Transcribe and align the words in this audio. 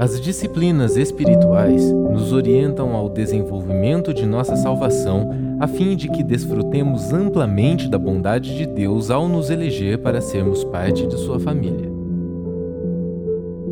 As 0.00 0.18
disciplinas 0.18 0.96
espirituais 0.96 1.92
nos 1.92 2.32
orientam 2.32 2.94
ao 2.96 3.06
desenvolvimento 3.06 4.14
de 4.14 4.24
nossa 4.24 4.56
salvação, 4.56 5.28
a 5.60 5.68
fim 5.68 5.94
de 5.94 6.08
que 6.08 6.22
desfrutemos 6.22 7.12
amplamente 7.12 7.86
da 7.86 7.98
bondade 7.98 8.56
de 8.56 8.64
Deus 8.64 9.10
ao 9.10 9.28
nos 9.28 9.50
eleger 9.50 9.98
para 9.98 10.22
sermos 10.22 10.64
parte 10.64 11.06
de 11.06 11.18
sua 11.18 11.38
família. 11.38 11.92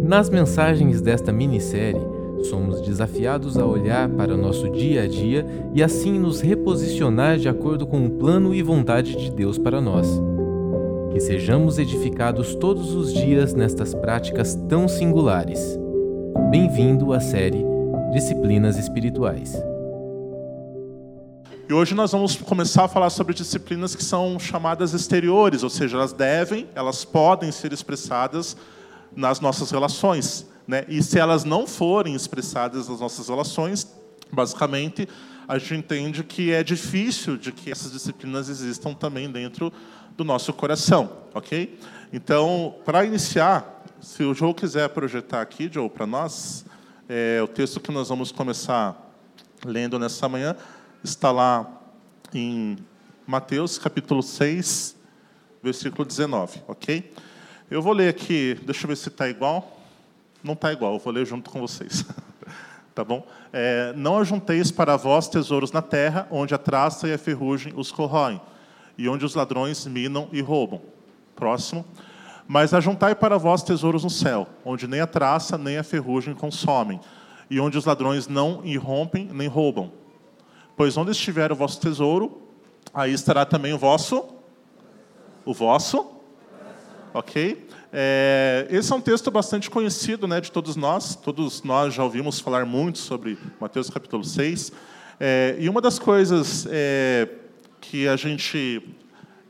Nas 0.02 0.28
mensagens 0.28 1.00
desta 1.00 1.32
minissérie, 1.32 2.06
somos 2.42 2.82
desafiados 2.82 3.56
a 3.56 3.64
olhar 3.64 4.06
para 4.10 4.36
nosso 4.36 4.68
dia 4.68 5.04
a 5.04 5.06
dia 5.06 5.46
e 5.72 5.82
assim 5.82 6.18
nos 6.18 6.42
reposicionar 6.42 7.38
de 7.38 7.48
acordo 7.48 7.86
com 7.86 8.04
o 8.04 8.10
plano 8.10 8.54
e 8.54 8.62
vontade 8.62 9.16
de 9.16 9.32
Deus 9.32 9.56
para 9.56 9.80
nós. 9.80 10.20
Que 11.10 11.20
sejamos 11.20 11.78
edificados 11.78 12.54
todos 12.54 12.94
os 12.94 13.14
dias 13.14 13.54
nestas 13.54 13.94
práticas 13.94 14.54
tão 14.68 14.86
singulares. 14.86 15.87
Bem-vindo 16.50 17.12
à 17.12 17.20
série 17.20 17.62
Disciplinas 18.10 18.78
Espirituais. 18.78 19.52
E 21.68 21.72
hoje 21.74 21.94
nós 21.94 22.12
vamos 22.12 22.36
começar 22.36 22.84
a 22.84 22.88
falar 22.88 23.10
sobre 23.10 23.34
disciplinas 23.34 23.94
que 23.94 24.02
são 24.02 24.38
chamadas 24.38 24.94
exteriores, 24.94 25.62
ou 25.62 25.68
seja, 25.68 25.98
elas 25.98 26.14
devem, 26.14 26.66
elas 26.74 27.04
podem 27.04 27.52
ser 27.52 27.74
expressadas 27.74 28.56
nas 29.14 29.40
nossas 29.40 29.70
relações. 29.70 30.46
Né? 30.66 30.86
E 30.88 31.02
se 31.02 31.18
elas 31.18 31.44
não 31.44 31.66
forem 31.66 32.14
expressadas 32.14 32.88
nas 32.88 33.00
nossas 33.00 33.28
relações, 33.28 33.86
basicamente, 34.32 35.06
a 35.46 35.58
gente 35.58 35.74
entende 35.74 36.24
que 36.24 36.50
é 36.50 36.62
difícil 36.62 37.36
de 37.36 37.52
que 37.52 37.70
essas 37.70 37.92
disciplinas 37.92 38.48
existam 38.48 38.94
também 38.94 39.30
dentro 39.30 39.70
do 40.16 40.24
nosso 40.24 40.52
coração, 40.52 41.10
ok? 41.34 41.78
Então, 42.10 42.74
para 42.86 43.04
iniciar, 43.04 43.84
se 44.00 44.22
o 44.24 44.32
João 44.32 44.54
quiser 44.54 44.88
projetar 44.88 45.42
aqui, 45.42 45.68
Joe, 45.70 45.90
para 45.90 46.06
nós, 46.06 46.64
é, 47.06 47.38
o 47.42 47.46
texto 47.46 47.80
que 47.80 47.92
nós 47.92 48.08
vamos 48.08 48.32
começar 48.32 49.12
lendo 49.62 49.98
nessa 49.98 50.26
manhã 50.26 50.56
está 51.04 51.30
lá 51.30 51.68
em 52.32 52.78
Mateus, 53.26 53.76
capítulo 53.76 54.22
6, 54.22 54.96
versículo 55.62 56.02
19, 56.02 56.62
ok? 56.66 57.12
Eu 57.70 57.82
vou 57.82 57.92
ler 57.92 58.08
aqui, 58.08 58.58
deixa 58.64 58.84
eu 58.84 58.88
ver 58.88 58.96
se 58.96 59.08
está 59.08 59.28
igual. 59.28 59.78
Não 60.42 60.54
está 60.54 60.72
igual, 60.72 60.94
eu 60.94 60.98
vou 60.98 61.12
ler 61.12 61.26
junto 61.26 61.50
com 61.50 61.60
vocês. 61.60 62.06
tá 62.94 63.04
bom? 63.04 63.26
É, 63.52 63.92
não 63.94 64.16
ajunteis 64.16 64.70
para 64.70 64.96
vós 64.96 65.28
tesouros 65.28 65.72
na 65.72 65.82
terra, 65.82 66.26
onde 66.30 66.54
a 66.54 66.58
traça 66.58 67.06
e 67.06 67.12
a 67.12 67.18
ferrugem 67.18 67.74
os 67.76 67.92
corroem, 67.92 68.40
e 68.96 69.10
onde 69.10 69.26
os 69.26 69.34
ladrões 69.34 69.86
minam 69.86 70.26
e 70.32 70.40
roubam. 70.40 70.80
Próximo. 71.38 71.84
Mas 72.48 72.74
ajuntai 72.74 73.14
para 73.14 73.38
vós 73.38 73.62
tesouros 73.62 74.02
no 74.02 74.10
céu, 74.10 74.48
onde 74.64 74.88
nem 74.88 75.00
a 75.00 75.06
traça 75.06 75.56
nem 75.56 75.78
a 75.78 75.84
ferrugem 75.84 76.34
consomem, 76.34 76.98
e 77.48 77.60
onde 77.60 77.78
os 77.78 77.84
ladrões 77.84 78.26
não 78.26 78.60
irrompem 78.64 79.30
nem 79.32 79.46
roubam. 79.46 79.92
Pois 80.76 80.96
onde 80.96 81.12
estiver 81.12 81.52
o 81.52 81.54
vosso 81.54 81.80
tesouro, 81.80 82.42
aí 82.92 83.12
estará 83.12 83.44
também 83.44 83.72
o 83.72 83.78
vosso, 83.78 84.24
o 85.44 85.54
vosso, 85.54 86.10
ok? 87.14 87.68
É, 87.92 88.66
esse 88.68 88.92
é 88.92 88.96
um 88.96 89.00
texto 89.00 89.30
bastante 89.30 89.70
conhecido, 89.70 90.26
né, 90.26 90.40
de 90.40 90.50
todos 90.50 90.74
nós. 90.74 91.14
Todos 91.14 91.62
nós 91.62 91.94
já 91.94 92.02
ouvimos 92.02 92.40
falar 92.40 92.66
muito 92.66 92.98
sobre 92.98 93.38
Mateus 93.60 93.88
capítulo 93.88 94.24
6. 94.24 94.72
É, 95.20 95.56
e 95.58 95.68
uma 95.68 95.80
das 95.80 95.98
coisas 95.98 96.66
é, 96.70 97.28
que 97.80 98.08
a 98.08 98.16
gente 98.16 98.82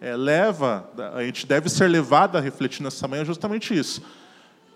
é, 0.00 0.16
leva, 0.16 0.88
a 1.14 1.22
gente 1.22 1.46
deve 1.46 1.68
ser 1.68 1.88
levado 1.88 2.36
a 2.36 2.40
refletir 2.40 2.82
nessa 2.82 3.06
manhã 3.08 3.24
justamente 3.24 3.76
isso. 3.76 4.02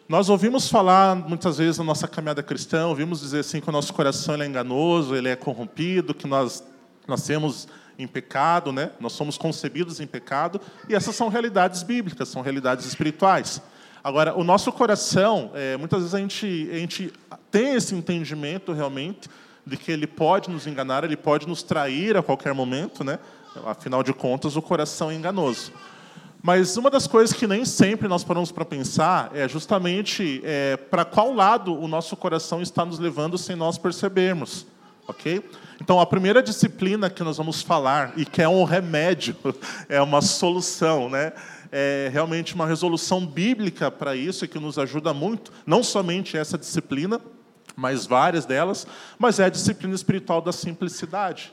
Nós 0.08 0.28
ouvimos 0.28 0.68
falar 0.68 1.14
muitas 1.14 1.58
vezes 1.58 1.78
na 1.78 1.84
nossa 1.84 2.06
caminhada 2.08 2.42
cristã, 2.42 2.86
ouvimos 2.86 3.20
dizer 3.20 3.40
assim 3.40 3.60
que 3.60 3.68
o 3.68 3.72
nosso 3.72 3.94
coração 3.94 4.34
é 4.34 4.46
enganoso, 4.46 5.14
ele 5.14 5.28
é 5.28 5.36
corrompido, 5.36 6.12
que 6.12 6.26
nós 6.26 6.62
nascemos 7.06 7.68
em 7.98 8.06
pecado, 8.06 8.72
né? 8.72 8.90
Nós 9.00 9.12
somos 9.12 9.38
concebidos 9.38 10.00
em 10.00 10.06
pecado, 10.06 10.60
e 10.88 10.94
essas 10.94 11.14
são 11.14 11.28
realidades 11.28 11.82
bíblicas, 11.82 12.28
são 12.28 12.42
realidades 12.42 12.84
espirituais. 12.84 13.62
Agora, 14.02 14.36
o 14.36 14.42
nosso 14.42 14.72
coração, 14.72 15.52
é, 15.54 15.76
muitas 15.76 16.00
vezes 16.00 16.14
a 16.14 16.18
gente, 16.18 16.68
a 16.72 16.76
gente 16.76 17.12
tem 17.50 17.74
esse 17.74 17.94
entendimento 17.94 18.72
realmente 18.72 19.30
de 19.64 19.76
que 19.76 19.92
ele 19.92 20.08
pode 20.08 20.50
nos 20.50 20.66
enganar, 20.66 21.04
ele 21.04 21.16
pode 21.16 21.46
nos 21.46 21.62
trair 21.62 22.16
a 22.16 22.22
qualquer 22.22 22.52
momento, 22.52 23.04
né? 23.04 23.18
Afinal 23.66 24.02
de 24.02 24.12
contas, 24.12 24.56
o 24.56 24.62
coração 24.62 25.10
é 25.10 25.14
enganoso. 25.14 25.72
Mas 26.42 26.76
uma 26.76 26.90
das 26.90 27.06
coisas 27.06 27.36
que 27.36 27.46
nem 27.46 27.64
sempre 27.64 28.08
nós 28.08 28.24
paramos 28.24 28.50
para 28.50 28.64
pensar 28.64 29.30
é 29.32 29.48
justamente 29.48 30.40
é, 30.42 30.76
para 30.76 31.04
qual 31.04 31.32
lado 31.32 31.78
o 31.78 31.86
nosso 31.86 32.16
coração 32.16 32.60
está 32.60 32.84
nos 32.84 32.98
levando 32.98 33.38
sem 33.38 33.54
nós 33.54 33.78
percebermos. 33.78 34.66
Ok? 35.06 35.44
Então, 35.80 36.00
a 36.00 36.06
primeira 36.06 36.42
disciplina 36.42 37.10
que 37.10 37.22
nós 37.22 37.36
vamos 37.36 37.62
falar, 37.62 38.12
e 38.16 38.24
que 38.24 38.40
é 38.40 38.48
um 38.48 38.64
remédio, 38.64 39.36
é 39.88 40.00
uma 40.00 40.20
solução, 40.20 41.08
né? 41.08 41.32
é 41.70 42.10
realmente 42.12 42.54
uma 42.54 42.66
resolução 42.66 43.24
bíblica 43.24 43.90
para 43.90 44.14
isso, 44.16 44.44
e 44.44 44.48
que 44.48 44.58
nos 44.58 44.78
ajuda 44.78 45.12
muito, 45.12 45.52
não 45.66 45.82
somente 45.82 46.36
essa 46.36 46.58
disciplina, 46.58 47.20
mas 47.76 48.06
várias 48.06 48.44
delas, 48.44 48.86
mas 49.18 49.40
é 49.40 49.44
a 49.44 49.48
disciplina 49.48 49.94
espiritual 49.94 50.40
da 50.40 50.52
simplicidade 50.52 51.52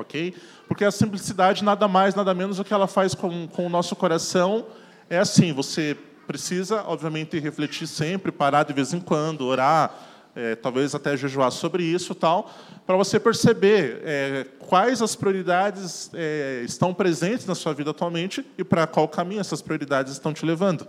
ok? 0.00 0.34
Porque 0.68 0.84
a 0.84 0.90
simplicidade 0.90 1.64
nada 1.64 1.88
mais, 1.88 2.14
nada 2.14 2.34
menos 2.34 2.58
do 2.58 2.64
que 2.64 2.74
ela 2.74 2.86
faz 2.86 3.14
com, 3.14 3.48
com 3.48 3.66
o 3.66 3.68
nosso 3.70 3.96
coração 3.96 4.66
é 5.08 5.18
assim, 5.18 5.52
você 5.52 5.96
precisa, 6.26 6.84
obviamente, 6.86 7.38
refletir 7.38 7.86
sempre, 7.86 8.30
parar 8.30 8.64
de 8.64 8.74
vez 8.74 8.92
em 8.92 9.00
quando, 9.00 9.46
orar, 9.46 9.94
é, 10.36 10.54
talvez 10.54 10.94
até 10.94 11.16
jejuar 11.16 11.50
sobre 11.50 11.82
isso 11.82 12.14
tal, 12.14 12.52
para 12.86 12.94
você 12.96 13.18
perceber 13.18 14.02
é, 14.04 14.46
quais 14.58 15.00
as 15.00 15.16
prioridades 15.16 16.10
é, 16.12 16.62
estão 16.64 16.92
presentes 16.92 17.46
na 17.46 17.54
sua 17.54 17.72
vida 17.72 17.90
atualmente 17.90 18.44
e 18.58 18.62
para 18.62 18.86
qual 18.86 19.08
caminho 19.08 19.40
essas 19.40 19.62
prioridades 19.62 20.12
estão 20.12 20.34
te 20.34 20.44
levando. 20.44 20.86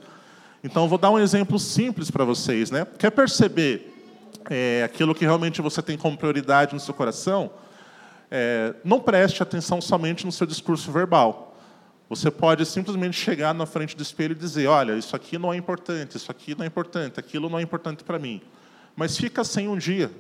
Então, 0.62 0.90
vou 0.90 0.98
dar 0.98 1.10
um 1.10 1.18
exemplo 1.18 1.58
simples 1.58 2.12
para 2.12 2.26
vocês. 2.26 2.70
Né? 2.70 2.86
Quer 2.98 3.12
perceber 3.12 3.96
é, 4.50 4.84
aquilo 4.84 5.16
que 5.16 5.24
realmente 5.24 5.62
você 5.62 5.82
tem 5.82 5.98
como 5.98 6.18
prioridade 6.18 6.74
no 6.74 6.80
seu 6.82 6.94
coração? 6.94 7.50
É, 8.32 8.76
não 8.84 9.00
preste 9.00 9.42
atenção 9.42 9.82
somente 9.82 10.26
no 10.26 10.32
seu 10.32 10.46
discurso 10.46 10.92
verbal. 10.92 11.56
Você 12.10 12.32
pode 12.32 12.66
simplesmente 12.66 13.16
chegar 13.16 13.54
na 13.54 13.66
frente 13.66 13.96
do 13.96 14.02
espelho 14.02 14.32
e 14.32 14.36
dizer: 14.36 14.68
olha, 14.68 14.94
isso 14.94 15.16
aqui 15.16 15.38
não 15.38 15.54
é 15.54 15.58
importante, 15.58 16.18
isso 16.18 16.32
aqui 16.32 16.56
não 16.56 16.64
é 16.64 16.68
importante, 16.68 17.20
aquilo 17.20 17.50
não 17.50 17.60
é 17.60 17.62
importante 17.62 18.04
para 18.04 18.18
mim. 18.18 18.42
Mas 18.96 19.16
fica 19.16 19.44
sem 19.44 19.68
um 19.68 19.78
dia, 19.78 20.12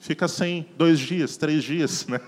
fica 0.00 0.26
sem 0.26 0.66
dois 0.76 0.98
dias, 0.98 1.36
três 1.36 1.62
dias. 1.62 2.06
Né? 2.08 2.18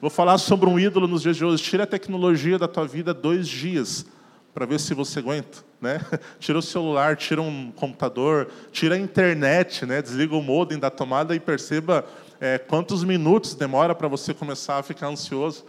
Vou 0.00 0.10
falar 0.10 0.36
sobre 0.38 0.68
um 0.68 0.78
ídolo 0.78 1.08
nos 1.08 1.22
dias 1.22 1.36
de 1.36 1.44
hoje. 1.44 1.62
Tira 1.62 1.84
a 1.84 1.86
tecnologia 1.86 2.58
da 2.58 2.68
tua 2.68 2.86
vida 2.86 3.14
dois 3.14 3.48
dias 3.48 4.06
para 4.52 4.66
ver 4.66 4.78
se 4.78 4.92
você 4.94 5.18
aguenta. 5.18 5.64
Né? 5.80 6.00
Tira 6.38 6.58
o 6.58 6.62
celular, 6.62 7.16
tira 7.16 7.42
um 7.42 7.72
computador, 7.72 8.48
tira 8.70 8.94
a 8.94 8.98
internet, 8.98 9.84
né? 9.84 10.00
desliga 10.00 10.36
o 10.36 10.42
modem 10.42 10.78
da 10.78 10.90
tomada 10.90 11.34
e 11.34 11.40
perceba 11.40 12.04
é, 12.44 12.58
quantos 12.58 13.02
minutos 13.02 13.54
demora 13.54 13.94
para 13.94 14.06
você 14.06 14.34
começar 14.34 14.76
a 14.76 14.82
ficar 14.82 15.06
ansioso. 15.06 15.64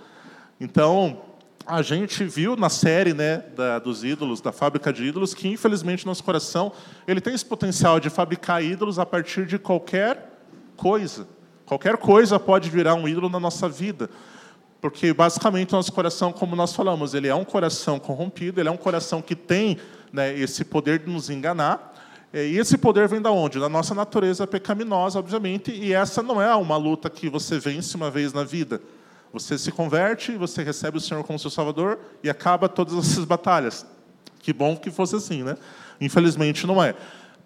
Então, 0.59 1.21
a 1.65 1.81
gente 1.81 2.21
viu 2.25 2.57
na 2.57 2.67
série 2.67 3.13
né, 3.13 3.45
da, 3.55 3.79
dos 3.79 4.03
ídolos, 4.03 4.41
da 4.41 4.51
fábrica 4.51 4.91
de 4.91 5.05
ídolos, 5.05 5.33
que 5.33 5.47
infelizmente 5.47 6.05
nosso 6.05 6.21
coração 6.21 6.73
ele 7.07 7.21
tem 7.21 7.33
esse 7.33 7.45
potencial 7.45 7.97
de 7.97 8.09
fabricar 8.09 8.61
ídolos 8.61 8.99
a 8.99 9.05
partir 9.05 9.45
de 9.45 9.57
qualquer 9.57 10.37
coisa. 10.75 11.25
Qualquer 11.65 11.95
coisa 11.95 12.37
pode 12.37 12.69
virar 12.69 12.93
um 12.95 13.07
ídolo 13.07 13.29
na 13.29 13.39
nossa 13.39 13.69
vida. 13.69 14.09
Porque 14.81 15.13
basicamente 15.13 15.73
o 15.73 15.77
nosso 15.77 15.93
coração, 15.93 16.33
como 16.33 16.57
nós 16.57 16.75
falamos, 16.75 17.13
ele 17.13 17.29
é 17.29 17.35
um 17.35 17.45
coração 17.45 17.97
corrompido, 17.99 18.59
ele 18.59 18.67
é 18.67 18.71
um 18.71 18.75
coração 18.75 19.21
que 19.21 19.33
tem 19.33 19.77
né, 20.11 20.37
esse 20.37 20.65
poder 20.65 20.99
de 20.99 21.09
nos 21.09 21.29
enganar. 21.29 21.94
É, 22.35 22.45
e 22.45 22.57
esse 22.57 22.77
poder 22.77 23.07
vem 23.07 23.21
da 23.21 23.31
onde? 23.31 23.61
Da 23.61 23.69
nossa 23.69 23.95
natureza 23.95 24.45
pecaminosa, 24.45 25.17
obviamente, 25.17 25.71
e 25.71 25.93
essa 25.93 26.21
não 26.21 26.41
é 26.41 26.53
uma 26.53 26.75
luta 26.75 27.09
que 27.09 27.29
você 27.29 27.57
vence 27.57 27.95
uma 27.95 28.11
vez 28.11 28.33
na 28.33 28.43
vida. 28.43 28.81
Você 29.31 29.57
se 29.57 29.71
converte, 29.71 30.33
você 30.33 30.61
recebe 30.61 30.97
o 30.97 30.99
Senhor 30.99 31.23
como 31.23 31.39
seu 31.39 31.49
Salvador 31.49 31.97
e 32.21 32.29
acaba 32.29 32.67
todas 32.67 32.93
essas 32.97 33.23
batalhas. 33.23 33.85
Que 34.39 34.51
bom 34.51 34.75
que 34.75 34.91
fosse 34.91 35.15
assim, 35.15 35.43
né? 35.43 35.55
Infelizmente 36.01 36.67
não 36.67 36.83
é. 36.83 36.93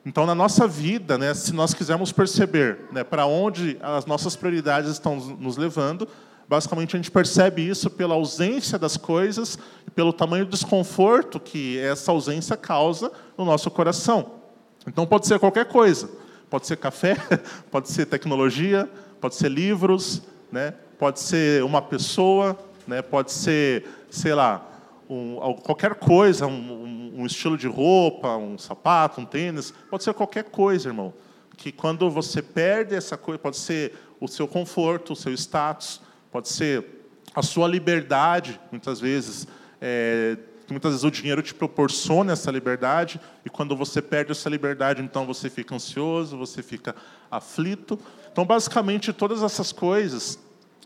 Então, 0.04 0.26
na 0.26 0.34
nossa 0.34 0.68
vida, 0.68 1.20
né, 1.20 1.36
se 1.36 1.54
nós 1.54 1.72
quisermos 1.72 2.12
perceber 2.12 2.88
né, 2.92 3.04
para 3.04 3.28
onde 3.28 3.78
as 3.84 4.08
nossas 4.08 4.36
prioridades 4.36 4.90
estão 4.90 5.18
nos 5.18 5.56
levando, 5.56 6.08
basicamente 6.48 6.96
a 6.96 6.98
gente 6.98 7.12
percebe 7.12 7.62
isso 7.62 7.92
pela 7.92 8.16
ausência 8.16 8.80
das 8.80 8.98
coisas 8.98 9.60
e 9.88 9.92
pelo 9.92 10.12
tamanho 10.12 10.46
do 10.46 10.52
desconforto 10.52 11.40
que 11.40 11.78
essa 11.78 12.12
ausência 12.12 12.58
causa 12.58 13.12
no 13.38 13.46
nosso 13.46 13.70
coração. 13.70 14.39
Então 14.88 15.06
pode 15.06 15.28
ser 15.28 15.40
qualquer 15.40 15.66
coisa. 15.66 16.10
Pode 16.50 16.66
ser 16.66 16.78
café, 16.78 17.16
pode 17.70 17.90
ser 17.90 18.06
tecnologia, 18.06 18.90
pode 19.22 19.36
ser 19.36 19.50
livros, 19.50 20.22
né? 20.52 20.74
pode 20.98 21.20
ser 21.20 21.64
uma 21.64 21.82
pessoa, 21.82 22.58
né? 22.88 23.02
pode 23.02 23.32
ser, 23.32 23.88
sei 24.10 24.34
lá, 24.34 24.66
um, 25.10 25.38
qualquer 25.64 25.96
coisa, 25.96 26.46
um, 26.46 27.14
um, 27.18 27.26
estilo 27.26 27.58
de 27.58 27.68
roupa, 27.68 28.36
um 28.36 28.58
sapato, 28.58 29.22
um 29.22 29.26
tênis, 29.26 29.74
pode 29.90 30.04
ser 30.04 30.14
qualquer 30.14 30.46
coisa, 30.46 30.90
irmão, 30.90 31.14
que 31.58 31.72
quando 31.72 32.10
você 32.10 32.42
perde 32.42 32.96
essa 32.96 33.18
coisa, 33.18 33.40
pode 33.40 33.58
ser 33.58 33.94
o 34.20 34.28
seu 34.28 34.48
conforto, 34.48 35.14
o 35.14 35.16
seu 35.16 35.34
status, 35.34 36.02
pode 36.32 36.50
ser 36.50 36.86
a 37.34 37.42
sua 37.42 37.68
liberdade, 37.68 38.60
muitas 38.72 39.00
vezes, 39.00 39.48
é, 39.82 40.38
muitas 40.72 40.92
vezes 40.92 41.04
o 41.04 41.12
dinheiro 41.12 41.42
te 41.42 41.54
proporciona 41.54 42.34
essa 42.34 42.52
liberdade, 42.52 43.20
e 43.46 43.50
quando 43.50 43.76
você 43.76 44.02
perde 44.02 44.32
essa 44.32 44.50
liberdade, 44.50 45.02
então 45.02 45.26
você 45.26 45.50
fica 45.50 45.76
ansioso, 45.76 46.38
você 46.38 46.62
fica 46.62 46.96
aflito. 47.30 48.00
Então, 48.32 48.46
basicamente, 48.46 49.14
todas 49.14 49.44
essas 49.44 49.72
coisas, 49.72 50.40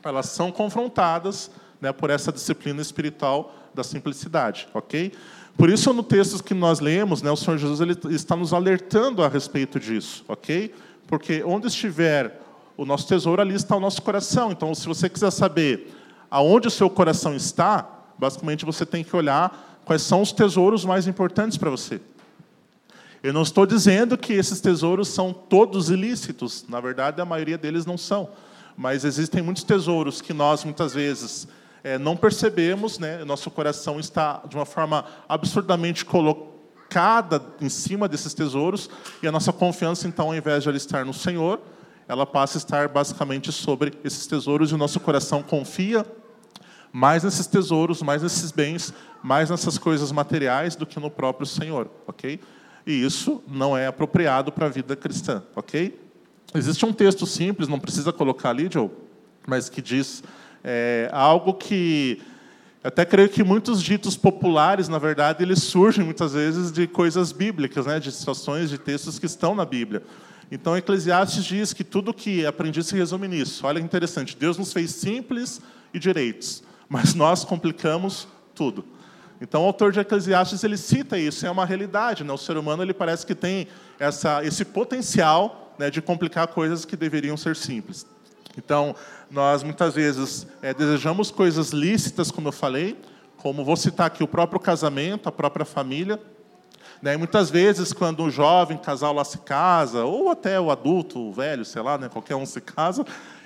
elas 0.04 0.28
são 0.28 0.52
confrontadas 0.52 1.52
né, 1.82 1.92
por 1.92 2.10
essa 2.10 2.32
disciplina 2.32 2.82
espiritual 2.82 3.56
da 3.74 3.84
simplicidade, 3.84 4.68
ok? 4.74 5.12
Por 5.58 5.70
isso, 5.70 5.94
no 5.94 6.04
texto 6.04 6.44
que 6.44 6.54
nós 6.54 6.80
lemos, 6.80 7.22
né, 7.22 7.30
o 7.30 7.36
Senhor 7.36 7.58
Jesus 7.58 7.80
ele 7.80 7.96
está 8.16 8.36
nos 8.36 8.54
alertando 8.54 9.24
a 9.24 9.28
respeito 9.28 9.80
disso, 9.80 10.24
ok? 10.28 10.74
Porque 11.08 11.44
onde 11.44 11.68
estiver 11.68 12.42
o 12.76 12.86
nosso 12.86 13.08
tesouro, 13.08 13.42
ali 13.42 13.54
está 13.54 13.76
o 13.76 13.80
nosso 13.80 14.02
coração. 14.02 14.52
Então, 14.52 14.74
se 14.74 14.88
você 14.88 15.08
quiser 15.08 15.32
saber 15.32 15.94
aonde 16.30 16.68
o 16.68 16.72
seu 16.72 16.90
coração 16.90 17.36
está, 17.36 17.88
basicamente 18.18 18.66
você 18.66 18.86
tem 18.86 19.04
que 19.04 19.16
olhar 19.16 19.73
quais 19.86 20.02
são 20.02 20.22
os 20.22 20.32
tesouros 20.32 20.86
mais 20.86 21.08
importantes 21.08 21.58
para 21.58 21.70
você. 21.70 22.00
Eu 23.22 23.32
não 23.32 23.42
estou 23.42 23.66
dizendo 23.66 24.18
que 24.18 24.34
esses 24.34 24.60
tesouros 24.60 25.08
são 25.08 25.32
todos 25.32 25.90
ilícitos, 25.90 26.66
na 26.68 26.82
verdade, 26.82 27.22
a 27.22 27.26
maioria 27.26 27.58
deles 27.58 27.86
não 27.86 27.98
são. 27.98 28.30
Mas 28.76 29.06
existem 29.06 29.42
muitos 29.42 29.64
tesouros 29.64 30.20
que 30.20 30.34
nós, 30.34 30.64
muitas 30.64 30.94
vezes, 30.94 31.48
é, 31.84 31.98
não 31.98 32.18
percebemos, 32.18 33.00
né? 33.00 33.24
nosso 33.24 33.50
coração 33.50 34.00
está 34.00 34.42
de 34.50 34.56
uma 34.56 34.66
forma 34.66 35.06
absurdamente 35.30 36.04
colocada 36.04 37.42
em 37.62 37.70
cima 37.70 38.08
desses 38.08 38.34
tesouros, 38.34 38.90
e 39.22 39.28
a 39.28 39.32
nossa 39.32 39.54
confiança, 39.54 40.08
então, 40.08 40.28
ao 40.28 40.36
invés 40.36 40.64
de 40.64 40.70
ela 40.70 40.78
estar 40.78 41.06
no 41.06 41.14
Senhor, 41.14 41.62
ela 42.08 42.26
passa 42.26 42.58
a 42.58 42.60
estar 42.60 42.88
basicamente 42.90 43.52
sobre 43.52 43.94
esses 44.04 44.28
tesouros, 44.28 44.72
e 44.72 44.76
o 44.76 44.78
nosso 44.78 45.00
coração 45.00 45.42
confia 45.42 46.06
mais 46.94 47.24
nesses 47.24 47.48
tesouros, 47.48 48.02
mais 48.02 48.22
nesses 48.22 48.52
bens, 48.52 48.94
mais 49.24 49.50
nessas 49.50 49.78
coisas 49.80 50.12
materiais 50.12 50.76
do 50.76 50.86
que 50.86 51.00
no 51.00 51.10
próprio 51.10 51.46
Senhor, 51.46 51.90
ok? 52.08 52.40
E 52.86 53.04
isso 53.04 53.44
não 53.48 53.76
é 53.76 53.88
apropriado 53.88 54.52
para 54.52 54.68
a 54.68 54.70
vida 54.70 54.96
cristã, 54.96 55.42
ok? 55.56 56.00
Existe 56.54 56.86
um 56.86 56.94
texto 56.94 57.26
simples, 57.26 57.68
não 57.68 57.80
precisa 57.80 58.14
colocar 58.14 58.52
ali, 58.52 58.70
Joe, 58.72 58.92
mas 59.48 59.70
que 59.70 59.82
diz 59.82 60.24
é 60.64 61.10
algo 61.12 61.56
que 61.56 62.22
até 62.84 63.06
creio 63.06 63.30
que 63.30 63.44
muitos 63.44 63.82
ditos 63.82 64.16
populares, 64.16 64.88
na 64.88 65.00
verdade, 65.00 65.42
eles 65.42 65.64
surgem 65.64 66.04
muitas 66.04 66.34
vezes 66.34 66.72
de 66.72 66.86
coisas 66.86 67.32
bíblicas, 67.32 67.86
né, 67.86 68.00
de 68.00 68.12
situações, 68.12 68.70
de 68.70 68.78
textos 68.78 69.18
que 69.18 69.26
estão 69.26 69.56
na 69.56 69.66
Bíblia. 69.66 70.04
Então, 70.52 70.78
Eclesiastes 70.78 71.44
diz 71.46 71.74
que 71.74 71.84
tudo 71.84 72.14
que 72.14 72.46
aprendi 72.46 72.84
se 72.84 72.94
resume 72.96 73.28
nisso. 73.28 73.66
Olha 73.66 73.80
que 73.80 73.86
interessante, 73.86 74.38
Deus 74.38 74.58
nos 74.58 74.72
fez 74.74 74.92
simples 74.92 75.62
e 75.94 76.00
direitos, 76.00 76.62
mas 76.94 77.16
nós 77.16 77.44
complicamos 77.44 78.28
tudo. 78.54 78.86
Então, 79.42 79.64
o 79.64 79.66
autor 79.66 79.92
de 79.92 80.00
Eclesiastes 80.00 80.64
ele 80.64 80.78
cita 80.78 81.18
isso, 81.18 81.44
é 81.44 81.50
uma 81.50 81.66
realidade. 81.66 82.24
Né? 82.24 82.32
O 82.32 82.38
ser 82.38 82.56
humano 82.56 82.84
ele 82.84 82.94
parece 82.94 83.26
que 83.26 83.34
tem 83.34 83.68
essa, 83.98 84.46
esse 84.46 84.64
potencial 84.64 85.74
né, 85.80 85.90
de 85.90 86.04
complicar 86.04 86.50
coisas 86.50 86.86
que 86.86 86.96
deveriam 86.96 87.36
ser 87.36 87.56
simples. 87.56 88.06
Então, 88.56 88.96
nós 89.32 89.64
muitas 89.64 89.96
vezes 89.96 90.46
é, 90.62 90.72
desejamos 90.72 91.32
coisas 91.32 91.72
lícitas, 91.72 92.30
como 92.30 92.50
eu 92.50 92.52
falei, 92.52 92.96
como 93.38 93.66
vou 93.66 93.76
citar 93.76 94.06
aqui 94.06 94.24
o 94.24 94.28
próprio 94.28 94.60
casamento, 94.60 95.28
a 95.28 95.32
própria 95.32 95.66
família. 95.66 96.22
Né? 97.02 97.16
E 97.16 97.18
muitas 97.18 97.50
vezes, 97.50 97.92
quando 97.92 98.24
o 98.24 98.30
jovem 98.30 98.78
casal 98.78 99.16
lá 99.16 99.26
se 99.26 99.40
casa, 99.40 100.06
ou 100.06 100.30
até 100.30 100.60
o 100.60 100.70
adulto, 100.70 101.20
o 101.20 101.34
velho, 101.34 101.66
sei 101.66 101.82
lá, 101.82 101.98
né? 101.98 102.08
qualquer 102.08 102.36
um 102.36 102.46
se 102.46 102.62
casa, 102.62 103.04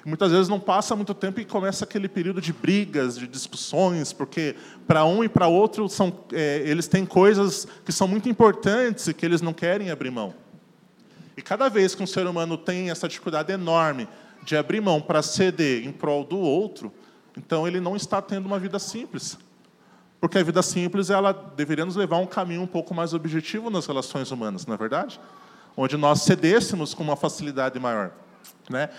muitas 0.07 0.31
vezes 0.31 0.47
não 0.47 0.57
passa 0.57 0.95
muito 0.95 1.13
tempo 1.13 1.41
e 1.41 1.45
começa 1.45 1.83
aquele 1.83 2.07
período 2.07 2.39
de 2.39 2.53
brigas, 2.53 3.17
de 3.17 3.27
discussões, 3.27 4.13
porque 4.13 4.55
para 4.87 5.03
um 5.03 5.21
e 5.21 5.27
para 5.27 5.47
outro 5.47 5.89
são, 5.89 6.17
é, 6.31 6.61
eles 6.65 6.87
têm 6.87 7.05
coisas 7.05 7.67
que 7.83 7.91
são 7.91 8.07
muito 8.07 8.29
importantes 8.29 9.07
e 9.07 9.13
que 9.13 9.25
eles 9.25 9.41
não 9.41 9.51
querem 9.51 9.91
abrir 9.91 10.09
mão. 10.09 10.33
E 11.35 11.41
cada 11.41 11.67
vez 11.67 11.93
que 11.93 12.01
um 12.01 12.07
ser 12.07 12.25
humano 12.25 12.57
tem 12.57 12.89
essa 12.89 13.05
dificuldade 13.05 13.51
enorme 13.51 14.07
de 14.43 14.55
abrir 14.55 14.79
mão 14.79 15.01
para 15.01 15.21
ceder 15.21 15.85
em 15.85 15.91
prol 15.91 16.23
do 16.23 16.37
outro, 16.37 16.89
então 17.35 17.67
ele 17.67 17.81
não 17.81 17.93
está 17.93 18.21
tendo 18.21 18.45
uma 18.45 18.57
vida 18.57 18.79
simples. 18.79 19.37
Porque 20.21 20.37
a 20.37 20.43
vida 20.43 20.61
simples 20.61 21.09
ela 21.09 21.33
deveria 21.33 21.83
nos 21.83 21.97
levar 21.97 22.15
a 22.15 22.19
um 22.19 22.25
caminho 22.25 22.61
um 22.61 22.67
pouco 22.67 22.93
mais 22.95 23.13
objetivo 23.13 23.69
nas 23.69 23.85
relações 23.85 24.31
humanas, 24.31 24.65
não 24.65 24.73
é 24.73 24.77
verdade? 24.77 25.19
Onde 25.75 25.97
nós 25.97 26.21
cedêssemos 26.21 26.93
com 26.93 27.03
uma 27.03 27.17
facilidade 27.17 27.77
maior. 27.77 28.11
Né? 28.69 28.89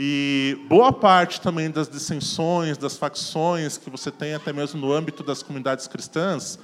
E 0.00 0.56
boa 0.68 0.92
parte 0.92 1.40
também 1.40 1.68
das 1.68 1.88
dissensões, 1.88 2.78
das 2.78 2.96
facções 2.96 3.76
que 3.76 3.90
você 3.90 4.12
tem 4.12 4.32
até 4.32 4.52
mesmo 4.52 4.80
no 4.80 4.92
âmbito 4.92 5.24
das 5.24 5.42
comunidades 5.42 5.88
cristãs, 5.88 6.56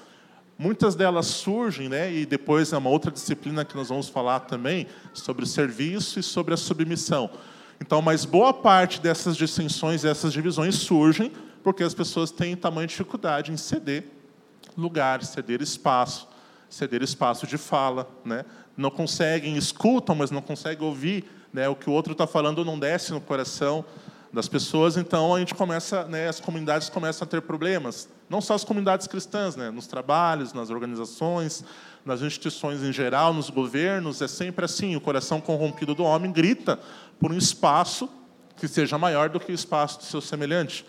muitas 0.57 0.95
delas 0.95 1.27
surgem, 1.27 1.89
né? 1.89 2.15
e 2.15 2.25
depois 2.25 2.73
é 2.73 2.79
uma 2.79 2.91
outra 2.91 3.11
disciplina 3.11 3.65
que 3.65 3.75
nós 3.75 3.89
vamos 3.89 4.09
falar 4.09 4.39
também, 4.39 4.87
sobre 5.13 5.47
serviço 5.47 6.21
e 6.21 6.23
sobre 6.23 6.55
a 6.55 6.57
submissão. 6.57 7.29
Então, 7.81 8.01
mas 8.01 8.25
boa 8.25 8.55
parte 8.55 9.01
dessas 9.01 9.37
dissensões, 9.37 10.05
essas 10.05 10.33
divisões 10.33 10.77
surgem 10.77 11.33
porque 11.65 11.83
as 11.83 11.93
pessoas 11.93 12.31
têm 12.31 12.55
tamanha 12.55 12.87
dificuldade 12.87 13.51
em 13.51 13.57
ceder 13.57 14.05
lugar, 14.77 15.25
ceder 15.25 15.61
espaço, 15.61 16.29
ceder 16.75 17.03
espaço 17.03 17.47
de 17.47 17.56
fala, 17.56 18.09
né? 18.25 18.44
Não 18.76 18.91
conseguem, 18.91 19.56
escutam, 19.56 20.15
mas 20.15 20.31
não 20.31 20.43
conseguem 20.43 20.87
ouvir, 20.87 21.25
né? 21.53 21.69
O 21.69 21.76
que 21.76 21.88
o 21.88 21.93
outro 21.93 22.12
está 22.12 22.26
falando 22.26 22.65
não 22.65 22.79
desce 22.79 23.12
no 23.12 23.21
coração 23.21 23.85
das 24.32 24.49
pessoas. 24.49 24.97
Então 24.97 25.35
a 25.35 25.38
gente 25.38 25.55
começa, 25.55 26.05
né? 26.05 26.29
As 26.29 26.41
comunidades 26.41 26.88
começam 26.88 27.25
a 27.25 27.29
ter 27.29 27.41
problemas. 27.43 28.09
Não 28.29 28.41
só 28.41 28.55
as 28.55 28.65
comunidades 28.65 29.06
cristãs, 29.06 29.55
né? 29.55 29.71
Nos 29.71 29.87
trabalhos, 29.87 30.53
nas 30.53 30.71
organizações, 30.71 31.65
nas 32.05 32.21
instituições 32.21 32.82
em 32.82 32.93
geral, 32.93 33.32
nos 33.32 33.50
governos, 33.50 34.21
é 34.21 34.26
sempre 34.26 34.65
assim. 34.65 34.97
O 34.97 35.00
coração 35.00 35.41
corrompido 35.41 35.94
do 35.94 36.03
homem 36.03 36.32
grita 36.32 36.81
por 37.21 37.31
um 37.31 37.38
espaço 37.38 38.11
que 38.56 38.67
seja 38.67 38.99
maior 38.99 39.29
do 39.29 39.38
que 39.38 39.53
o 39.53 39.55
espaço 39.55 39.99
do 39.99 40.05
seu 40.05 40.21
semelhante. 40.21 40.85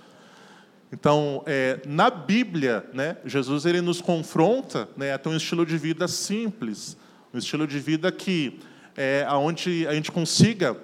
Então, 0.97 1.43
é, 1.45 1.81
na 1.85 2.09
Bíblia, 2.09 2.85
né, 2.93 3.17
Jesus 3.25 3.65
ele 3.65 3.81
nos 3.81 3.99
confronta 3.99 4.87
né, 4.95 5.11
a 5.11 5.17
ter 5.17 5.27
um 5.27 5.35
estilo 5.35 5.65
de 5.65 5.77
vida 5.77 6.07
simples, 6.07 6.95
um 7.33 7.37
estilo 7.37 7.67
de 7.67 7.77
vida 7.79 8.09
que 8.13 8.61
é, 8.95 9.27
onde 9.29 9.85
a 9.89 9.93
gente 9.93 10.09
consiga 10.09 10.77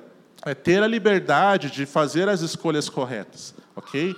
é, 0.46 0.54
ter 0.54 0.84
a 0.84 0.88
liberdade 0.88 1.72
de 1.72 1.86
fazer 1.86 2.28
as 2.28 2.42
escolhas 2.42 2.90
corretas, 2.90 3.56
ok? 3.74 4.14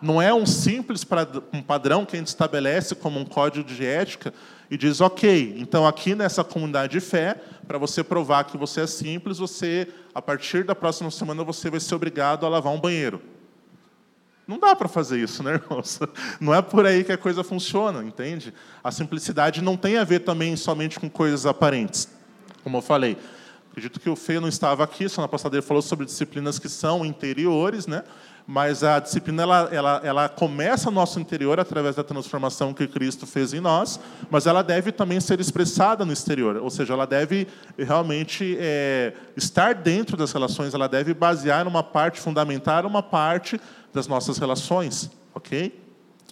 Não 0.00 0.22
é 0.22 0.32
um 0.32 0.46
simples 0.46 1.04
um 1.52 1.62
padrão 1.62 2.06
que 2.06 2.14
a 2.14 2.18
gente 2.20 2.28
estabelece 2.28 2.94
como 2.94 3.18
um 3.18 3.24
código 3.24 3.68
de 3.68 3.84
ética 3.84 4.32
e 4.70 4.76
diz, 4.76 5.00
ok, 5.00 5.56
então 5.58 5.84
aqui 5.84 6.14
nessa 6.14 6.44
comunidade 6.44 6.92
de 6.92 7.00
fé, 7.00 7.40
para 7.66 7.76
você 7.76 8.04
provar 8.04 8.44
que 8.44 8.56
você 8.56 8.82
é 8.82 8.86
simples, 8.86 9.38
você, 9.38 9.88
a 10.14 10.22
partir 10.22 10.62
da 10.62 10.76
próxima 10.76 11.10
semana, 11.10 11.42
você 11.42 11.68
vai 11.68 11.80
ser 11.80 11.96
obrigado 11.96 12.46
a 12.46 12.48
lavar 12.48 12.72
um 12.72 12.80
banheiro. 12.80 13.20
Não 14.52 14.58
dá 14.58 14.76
para 14.76 14.86
fazer 14.86 15.18
isso, 15.18 15.42
né, 15.42 15.54
irmãos? 15.54 15.98
Não 16.38 16.52
é 16.52 16.60
por 16.60 16.84
aí 16.84 17.02
que 17.02 17.10
a 17.10 17.16
coisa 17.16 17.42
funciona, 17.42 18.04
entende? 18.04 18.52
A 18.84 18.92
simplicidade 18.92 19.62
não 19.62 19.78
tem 19.78 19.96
a 19.96 20.04
ver 20.04 20.18
também 20.20 20.54
somente 20.56 21.00
com 21.00 21.08
coisas 21.08 21.46
aparentes. 21.46 22.06
Como 22.62 22.76
eu 22.76 22.82
falei, 22.82 23.16
acredito 23.70 23.98
que 23.98 24.10
o 24.10 24.14
Fê 24.14 24.38
não 24.38 24.48
estava 24.48 24.84
aqui, 24.84 25.08
semana 25.08 25.26
passada 25.26 25.56
ele 25.56 25.62
falou 25.62 25.80
sobre 25.80 26.04
disciplinas 26.04 26.58
que 26.58 26.68
são 26.68 27.02
interiores, 27.02 27.86
né? 27.86 28.04
mas 28.46 28.82
a 28.82 28.98
disciplina 28.98 29.42
ela, 29.42 29.68
ela, 29.72 30.00
ela 30.04 30.28
começa 30.28 30.90
no 30.90 30.96
nosso 30.96 31.20
interior 31.20 31.60
através 31.60 31.96
da 31.96 32.02
transformação 32.02 32.74
que 32.74 32.86
Cristo 32.86 33.26
fez 33.26 33.52
em 33.52 33.60
nós, 33.60 34.00
mas 34.30 34.46
ela 34.46 34.62
deve 34.62 34.92
também 34.92 35.20
ser 35.20 35.40
expressada 35.40 36.04
no 36.04 36.12
exterior, 36.12 36.56
ou 36.56 36.70
seja, 36.70 36.92
ela 36.92 37.06
deve 37.06 37.46
realmente 37.78 38.56
é, 38.58 39.12
estar 39.36 39.74
dentro 39.74 40.16
das 40.16 40.32
relações, 40.32 40.74
ela 40.74 40.88
deve 40.88 41.14
basear 41.14 41.66
uma 41.66 41.82
parte, 41.82 42.20
fundamentar 42.20 42.84
uma 42.84 43.02
parte 43.02 43.60
das 43.92 44.06
nossas 44.06 44.38
relações, 44.38 45.10
ok? 45.34 45.80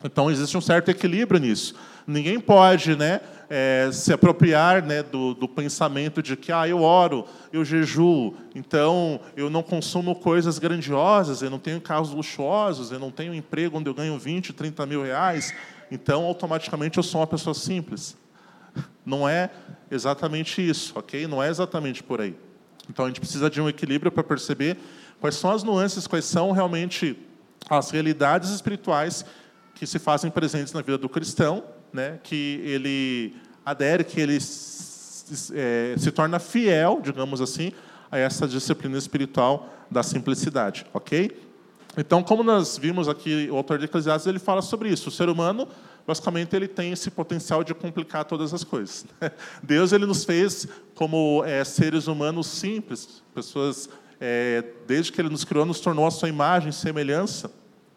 Então 0.02 0.30
existe 0.30 0.56
um 0.56 0.60
certo 0.60 0.90
equilíbrio 0.90 1.38
nisso. 1.38 1.74
Ninguém 2.06 2.40
pode, 2.40 2.96
né, 2.96 3.20
é, 3.50 3.90
se 3.92 4.12
apropriar 4.12 4.82
né, 4.82 5.02
do, 5.02 5.34
do, 5.34 5.46
pensamento 5.46 6.22
de 6.22 6.36
que 6.36 6.50
ah, 6.50 6.66
eu 6.66 6.82
oro, 6.82 7.26
eu 7.52 7.64
jejuo, 7.64 8.34
então 8.54 9.20
eu 9.36 9.50
não 9.50 9.62
consumo 9.62 10.14
coisas 10.14 10.58
grandiosas, 10.58 11.42
eu 11.42 11.50
não 11.50 11.58
tenho 11.58 11.80
carros 11.80 12.10
luxuosos, 12.10 12.90
eu 12.90 12.98
não 12.98 13.10
tenho 13.10 13.32
um 13.32 13.34
emprego 13.34 13.76
onde 13.76 13.90
eu 13.90 13.94
ganho 13.94 14.18
20, 14.18 14.52
30 14.52 14.86
mil 14.86 15.02
reais, 15.02 15.52
então 15.90 16.24
automaticamente 16.24 16.96
eu 16.96 17.02
sou 17.02 17.20
uma 17.20 17.26
pessoa 17.26 17.54
simples. 17.54 18.16
Não 19.04 19.28
é 19.28 19.50
exatamente 19.90 20.66
isso, 20.66 20.92
ok? 20.96 21.26
Não 21.26 21.42
é 21.42 21.48
exatamente 21.48 22.02
por 22.02 22.20
aí. 22.20 22.34
Então 22.88 23.04
a 23.04 23.08
gente 23.08 23.20
precisa 23.20 23.50
de 23.50 23.60
um 23.60 23.68
equilíbrio 23.68 24.10
para 24.10 24.22
perceber 24.22 24.78
quais 25.20 25.34
são 25.34 25.50
as 25.50 25.62
nuances, 25.62 26.06
quais 26.06 26.24
são 26.24 26.52
realmente 26.52 27.16
as 27.78 27.90
realidades 27.90 28.50
espirituais 28.50 29.24
que 29.74 29.86
se 29.86 29.98
fazem 29.98 30.30
presentes 30.30 30.72
na 30.72 30.82
vida 30.82 30.98
do 30.98 31.08
cristão 31.08 31.64
né, 31.92 32.18
que 32.22 32.60
ele 32.64 33.36
adere, 33.64 34.04
que 34.04 34.20
ele 34.20 34.36
é, 34.36 35.94
se 35.96 36.10
torna 36.10 36.38
fiel, 36.38 37.00
digamos 37.02 37.40
assim, 37.40 37.72
a 38.10 38.18
essa 38.18 38.46
disciplina 38.46 38.98
espiritual 38.98 39.72
da 39.90 40.02
simplicidade, 40.02 40.86
ok? 40.92 41.48
Então, 41.96 42.22
como 42.22 42.42
nós 42.42 42.78
vimos 42.78 43.08
aqui, 43.08 43.48
o 43.50 43.56
autor 43.56 43.78
de 43.78 43.84
Eclesiastes 43.84 44.26
ele 44.26 44.38
fala 44.38 44.62
sobre 44.62 44.88
isso. 44.88 45.08
O 45.08 45.12
ser 45.12 45.28
humano, 45.28 45.66
basicamente, 46.06 46.54
ele 46.54 46.68
tem 46.68 46.92
esse 46.92 47.10
potencial 47.10 47.64
de 47.64 47.74
complicar 47.74 48.24
todas 48.24 48.54
as 48.54 48.62
coisas. 48.62 49.04
Deus 49.62 49.92
ele 49.92 50.06
nos 50.06 50.24
fez 50.24 50.68
como 50.94 51.42
é, 51.44 51.64
seres 51.64 52.06
humanos 52.06 52.46
simples, 52.46 53.22
pessoas 53.34 53.88
é, 54.20 54.64
desde 54.86 55.10
que 55.10 55.20
ele 55.20 55.30
nos 55.30 55.44
criou, 55.44 55.66
nos 55.66 55.80
tornou 55.80 56.06
a 56.06 56.10
sua 56.12 56.28
imagem 56.28 56.70
e 56.70 56.72
semelhança. 56.72 57.50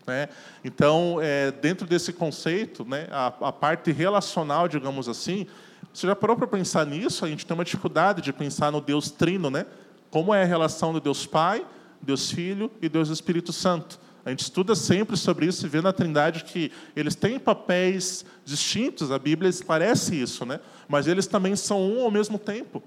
Né? 0.05 0.27
Então, 0.63 1.17
é, 1.22 1.51
dentro 1.51 1.88
desse 1.88 2.12
conceito, 2.12 2.83
né, 2.83 3.07
a, 3.10 3.27
a, 3.27 3.51
parte 3.51 3.91
relacional, 3.91 4.67
digamos 4.67 5.07
assim, 5.07 5.48
você 5.93 6.07
já 6.07 6.15
parou 6.15 6.36
para 6.36 6.48
pensar 6.48 6.86
nisso? 6.86 7.24
A 7.24 7.27
gente 7.27 7.45
tem 7.45 7.55
uma 7.55 7.63
dificuldade 7.63 8.22
de 8.22 8.33
pensar 8.33 8.72
no 8.72 8.81
Deus 8.81 9.12
Trino, 9.12 9.50
né? 9.50 9.65
Como 10.10 10.33
é 10.33 10.43
a 10.43 10.45
relação 10.45 10.91
do 10.91 11.00
Deus 11.00 11.25
Pai, 11.25 11.65
Deus 12.01 12.31
Filho 12.31 12.72
e 12.81 12.89
Deus 12.89 13.10
Espírito 13.10 13.53
Santo. 13.53 14.00
A 14.25 14.29
gente 14.29 14.41
estuda 14.41 14.74
sempre 14.74 15.17
sobre 15.17 15.45
isso 15.45 15.65
e 15.65 15.69
vê 15.69 15.81
na 15.81 15.91
Trindade 15.91 16.45
que 16.45 16.72
eles 16.95 17.13
têm 17.13 17.38
papéis 17.38 18.25
distintos, 18.45 19.12
a 19.12 19.19
Bíblia 19.19 19.50
esclarece 19.50 20.15
isso, 20.15 20.45
né? 20.45 20.60
mas 20.88 21.07
eles 21.07 21.27
também 21.27 21.55
são 21.55 21.81
um 21.81 22.03
ao 22.03 22.12
mesmo 22.12 22.39
tempo. 22.39 22.81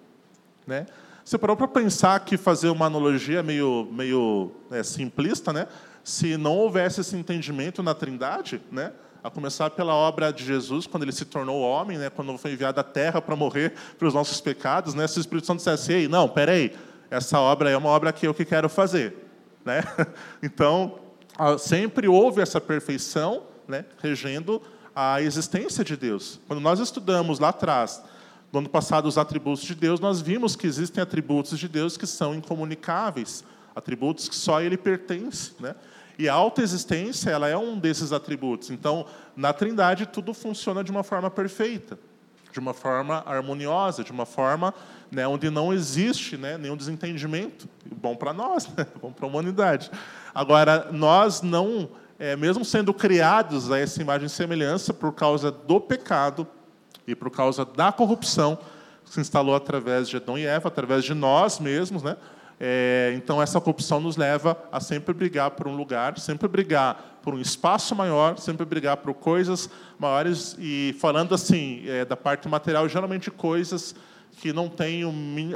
Né? 0.66 0.86
Você 1.24 1.36
parou 1.36 1.56
para 1.56 1.68
pensar 1.68 2.20
que 2.20 2.36
fazer 2.36 2.68
uma 2.68 2.86
analogia 2.86 3.42
meio, 3.42 3.88
meio 3.92 4.52
é, 4.70 4.82
simplista, 4.82 5.52
né? 5.52 5.66
Se 6.06 6.36
não 6.36 6.56
houvesse 6.56 7.00
esse 7.00 7.16
entendimento 7.16 7.82
na 7.82 7.92
Trindade, 7.92 8.62
né? 8.70 8.92
a 9.24 9.28
começar 9.28 9.70
pela 9.70 9.92
obra 9.92 10.32
de 10.32 10.44
Jesus, 10.44 10.86
quando 10.86 11.02
ele 11.02 11.10
se 11.10 11.24
tornou 11.24 11.60
homem, 11.60 11.98
né? 11.98 12.08
quando 12.08 12.38
foi 12.38 12.52
enviado 12.52 12.78
à 12.78 12.84
terra 12.84 13.20
para 13.20 13.34
morrer 13.34 13.74
pelos 13.98 14.14
nossos 14.14 14.40
pecados, 14.40 14.94
né? 14.94 15.04
se 15.08 15.18
o 15.18 15.20
Espírito 15.20 15.48
Santo 15.48 15.58
dissesse, 15.58 15.92
ei, 15.92 16.06
não, 16.06 16.28
peraí, 16.28 16.72
essa 17.10 17.40
obra 17.40 17.70
é 17.70 17.76
uma 17.76 17.88
obra 17.88 18.12
que 18.12 18.24
eu 18.24 18.32
que 18.32 18.44
quero 18.44 18.68
fazer. 18.68 19.16
Né? 19.64 19.82
Então, 20.40 21.00
sempre 21.58 22.06
houve 22.06 22.40
essa 22.40 22.60
perfeição 22.60 23.42
né, 23.66 23.84
regendo 24.00 24.62
a 24.94 25.20
existência 25.20 25.84
de 25.84 25.96
Deus. 25.96 26.38
Quando 26.46 26.60
nós 26.60 26.78
estudamos 26.78 27.40
lá 27.40 27.48
atrás, 27.48 28.00
no 28.52 28.60
ano 28.60 28.68
passado, 28.68 29.06
os 29.06 29.18
atributos 29.18 29.64
de 29.64 29.74
Deus, 29.74 29.98
nós 29.98 30.20
vimos 30.20 30.54
que 30.54 30.68
existem 30.68 31.02
atributos 31.02 31.58
de 31.58 31.66
Deus 31.66 31.96
que 31.96 32.06
são 32.06 32.32
incomunicáveis, 32.32 33.42
atributos 33.74 34.28
que 34.28 34.36
só 34.36 34.62
Ele 34.62 34.76
pertence. 34.76 35.50
Né? 35.58 35.74
E 36.18 36.28
a 36.28 36.34
autoexistência 36.34 37.30
ela 37.30 37.48
é 37.48 37.56
um 37.56 37.78
desses 37.78 38.12
atributos. 38.12 38.70
Então, 38.70 39.06
na 39.36 39.52
Trindade, 39.52 40.06
tudo 40.06 40.32
funciona 40.32 40.82
de 40.82 40.90
uma 40.90 41.02
forma 41.02 41.30
perfeita, 41.30 41.98
de 42.52 42.58
uma 42.58 42.72
forma 42.72 43.22
harmoniosa, 43.26 44.02
de 44.02 44.12
uma 44.12 44.24
forma 44.24 44.72
né, 45.10 45.26
onde 45.28 45.50
não 45.50 45.72
existe 45.72 46.36
né, 46.36 46.56
nenhum 46.56 46.76
desentendimento. 46.76 47.68
Bom 47.84 48.16
para 48.16 48.32
nós, 48.32 48.66
né, 48.68 48.86
bom 49.00 49.12
para 49.12 49.26
a 49.26 49.28
humanidade. 49.28 49.90
Agora, 50.34 50.88
nós 50.90 51.42
não, 51.42 51.90
é, 52.18 52.34
mesmo 52.34 52.64
sendo 52.64 52.94
criados 52.94 53.70
a 53.70 53.78
essa 53.78 54.00
imagem 54.00 54.26
e 54.26 54.30
semelhança 54.30 54.94
por 54.94 55.12
causa 55.12 55.50
do 55.50 55.78
pecado 55.80 56.46
e 57.06 57.14
por 57.14 57.30
causa 57.30 57.64
da 57.64 57.92
corrupção 57.92 58.58
que 59.04 59.12
se 59.12 59.20
instalou 59.20 59.54
através 59.54 60.08
de 60.08 60.16
Adão 60.16 60.36
e 60.36 60.44
Eva, 60.44 60.68
através 60.68 61.04
de 61.04 61.14
nós 61.14 61.60
mesmos, 61.60 62.02
né? 62.02 62.16
É, 62.58 63.12
então 63.14 63.40
essa 63.40 63.60
corrupção 63.60 64.00
nos 64.00 64.16
leva 64.16 64.56
a 64.72 64.80
sempre 64.80 65.12
brigar 65.12 65.50
por 65.50 65.68
um 65.68 65.76
lugar, 65.76 66.18
sempre 66.18 66.48
brigar 66.48 67.18
por 67.22 67.34
um 67.34 67.40
espaço 67.40 67.94
maior, 67.94 68.38
sempre 68.38 68.64
brigar 68.64 68.96
por 68.96 69.12
coisas 69.12 69.68
maiores 69.98 70.56
e 70.58 70.96
falando 70.98 71.34
assim 71.34 71.82
é, 71.86 72.04
da 72.04 72.16
parte 72.16 72.48
material, 72.48 72.88
geralmente 72.88 73.30
coisas 73.30 73.94
que 74.40 74.52
não 74.52 74.68
tem 74.68 75.02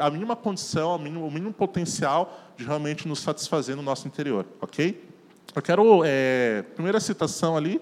a 0.00 0.10
mínima 0.10 0.34
condição, 0.34 0.96
o 0.96 0.98
mínimo, 0.98 1.26
o 1.26 1.30
mínimo 1.30 1.52
potencial 1.52 2.38
de 2.56 2.64
realmente 2.64 3.06
nos 3.06 3.20
satisfazer 3.20 3.76
no 3.76 3.82
nosso 3.82 4.06
interior, 4.06 4.46
ok? 4.60 5.08
Eu 5.54 5.62
quero, 5.62 6.02
é, 6.04 6.64
primeira 6.74 7.00
citação 7.00 7.56
ali, 7.56 7.80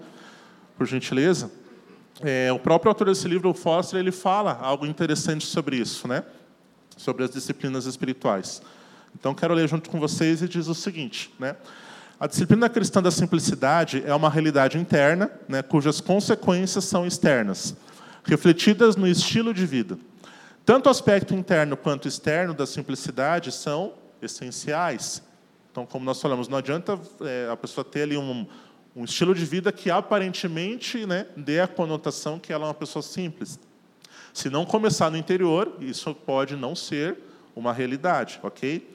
por 0.76 0.86
gentileza, 0.86 1.50
é, 2.20 2.52
o 2.52 2.58
próprio 2.58 2.90
autor 2.90 3.06
desse 3.06 3.28
livro, 3.28 3.50
o 3.50 3.54
Foster, 3.54 4.00
ele 4.00 4.10
fala 4.10 4.58
algo 4.60 4.86
interessante 4.86 5.46
sobre 5.46 5.76
isso, 5.76 6.08
né? 6.08 6.24
Sobre 6.96 7.24
as 7.24 7.30
disciplinas 7.30 7.86
espirituais. 7.86 8.60
Então, 9.14 9.34
quero 9.34 9.54
ler 9.54 9.68
junto 9.68 9.90
com 9.90 9.98
vocês 9.98 10.42
e 10.42 10.48
diz 10.48 10.68
o 10.68 10.74
seguinte, 10.74 11.32
né? 11.38 11.56
A 12.20 12.26
disciplina 12.26 12.68
cristã 12.68 13.00
da 13.00 13.12
simplicidade 13.12 14.02
é 14.04 14.12
uma 14.12 14.28
realidade 14.28 14.76
interna, 14.76 15.30
né, 15.48 15.62
cujas 15.62 16.00
consequências 16.00 16.84
são 16.84 17.06
externas, 17.06 17.76
refletidas 18.24 18.96
no 18.96 19.06
estilo 19.06 19.54
de 19.54 19.64
vida. 19.64 19.96
Tanto 20.66 20.86
o 20.86 20.90
aspecto 20.90 21.32
interno 21.32 21.76
quanto 21.76 22.08
externo 22.08 22.52
da 22.52 22.66
simplicidade 22.66 23.52
são 23.52 23.94
essenciais. 24.20 25.22
Então, 25.70 25.86
como 25.86 26.04
nós 26.04 26.20
falamos, 26.20 26.48
não 26.48 26.58
adianta 26.58 26.98
é, 27.20 27.48
a 27.52 27.56
pessoa 27.56 27.84
ter 27.84 28.02
ali 28.02 28.16
um, 28.16 28.44
um 28.96 29.04
estilo 29.04 29.32
de 29.32 29.44
vida 29.44 29.70
que 29.70 29.88
aparentemente 29.88 31.06
né, 31.06 31.26
dê 31.36 31.60
a 31.60 31.68
conotação 31.68 32.36
que 32.40 32.52
ela 32.52 32.64
é 32.64 32.66
uma 32.66 32.74
pessoa 32.74 33.00
simples. 33.00 33.60
Se 34.34 34.50
não 34.50 34.66
começar 34.66 35.08
no 35.08 35.16
interior, 35.16 35.76
isso 35.80 36.12
pode 36.12 36.56
não 36.56 36.74
ser 36.74 37.16
uma 37.54 37.72
realidade, 37.72 38.40
ok? 38.42 38.88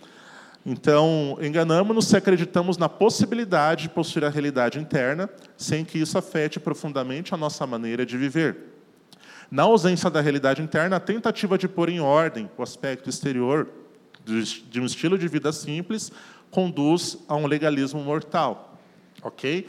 Então, 0.66 1.38
enganamos-nos 1.42 2.08
se 2.08 2.16
acreditamos 2.16 2.78
na 2.78 2.88
possibilidade 2.88 3.84
de 3.84 3.90
possuir 3.90 4.24
a 4.24 4.30
realidade 4.30 4.80
interna, 4.80 5.30
sem 5.58 5.84
que 5.84 5.98
isso 5.98 6.18
afete 6.18 6.60
profundamente 6.60 7.34
a 7.34 7.38
nossa 7.38 7.68
maneira 7.68 8.06
de 8.06 8.18
viver. 8.18 8.56
Na 9.52 9.64
ausência 9.64 10.10
da 10.10 10.22
realidade 10.22 10.62
interna, 10.62 10.96
a 10.96 11.02
tentativa 11.02 11.58
de 11.58 11.68
pôr 11.68 11.90
em 11.90 12.00
ordem 12.00 12.50
o 12.58 12.64
aspecto 12.64 13.10
exterior 13.10 13.70
de 14.26 14.80
um 14.80 14.86
estilo 14.86 15.18
de 15.18 15.28
vida 15.28 15.52
simples 15.52 16.12
conduz 16.50 17.18
a 17.28 17.36
um 17.36 17.46
legalismo 17.46 18.02
mortal. 18.02 18.80
Ok? 19.22 19.68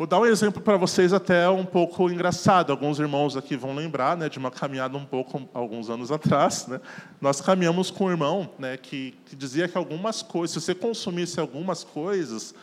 Vou 0.00 0.06
dar 0.06 0.18
um 0.18 0.24
exemplo 0.24 0.62
para 0.62 0.78
vocês 0.78 1.12
até 1.12 1.46
um 1.50 1.66
pouco 1.66 2.10
engraçado. 2.10 2.70
Alguns 2.72 2.98
irmãos 2.98 3.36
aqui 3.36 3.54
vão 3.54 3.74
lembrar 3.74 4.16
né, 4.16 4.30
de 4.30 4.38
uma 4.38 4.50
caminhada 4.50 4.96
um 4.96 5.04
pouco 5.04 5.46
alguns 5.52 5.90
anos 5.90 6.10
atrás. 6.10 6.66
Né? 6.66 6.80
Nós 7.20 7.42
caminhamos 7.42 7.90
com 7.90 8.06
um 8.06 8.10
irmão 8.10 8.50
né, 8.58 8.78
que, 8.78 9.14
que 9.26 9.36
dizia 9.36 9.68
que 9.68 9.76
algumas 9.76 10.22
coisas, 10.22 10.54
se 10.54 10.58
você 10.58 10.74
consumisse 10.74 11.38
algumas 11.38 11.84
coisas, 11.84 12.54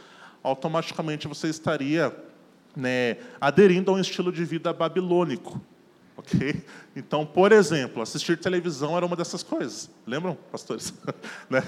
automaticamente 0.42 1.28
você 1.28 1.48
estaria 1.48 2.12
né, 2.76 3.18
aderindo 3.40 3.92
a 3.92 3.94
um 3.94 4.00
estilo 4.00 4.32
de 4.32 4.44
vida 4.44 4.74
babilônico. 4.74 5.62
Ok? 6.18 6.66
Então, 6.96 7.24
por 7.24 7.52
exemplo, 7.52 8.02
assistir 8.02 8.40
televisão 8.40 8.98
era 8.98 9.06
uma 9.06 9.16
dessas 9.16 9.44
coisas. 9.44 9.92
Lembram, 10.08 10.36
pastores? 10.52 10.92
né? 11.48 11.64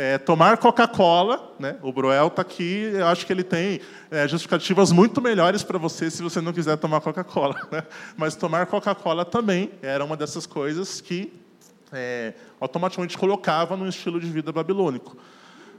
É, 0.00 0.16
tomar 0.16 0.56
Coca-Cola, 0.56 1.54
né? 1.58 1.76
o 1.82 1.92
Broel 1.92 2.28
está 2.28 2.40
aqui, 2.40 2.90
eu 2.94 3.06
acho 3.06 3.26
que 3.26 3.30
ele 3.34 3.44
tem 3.44 3.82
é, 4.10 4.26
justificativas 4.26 4.92
muito 4.92 5.20
melhores 5.20 5.62
para 5.62 5.76
você 5.76 6.10
se 6.10 6.22
você 6.22 6.40
não 6.40 6.54
quiser 6.54 6.78
tomar 6.78 7.02
Coca-Cola. 7.02 7.54
Né? 7.70 7.82
Mas 8.16 8.34
tomar 8.34 8.64
Coca-Cola 8.64 9.26
também 9.26 9.70
era 9.82 10.02
uma 10.02 10.16
dessas 10.16 10.46
coisas 10.46 11.02
que 11.02 11.30
é, 11.92 12.32
automaticamente 12.58 13.18
colocava 13.18 13.76
no 13.76 13.86
estilo 13.86 14.18
de 14.18 14.26
vida 14.30 14.50
babilônico. 14.50 15.18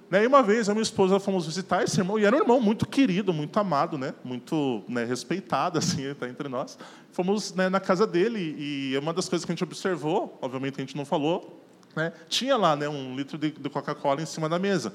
Né, 0.07 0.23
e 0.23 0.27
uma 0.27 0.43
vez 0.43 0.69
a 0.69 0.73
minha 0.73 0.83
esposa 0.83 1.19
fomos 1.19 1.47
visitar 1.47 1.83
esse 1.83 1.99
irmão, 1.99 2.19
e 2.19 2.25
era 2.25 2.35
um 2.35 2.39
irmão 2.39 2.61
muito 2.61 2.85
querido, 2.85 3.33
muito 3.33 3.57
amado, 3.57 3.97
né, 3.97 4.13
muito 4.23 4.83
né, 4.87 5.03
respeitado, 5.03 5.79
assim, 5.79 6.03
entre 6.29 6.47
nós. 6.47 6.77
Fomos 7.11 7.55
né, 7.55 7.69
na 7.69 7.79
casa 7.79 8.05
dele, 8.05 8.55
e 8.59 8.97
uma 8.99 9.13
das 9.13 9.27
coisas 9.27 9.45
que 9.45 9.51
a 9.51 9.55
gente 9.55 9.63
observou, 9.63 10.37
obviamente 10.41 10.75
a 10.77 10.81
gente 10.81 10.95
não 10.95 11.05
falou, 11.05 11.60
né, 11.95 12.13
tinha 12.29 12.57
lá 12.57 12.75
né, 12.75 12.87
um 12.87 13.15
litro 13.15 13.37
de, 13.37 13.51
de 13.51 13.69
Coca-Cola 13.69 14.21
em 14.21 14.25
cima 14.25 14.47
da 14.47 14.59
mesa. 14.59 14.93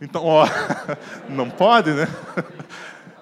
Então, 0.00 0.24
ó, 0.24 0.46
não 1.28 1.50
pode, 1.50 1.92
né? 1.92 2.08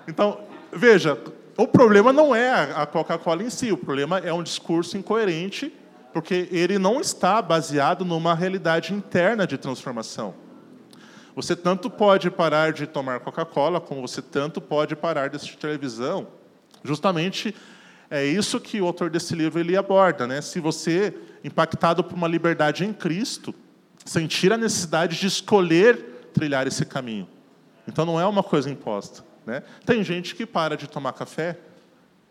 Então, 0.09 0.39
veja, 0.73 1.19
o 1.57 1.67
problema 1.67 2.13
não 2.13 2.33
é 2.33 2.73
a 2.73 2.87
Coca-Cola 2.87 3.43
em 3.43 3.51
si, 3.51 3.73
o 3.73 3.77
problema 3.77 4.21
é 4.21 4.33
um 4.33 4.41
discurso 4.41 4.97
incoerente, 4.97 5.75
porque 6.13 6.49
ele 6.53 6.79
não 6.79 7.01
está 7.01 7.43
baseado 7.43 8.05
numa 8.05 8.35
realidade 8.35 8.95
interna 8.95 9.49
de 9.49 9.59
transformação. 9.59 10.33
Você 11.35 11.57
tanto 11.57 11.91
pode 11.91 12.31
parar 12.31 12.73
de 12.73 12.87
tomar 12.87 13.21
Coca-Cola, 13.21 13.81
como 13.81 14.01
você 14.01 14.23
tanto 14.23 14.61
pode 14.61 14.95
parar 14.95 15.29
de 15.29 15.37
assistir 15.37 15.57
televisão. 15.57 16.29
Justamente 16.85 17.55
é 18.11 18.25
isso 18.25 18.61
que 18.61 18.81
o 18.81 18.87
autor 18.87 19.11
desse 19.11 19.35
livro 19.35 19.59
ele 19.59 19.77
aborda. 19.77 20.27
Né? 20.27 20.41
Se 20.41 20.61
você, 20.61 21.15
impactado 21.43 22.05
por 22.05 22.15
uma 22.15 22.29
liberdade 22.29 22.85
em 22.85 22.93
Cristo, 22.93 23.55
sentir 24.05 24.53
a 24.53 24.57
necessidade 24.57 25.19
de 25.19 25.27
escolher 25.27 26.31
trilhar 26.33 26.67
esse 26.67 26.85
caminho. 26.85 27.29
Então 27.89 28.05
não 28.05 28.21
é 28.21 28.27
uma 28.27 28.43
coisa 28.43 28.71
imposta. 28.71 29.25
Né? 29.45 29.63
Tem 29.85 30.03
gente 30.03 30.35
que 30.35 30.45
para 30.45 30.77
de 30.77 30.89
tomar 30.89 31.13
café 31.13 31.59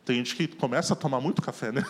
tem 0.05 0.17
gente 0.17 0.35
que 0.35 0.47
começa 0.47 0.93
a 0.93 0.95
tomar 0.95 1.19
muito 1.19 1.41
café, 1.41 1.71
né? 1.71 1.83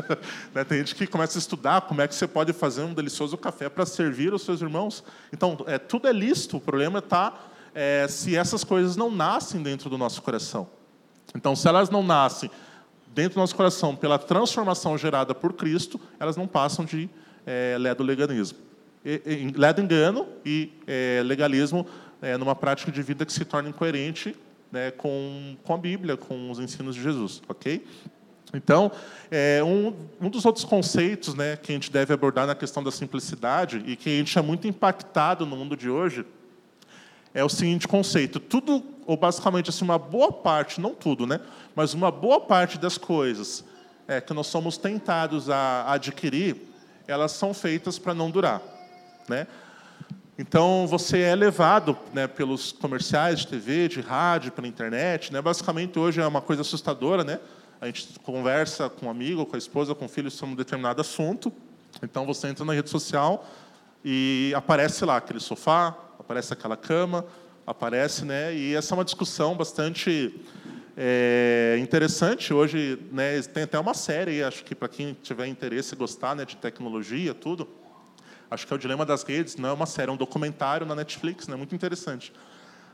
né? 0.54 0.62
Tem 0.62 0.78
gente 0.78 0.94
que 0.94 1.06
começa 1.06 1.38
a 1.38 1.40
estudar 1.40 1.80
como 1.80 2.02
é 2.02 2.06
que 2.06 2.14
você 2.14 2.28
pode 2.28 2.52
fazer 2.52 2.82
um 2.82 2.92
delicioso 2.92 3.36
café 3.38 3.70
para 3.70 3.86
servir 3.86 4.34
os 4.34 4.42
seus 4.42 4.60
irmãos. 4.60 5.02
Então, 5.32 5.56
é, 5.66 5.78
tudo 5.78 6.06
é 6.06 6.12
lícito. 6.12 6.58
O 6.58 6.60
problema 6.60 6.98
está 6.98 7.34
é, 7.74 8.06
se 8.08 8.36
essas 8.36 8.62
coisas 8.62 8.94
não 8.94 9.10
nascem 9.10 9.62
dentro 9.62 9.88
do 9.88 9.96
nosso 9.96 10.20
coração. 10.20 10.68
Então, 11.34 11.56
se 11.56 11.66
elas 11.66 11.88
não 11.88 12.02
nascem 12.02 12.50
dentro 13.14 13.34
do 13.34 13.40
nosso 13.40 13.54
coração 13.54 13.94
pela 13.94 14.18
transformação 14.18 14.96
gerada 14.96 15.34
por 15.34 15.52
Cristo, 15.52 16.00
elas 16.18 16.36
não 16.36 16.46
passam 16.46 16.84
de 16.84 17.08
é, 17.46 17.76
lé 17.78 17.94
do 17.94 18.02
leganismo. 18.02 18.58
leva 19.56 19.80
engano 19.80 20.26
e 20.44 20.72
é, 20.86 21.22
legalismo 21.24 21.86
é, 22.20 22.36
numa 22.36 22.54
prática 22.54 22.90
de 22.90 23.02
vida 23.02 23.26
que 23.26 23.32
se 23.32 23.44
torna 23.44 23.68
incoerente 23.68 24.36
né, 24.70 24.90
com, 24.90 25.56
com 25.62 25.74
a 25.74 25.78
Bíblia, 25.78 26.16
com 26.16 26.50
os 26.50 26.58
ensinos 26.58 26.94
de 26.94 27.02
Jesus, 27.02 27.42
ok? 27.48 27.84
Então, 28.54 28.92
é, 29.30 29.62
um, 29.64 29.94
um 30.20 30.28
dos 30.28 30.44
outros 30.44 30.64
conceitos 30.64 31.34
né, 31.34 31.56
que 31.56 31.72
a 31.72 31.74
gente 31.74 31.90
deve 31.90 32.12
abordar 32.12 32.46
na 32.46 32.54
questão 32.54 32.82
da 32.82 32.90
simplicidade 32.90 33.82
e 33.86 33.96
que 33.96 34.10
a 34.10 34.12
gente 34.12 34.38
é 34.38 34.42
muito 34.42 34.68
impactado 34.68 35.46
no 35.46 35.56
mundo 35.56 35.76
de 35.76 35.88
hoje 35.88 36.24
é 37.34 37.44
o 37.44 37.48
seguinte 37.48 37.86
conceito: 37.88 38.40
tudo, 38.40 38.82
ou 39.06 39.16
basicamente 39.16 39.70
assim, 39.70 39.84
uma 39.84 39.98
boa 39.98 40.32
parte, 40.32 40.80
não 40.80 40.94
tudo, 40.94 41.26
né, 41.26 41.40
mas 41.74 41.94
uma 41.94 42.10
boa 42.10 42.40
parte 42.40 42.78
das 42.78 42.98
coisas 42.98 43.64
é, 44.06 44.20
que 44.20 44.32
nós 44.32 44.46
somos 44.46 44.76
tentados 44.76 45.48
a 45.48 45.92
adquirir, 45.92 46.56
elas 47.06 47.32
são 47.32 47.54
feitas 47.54 47.98
para 47.98 48.14
não 48.14 48.30
durar. 48.30 48.60
Né? 49.28 49.46
Então, 50.38 50.86
você 50.86 51.20
é 51.20 51.34
levado 51.34 51.96
né, 52.12 52.26
pelos 52.26 52.72
comerciais 52.72 53.40
de 53.40 53.48
TV, 53.48 53.88
de 53.88 54.00
rádio, 54.00 54.50
pela 54.52 54.66
internet. 54.66 55.32
Né? 55.32 55.40
Basicamente, 55.40 55.98
hoje 55.98 56.20
é 56.20 56.26
uma 56.26 56.40
coisa 56.40 56.62
assustadora. 56.62 57.22
Né? 57.22 57.38
A 57.80 57.86
gente 57.86 58.18
conversa 58.20 58.88
com 58.88 59.06
um 59.06 59.10
amigo, 59.10 59.44
com 59.46 59.54
a 59.54 59.58
esposa, 59.58 59.94
com 59.94 60.06
o 60.06 60.08
filho 60.08 60.30
sobre 60.30 60.54
um 60.54 60.56
determinado 60.56 61.00
assunto. 61.00 61.52
Então, 62.02 62.26
você 62.26 62.48
entra 62.48 62.64
na 62.64 62.72
rede 62.72 62.90
social 62.90 63.46
e 64.04 64.52
aparece 64.56 65.04
lá 65.04 65.18
aquele 65.18 65.38
sofá, 65.38 65.96
aparece 66.32 66.52
aquela 66.52 66.76
cama, 66.76 67.26
aparece, 67.66 68.24
né? 68.24 68.54
E 68.54 68.74
essa 68.74 68.94
é 68.94 68.96
uma 68.96 69.04
discussão 69.04 69.54
bastante 69.54 70.34
é, 70.96 71.78
interessante. 71.78 72.54
Hoje, 72.54 72.98
né, 73.12 73.40
tem 73.42 73.64
até 73.64 73.78
uma 73.78 73.92
série, 73.92 74.42
acho 74.42 74.64
que 74.64 74.74
para 74.74 74.88
quem 74.88 75.14
tiver 75.22 75.46
interesse 75.46 75.94
e 75.94 75.98
gostar 75.98 76.34
né, 76.34 76.44
de 76.44 76.56
tecnologia, 76.56 77.34
tudo, 77.34 77.68
Acho 78.52 78.66
que 78.66 78.72
é 78.74 78.76
o 78.76 78.78
Dilema 78.78 79.06
das 79.06 79.22
Redes, 79.22 79.56
não 79.56 79.70
é 79.70 79.72
uma 79.72 79.86
série, 79.86 80.10
é 80.10 80.12
um 80.12 80.16
documentário 80.16 80.84
na 80.84 80.94
Netflix, 80.94 81.48
né? 81.48 81.56
muito 81.56 81.74
interessante. 81.74 82.34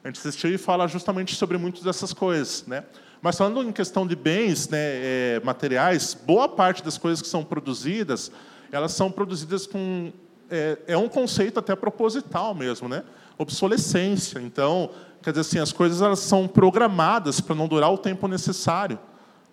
A 0.05 0.07
gente 0.07 0.21
assistiu 0.21 0.55
e 0.55 0.57
fala 0.57 0.87
justamente 0.87 1.35
sobre 1.35 1.59
muitas 1.59 1.83
dessas 1.83 2.13
coisas. 2.13 2.65
Né? 2.65 2.85
Mas 3.21 3.37
falando 3.37 3.65
em 3.65 3.73
questão 3.73 4.07
de 4.07 4.15
bens 4.15 4.69
né, 4.69 4.79
é, 4.79 5.41
materiais, 5.43 6.15
boa 6.15 6.49
parte 6.49 6.85
das 6.85 6.97
coisas 6.97 7.21
que 7.21 7.27
são 7.27 7.43
produzidas, 7.43 8.31
elas 8.71 8.93
são 8.93 9.11
produzidas 9.11 9.67
com... 9.67 10.13
É, 10.49 10.79
é 10.87 10.97
um 10.97 11.09
conceito 11.09 11.59
até 11.59 11.75
proposital 11.75 12.55
mesmo, 12.55 12.89
né? 12.89 13.03
Obsolescência. 13.39 14.41
Então, 14.41 14.91
quer 15.23 15.31
dizer 15.31 15.43
assim, 15.43 15.59
as 15.59 15.73
coisas 15.73 16.03
elas 16.03 16.19
são 16.19 16.47
programadas 16.47 17.41
para 17.41 17.55
não 17.55 17.69
durar 17.69 17.93
o 17.93 17.97
tempo 17.97 18.27
necessário, 18.29 18.99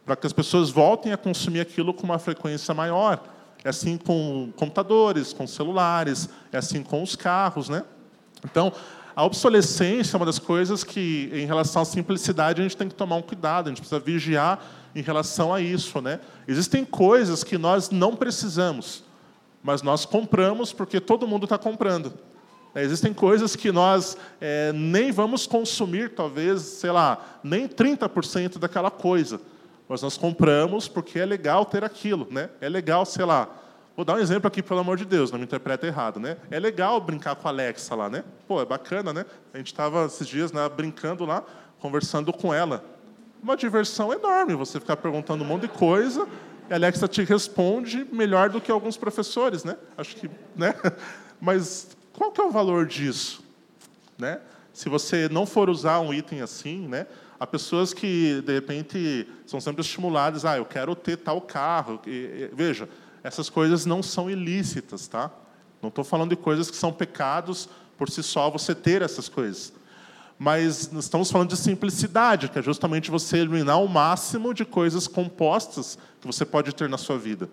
para 0.06 0.15
que 0.15 0.27
as 0.27 0.34
pessoas 0.34 0.70
voltem 0.70 1.13
a 1.13 1.18
consumir 1.18 1.62
aquilo 1.62 1.94
com 1.94 2.04
uma 2.04 2.20
frequência 2.20 2.74
maior. 2.74 3.24
É 3.63 3.70
assim 3.70 3.98
com 3.98 4.51
computadores, 4.56 5.34
com 5.34 5.48
celulares, 5.48 6.30
é 6.51 6.58
assim 6.58 6.84
com 6.84 7.01
os 7.01 7.15
carros, 7.15 7.70
né? 7.70 7.84
Então, 8.44 8.72
a 9.15 9.24
obsolescência 9.24 10.15
é 10.15 10.18
uma 10.18 10.25
das 10.25 10.38
coisas 10.38 10.84
que, 10.84 11.32
em 11.34 11.46
relação 11.46 11.82
à 11.82 11.86
simplicidade, 11.86 12.60
a 12.60 12.63
gente 12.63 12.75
tem 12.75 12.89
que 12.89 12.96
tomar 12.96 13.15
um 13.15 13.22
cuidado, 13.22 13.68
a 13.68 13.70
gente 13.70 13.80
precisa 13.80 14.00
vigiar 14.00 14.60
em 14.94 15.01
relação 15.01 15.54
a 15.54 15.62
isso. 15.62 16.01
Né? 16.01 16.20
Existem 16.48 16.84
coisas 16.84 17.44
que 17.44 17.58
nós 17.58 17.89
não 17.89 18.15
precisamos, 18.15 19.04
mas 19.63 19.82
nós 19.82 20.06
compramos 20.06 20.74
porque 20.74 21.00
todo 21.00 21.25
mundo 21.25 21.46
está 21.46 21.58
comprando. 21.58 22.13
É, 22.75 22.84
existem 22.84 23.13
coisas 23.13 23.55
que 23.55 23.72
nós 23.72 24.17
é, 24.39 24.72
nem 24.74 25.12
vamos 25.12 25.48
consumir, 25.48 26.10
talvez, 26.10 26.62
sei 26.62 26.91
lá, 26.91 27.39
nem 27.44 27.67
30% 27.67 28.60
daquela 28.60 28.91
coisa 28.91 29.39
mas 29.88 30.01
nós 30.01 30.17
compramos 30.17 30.88
porque 30.88 31.20
é 31.20 31.25
legal 31.25 31.65
ter 31.65 31.84
aquilo, 31.84 32.27
né? 32.32 32.50
É 32.60 32.67
legal, 32.67 33.05
sei 33.05 33.25
lá. 33.25 33.48
Vou 33.96 34.03
dar 34.03 34.15
um 34.15 34.20
exemplo 34.20 34.48
aqui, 34.48 34.62
pelo 34.62 34.79
amor 34.79 34.98
de 34.98 35.05
Deus, 35.05 35.32
não 35.32 35.39
me 35.39 35.46
interpreta 35.46 35.88
errado, 35.88 36.20
né? 36.20 36.38
É 36.51 36.60
legal 36.60 37.00
brincar 37.00 37.36
com 37.36 37.48
a 37.48 37.51
Alexa 37.51 37.96
lá, 37.96 38.10
né? 38.10 38.24
Pô, 38.48 38.62
é 38.62 38.65
bacana, 38.65 39.14
né? 39.14 39.25
A 39.53 39.57
gente 39.57 39.68
estava 39.68 40.05
esses 40.05 40.27
dias 40.27 40.51
né, 40.51 40.68
brincando 40.68 41.24
lá, 41.24 41.44
conversando 41.79 42.33
com 42.33 42.53
ela. 42.53 42.83
Uma 43.42 43.55
diversão 43.55 44.11
enorme, 44.11 44.55
você 44.55 44.79
ficar 44.79 44.98
perguntando 44.98 45.44
um 45.44 45.48
monte 45.48 45.61
de 45.61 45.68
coisa 45.70 46.27
e 46.68 46.74
a 46.74 46.75
Alexa 46.75 47.07
te 47.07 47.24
responde 47.24 48.05
melhor 48.11 48.50
do 48.50 48.59
que 48.59 48.72
alguns 48.72 48.98
professores, 48.98 49.64
né? 49.64 49.77
Acho 49.96 50.16
que, 50.16 50.29
né? 50.55 50.74
Mas 51.40 51.95
qual 52.16 52.32
que 52.32 52.40
é 52.40 52.44
o 52.44 52.51
valor 52.51 52.86
disso, 52.86 53.44
né? 54.18 54.40
Se 54.74 54.90
você 54.90 55.28
não 55.30 55.46
for 55.46 55.70
usar 55.70 56.00
um 56.00 56.14
item 56.14 56.42
assim, 56.42 56.88
né? 56.88 57.08
Há 57.40 57.46
pessoas 57.46 57.94
que, 57.94 58.42
de 58.42 58.54
repente, 58.54 59.28
são 59.46 59.60
sempre 59.60 59.82
estimuladas, 59.82 60.46
ah, 60.46 60.58
eu 60.58 60.66
quero 60.66 60.96
ter 60.96 61.18
tal 61.18 61.42
carro. 61.42 62.00
E, 62.08 62.10
e, 62.10 62.51
veja, 62.54 62.88
essas 63.22 63.50
coisas 63.50 63.86
não 63.86 64.01
são 64.01 64.30
ilícitas, 64.30 65.08
tá? 65.08 65.30
Não 65.82 65.90
estou 65.90 66.04
falando 66.04 66.30
de 66.30 66.36
coisas 66.38 66.72
que 66.72 66.78
são 66.78 66.94
pecados 66.94 67.68
por 67.98 68.10
si 68.10 68.24
só 68.24 68.50
você 68.50 68.74
ter 68.74 69.01
essas 69.01 69.28
coisas. 69.28 69.74
Mas 70.40 70.92
estamos 70.94 71.30
falando 71.30 71.50
de 71.50 71.58
simplicidade, 71.58 72.50
que 72.50 72.60
é 72.60 72.62
justamente 72.62 73.12
você 73.12 73.38
eliminar 73.38 73.82
o 73.82 73.88
máximo 73.88 74.54
de 74.54 74.66
coisas 74.66 75.08
compostas 75.08 75.98
que 76.20 76.28
você 76.28 76.46
pode 76.46 76.74
ter 76.74 76.90
na 76.90 76.98
sua 76.98 77.18
vida. 77.18 77.50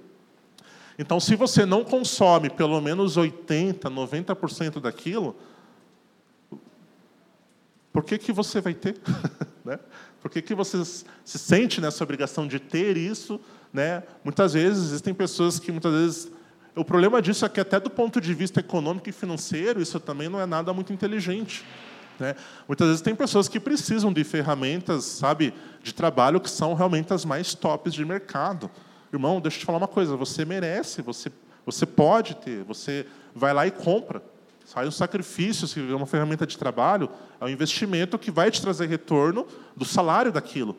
Então, 0.98 1.18
se 1.18 1.34
você 1.36 1.64
não 1.64 1.84
consome 1.84 2.50
pelo 2.50 2.80
menos 2.80 3.16
80, 3.16 3.90
90% 3.90 4.80
daquilo, 4.80 5.36
por 7.92 8.04
que, 8.04 8.18
que 8.18 8.32
você 8.32 8.60
vai 8.60 8.74
ter? 8.74 9.00
né? 9.64 9.78
Por 10.20 10.30
que, 10.30 10.40
que 10.40 10.54
você 10.54 10.84
se 10.84 11.38
sente 11.38 11.80
nessa 11.80 12.02
obrigação 12.04 12.46
de 12.46 12.58
ter 12.58 12.96
isso? 12.96 13.40
Né? 13.72 14.02
Muitas 14.22 14.52
vezes 14.52 14.84
existem 14.84 15.12
pessoas 15.12 15.58
que 15.58 15.72
muitas 15.72 15.92
vezes 15.92 16.32
o 16.74 16.84
problema 16.84 17.20
disso 17.20 17.44
é 17.44 17.48
que 17.48 17.60
até 17.60 17.78
do 17.78 17.90
ponto 17.90 18.20
de 18.20 18.32
vista 18.32 18.60
econômico 18.60 19.08
e 19.08 19.12
financeiro 19.12 19.82
isso 19.82 20.00
também 20.00 20.28
não 20.28 20.40
é 20.40 20.46
nada 20.46 20.72
muito 20.72 20.92
inteligente. 20.92 21.64
Né? 22.18 22.34
Muitas 22.68 22.86
vezes 22.86 23.02
tem 23.02 23.14
pessoas 23.14 23.48
que 23.48 23.58
precisam 23.58 24.12
de 24.12 24.22
ferramentas, 24.24 25.04
sabe, 25.04 25.52
de 25.82 25.92
trabalho 25.92 26.40
que 26.40 26.50
são 26.50 26.72
realmente 26.74 27.12
as 27.12 27.24
mais 27.24 27.54
tops 27.54 27.92
de 27.92 28.04
mercado. 28.04 28.70
Irmão, 29.12 29.40
deixa 29.40 29.56
eu 29.56 29.60
te 29.60 29.66
falar 29.66 29.78
uma 29.78 29.88
coisa: 29.88 30.16
você 30.16 30.44
merece, 30.44 31.02
você 31.02 31.30
você 31.64 31.86
pode 31.86 32.34
ter, 32.36 32.64
você 32.64 33.06
vai 33.34 33.52
lá 33.52 33.66
e 33.66 33.70
compra. 33.70 34.22
Sai 34.64 34.86
um 34.86 34.90
sacrifício, 34.90 35.66
se 35.66 35.80
é 35.80 35.94
uma 35.94 36.06
ferramenta 36.06 36.46
de 36.46 36.56
trabalho, 36.56 37.08
é 37.40 37.44
um 37.44 37.48
investimento 37.48 38.18
que 38.18 38.30
vai 38.30 38.50
te 38.50 38.60
trazer 38.60 38.88
retorno 38.88 39.46
do 39.76 39.84
salário 39.84 40.32
daquilo. 40.32 40.76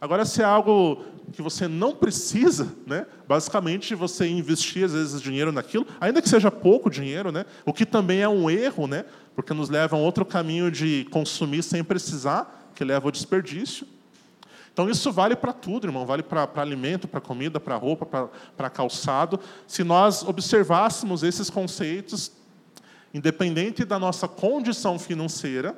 Agora, 0.00 0.24
se 0.24 0.42
é 0.42 0.44
algo 0.44 1.04
que 1.32 1.40
você 1.40 1.68
não 1.68 1.94
precisa, 1.94 2.68
né? 2.86 3.06
basicamente 3.26 3.94
você 3.94 4.26
investir 4.28 4.84
às 4.84 4.92
vezes 4.92 5.22
dinheiro 5.22 5.52
naquilo, 5.52 5.86
ainda 6.00 6.20
que 6.20 6.28
seja 6.28 6.50
pouco 6.50 6.90
dinheiro, 6.90 7.30
né? 7.30 7.46
o 7.64 7.72
que 7.72 7.86
também 7.86 8.20
é 8.20 8.28
um 8.28 8.50
erro, 8.50 8.86
né? 8.86 9.04
porque 9.34 9.54
nos 9.54 9.70
leva 9.70 9.96
a 9.96 9.98
um 9.98 10.02
outro 10.02 10.24
caminho 10.24 10.70
de 10.70 11.06
consumir 11.10 11.62
sem 11.62 11.84
precisar, 11.84 12.70
que 12.74 12.84
leva 12.84 13.06
ao 13.06 13.12
desperdício. 13.12 13.86
Então, 14.72 14.88
isso 14.88 15.12
vale 15.12 15.36
para 15.36 15.52
tudo, 15.52 15.86
irmão. 15.86 16.06
Vale 16.06 16.22
para 16.22 16.48
alimento, 16.56 17.06
para 17.06 17.20
comida, 17.20 17.60
para 17.60 17.76
roupa, 17.76 18.30
para 18.56 18.70
calçado. 18.70 19.38
Se 19.66 19.84
nós 19.84 20.22
observássemos 20.22 21.22
esses 21.22 21.50
conceitos, 21.50 22.32
independente 23.12 23.84
da 23.84 23.98
nossa 23.98 24.26
condição 24.26 24.98
financeira, 24.98 25.76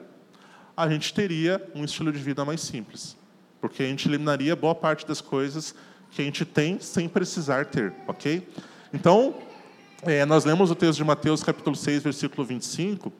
a 0.77 0.89
gente 0.89 1.13
teria 1.13 1.63
um 1.75 1.85
estilo 1.85 2.13
de 2.13 2.19
vida 2.19 2.45
mais 2.45 2.61
simples. 2.61 3.17
Porque 3.61 3.83
a 3.83 3.87
gente 3.87 4.09
eliminaria 4.09 4.55
boa 4.55 4.75
parte 4.75 5.07
das 5.07 5.21
coisas 5.21 5.75
que 6.11 6.23
a 6.23 6.25
gente 6.25 6.45
tem 6.45 6.79
sem 6.79 7.09
precisar 7.09 7.67
ter, 7.67 7.93
ok? 8.07 8.47
Então, 8.93 9.35
é, 10.03 10.25
nós 10.25 10.45
lemos 10.45 10.71
o 10.71 10.75
texto 10.75 10.99
de 10.99 11.05
Mateus, 11.05 11.43
capítulo 11.43 11.75
6, 11.75 12.03
versículo 12.05 12.47
25, 12.47 13.13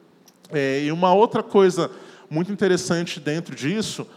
é, 0.49 0.83
e 0.83 0.91
uma 0.91 1.13
outra 1.13 1.43
coisa 1.43 1.91
muito 2.29 2.51
interessante 2.51 3.19
dentro 3.19 3.53
disso, 3.53 4.07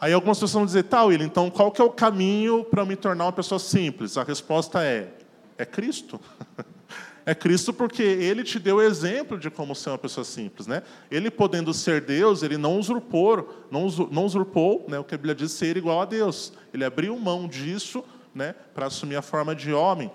aí 0.00 0.12
algumas 0.12 0.38
pessoas 0.38 0.52
vão 0.52 0.66
dizer, 0.66 0.84
tá, 0.84 1.04
Will, 1.04 1.22
então 1.22 1.50
qual 1.50 1.70
que 1.70 1.80
é 1.80 1.84
o 1.84 1.90
caminho 1.90 2.64
para 2.64 2.84
me 2.84 2.96
tornar 2.96 3.24
uma 3.24 3.32
pessoa 3.32 3.58
simples? 3.58 4.16
A 4.16 4.22
resposta 4.22 4.82
é, 4.82 5.08
é 5.56 5.64
Cristo. 5.64 6.20
é 7.24 7.34
Cristo 7.34 7.72
porque 7.72 8.02
ele 8.02 8.44
te 8.44 8.58
deu 8.58 8.76
o 8.76 8.82
exemplo 8.82 9.38
de 9.38 9.50
como 9.50 9.74
ser 9.74 9.90
uma 9.90 9.98
pessoa 9.98 10.24
simples. 10.24 10.66
Né? 10.66 10.82
Ele, 11.10 11.30
podendo 11.30 11.74
ser 11.74 12.00
Deus, 12.00 12.42
ele 12.42 12.56
não 12.56 12.78
usurpou, 12.78 13.66
não, 13.70 13.88
não 14.10 14.24
usurpou 14.24 14.84
né, 14.88 14.98
o 14.98 15.04
que 15.04 15.14
a 15.14 15.18
Bíblia 15.18 15.34
diz 15.34 15.52
ser 15.52 15.76
igual 15.76 16.00
a 16.00 16.04
Deus. 16.04 16.52
Ele 16.72 16.84
abriu 16.84 17.18
mão 17.18 17.48
disso 17.48 18.04
né, 18.34 18.54
para 18.74 18.86
assumir 18.86 19.16
a 19.16 19.22
forma 19.22 19.54
de 19.54 19.72
homem. 19.72 20.10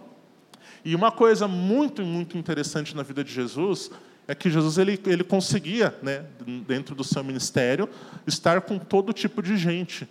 E 0.85 0.95
uma 0.95 1.11
coisa 1.11 1.47
muito, 1.47 2.01
muito 2.03 2.37
interessante 2.37 2.95
na 2.95 3.03
vida 3.03 3.23
de 3.23 3.31
Jesus 3.31 3.91
é 4.31 4.35
que 4.35 4.49
Jesus 4.49 4.77
ele, 4.77 4.97
ele 5.05 5.25
conseguia, 5.25 5.93
né, 6.01 6.23
dentro 6.65 6.95
do 6.95 7.03
seu 7.03 7.21
ministério, 7.21 7.89
estar 8.25 8.61
com 8.61 8.79
todo 8.79 9.11
tipo 9.11 9.43
de 9.43 9.57
gente, 9.57 10.07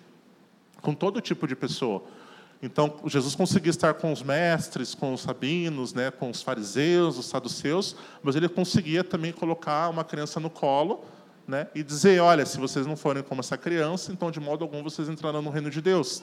com 0.82 0.92
todo 0.92 1.22
tipo 1.22 1.48
de 1.48 1.56
pessoa. 1.56 2.04
Então, 2.62 3.00
Jesus 3.06 3.34
conseguia 3.34 3.70
estar 3.70 3.94
com 3.94 4.12
os 4.12 4.22
mestres, 4.22 4.94
com 4.94 5.14
os 5.14 5.24
rabinos, 5.24 5.94
né, 5.94 6.10
com 6.10 6.28
os 6.28 6.42
fariseus, 6.42 7.16
os 7.16 7.24
saduceus, 7.30 7.96
mas 8.22 8.36
ele 8.36 8.46
conseguia 8.46 9.02
também 9.02 9.32
colocar 9.32 9.88
uma 9.88 10.04
criança 10.04 10.38
no 10.38 10.50
colo 10.50 11.02
né, 11.48 11.68
e 11.74 11.82
dizer: 11.82 12.20
olha, 12.20 12.44
se 12.44 12.60
vocês 12.60 12.86
não 12.86 12.98
forem 12.98 13.22
como 13.22 13.40
essa 13.40 13.56
criança, 13.56 14.12
então 14.12 14.30
de 14.30 14.38
modo 14.38 14.62
algum 14.62 14.82
vocês 14.82 15.08
entrarão 15.08 15.40
no 15.40 15.48
reino 15.48 15.70
de 15.70 15.80
Deus. 15.80 16.22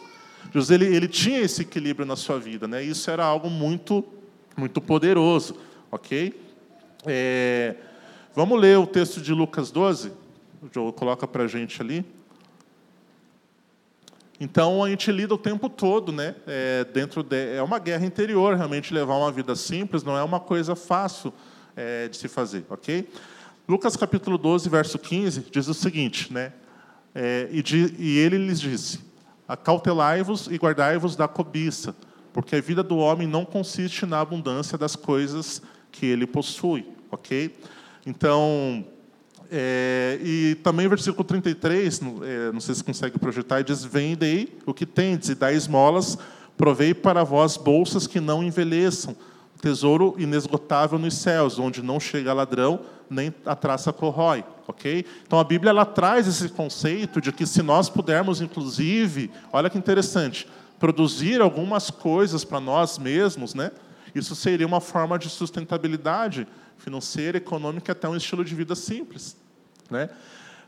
Jesus 0.54 0.70
ele, 0.70 0.86
ele 0.86 1.08
tinha 1.08 1.40
esse 1.40 1.64
equilíbrio 1.64 2.06
na 2.06 2.16
sua 2.16 2.40
vida, 2.40 2.68
né? 2.68 2.84
Isso 2.84 3.10
era 3.10 3.26
algo 3.26 3.50
muito, 3.50 4.06
muito 4.56 4.80
poderoso, 4.80 5.58
ok? 5.92 6.46
É, 7.06 7.76
vamos 8.36 8.60
ler 8.60 8.78
o 8.78 8.88
texto 8.88 9.22
de 9.22 9.34
Lucas 9.34 9.72
12? 9.72 10.12
O 10.62 10.70
João 10.74 10.92
coloca 10.92 11.28
para 11.28 11.44
a 11.44 11.48
gente 11.48 11.82
ali. 11.82 12.06
Então 14.40 14.84
a 14.84 14.90
gente 14.90 15.12
lida 15.12 15.34
o 15.34 15.38
tempo 15.38 15.70
todo, 15.70 16.12
né? 16.12 16.36
É, 16.46 16.86
dentro 16.86 17.24
de, 17.24 17.56
é 17.56 17.62
uma 17.62 17.80
guerra 17.80 18.06
interior, 18.06 18.56
realmente 18.56 18.94
levar 18.94 19.16
uma 19.16 19.32
vida 19.32 19.56
simples 19.56 20.04
não 20.04 20.18
é 20.18 20.24
uma 20.24 20.40
coisa 20.40 20.76
fácil 20.76 21.34
é, 21.76 22.08
de 22.08 22.18
se 22.18 22.28
fazer, 22.28 22.66
ok? 22.70 23.10
Lucas 23.68 23.96
capítulo 23.96 24.38
12, 24.38 24.70
verso 24.70 25.00
15 25.00 25.48
diz 25.52 25.68
o 25.68 25.74
seguinte, 25.74 26.32
né? 26.32 26.54
É, 27.16 27.48
e, 27.52 27.64
de, 27.64 27.96
e 27.98 28.20
ele 28.20 28.38
lhes 28.38 28.60
disse: 28.60 29.00
Acautelai-vos 29.48 30.48
e 30.48 30.56
guardai-vos 30.56 31.16
da 31.16 31.28
cobiça, 31.28 31.96
porque 32.32 32.56
a 32.56 32.62
vida 32.62 32.84
do 32.84 32.98
homem 32.98 33.28
não 33.28 33.44
consiste 33.44 34.06
na 34.06 34.20
abundância 34.20 34.78
das 34.78 34.96
coisas 34.96 35.62
que 35.92 36.06
ele 36.06 36.28
possui, 36.28 36.86
ok? 37.12 37.56
Então 38.06 38.86
é, 39.52 40.20
e 40.22 40.56
também 40.56 40.88
versículo 40.88 41.24
33, 41.24 42.02
é, 42.22 42.52
não 42.52 42.60
sei 42.60 42.76
se 42.76 42.84
consegue 42.84 43.18
projetar, 43.18 43.62
diz: 43.62 43.84
Vendei 43.84 44.58
o 44.66 44.74
que 44.74 44.86
tendes 44.86 45.30
e 45.30 45.36
dai 45.36 45.56
esmolas, 45.56 46.18
provei 46.58 46.94
para 46.94 47.24
vós 47.24 47.56
bolsas 47.56 48.08
que 48.08 48.20
não 48.20 48.44
envelheçam, 48.44 49.16
tesouro 49.62 50.16
inesgotável 50.18 51.00
nos 51.00 51.16
céus, 51.16 51.60
onde 51.60 51.82
não 51.82 52.00
chega 52.00 52.34
ladrão, 52.34 52.82
nem 53.10 53.34
a 53.46 53.56
traça 53.56 53.94
corrói. 53.94 54.44
ok? 54.68 55.06
Então 55.26 55.40
a 55.40 55.44
Bíblia 55.44 55.70
ela 55.70 55.86
traz 55.86 56.28
esse 56.28 56.50
conceito 56.50 57.22
de 57.22 57.32
que 57.32 57.46
se 57.46 57.64
nós 57.64 57.90
pudermos, 57.90 58.42
inclusive, 58.42 59.32
olha 59.52 59.70
que 59.70 59.78
interessante, 59.78 60.48
produzir 60.78 61.42
algumas 61.42 61.90
coisas 61.90 62.44
para 62.44 62.60
nós 62.60 62.98
mesmos, 62.98 63.54
né? 63.54 63.72
Isso 64.20 64.36
seria 64.36 64.66
uma 64.66 64.82
forma 64.82 65.18
de 65.18 65.30
sustentabilidade 65.30 66.48
financeira, 66.78 67.38
econômica, 67.38 67.92
até 67.92 68.08
um 68.08 68.16
estilo 68.16 68.44
de 68.44 68.54
vida 68.56 68.76
simples. 68.76 69.36
Né? 69.90 70.10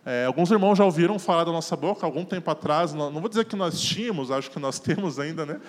É, 0.06 0.26
alguns 0.26 0.50
irmãos 0.50 0.78
já 0.78 0.86
ouviram 0.86 1.20
falar 1.20 1.44
da 1.44 1.52
nossa 1.52 1.76
boca 1.76 2.06
algum 2.06 2.26
tempo 2.26 2.50
atrás, 2.50 2.94
não, 2.94 3.12
não 3.12 3.20
vou 3.22 3.30
dizer 3.30 3.46
que 3.46 3.56
nós 3.56 3.80
tínhamos, 3.80 4.32
acho 4.32 4.50
que 4.50 4.60
nós 4.60 4.80
temos 4.80 5.20
ainda, 5.20 5.46
né? 5.46 5.60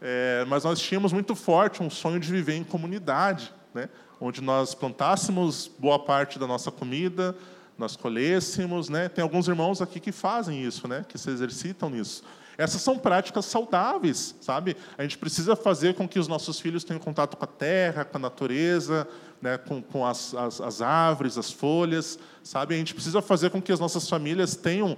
É, 0.00 0.44
mas 0.46 0.64
nós 0.64 0.78
tínhamos 0.78 1.12
muito 1.12 1.34
forte 1.34 1.82
um 1.82 1.90
sonho 1.90 2.20
de 2.20 2.30
viver 2.30 2.54
em 2.54 2.62
comunidade, 2.62 3.52
né? 3.74 3.88
onde 4.20 4.40
nós 4.40 4.74
plantássemos 4.74 5.70
boa 5.78 5.98
parte 5.98 6.38
da 6.38 6.46
nossa 6.46 6.70
comida, 6.70 7.36
nós 7.76 7.96
colhêssemos. 7.96 8.88
Né? 8.88 9.08
Tem 9.08 9.22
alguns 9.22 9.48
irmãos 9.48 9.82
aqui 9.82 9.98
que 9.98 10.12
fazem 10.12 10.62
isso, 10.62 10.86
né? 10.86 11.04
que 11.08 11.18
se 11.18 11.30
exercitam 11.30 11.90
nisso. 11.90 12.22
Essas 12.58 12.82
são 12.82 12.98
práticas 12.98 13.44
saudáveis, 13.44 14.34
sabe? 14.40 14.76
A 14.98 15.02
gente 15.02 15.16
precisa 15.16 15.54
fazer 15.54 15.94
com 15.94 16.08
que 16.08 16.18
os 16.18 16.26
nossos 16.26 16.58
filhos 16.58 16.82
tenham 16.82 16.98
contato 16.98 17.36
com 17.36 17.44
a 17.44 17.46
terra, 17.46 18.04
com 18.04 18.16
a 18.16 18.20
natureza, 18.20 19.06
né, 19.40 19.56
com, 19.56 19.80
com 19.80 20.04
as, 20.04 20.34
as, 20.34 20.60
as, 20.60 20.82
árvores, 20.82 21.38
as 21.38 21.52
folhas, 21.52 22.18
sabe? 22.42 22.74
A 22.74 22.78
gente 22.78 22.94
precisa 22.94 23.22
fazer 23.22 23.50
com 23.50 23.62
que 23.62 23.70
as 23.70 23.78
nossas 23.78 24.08
famílias 24.08 24.56
tenham 24.56 24.96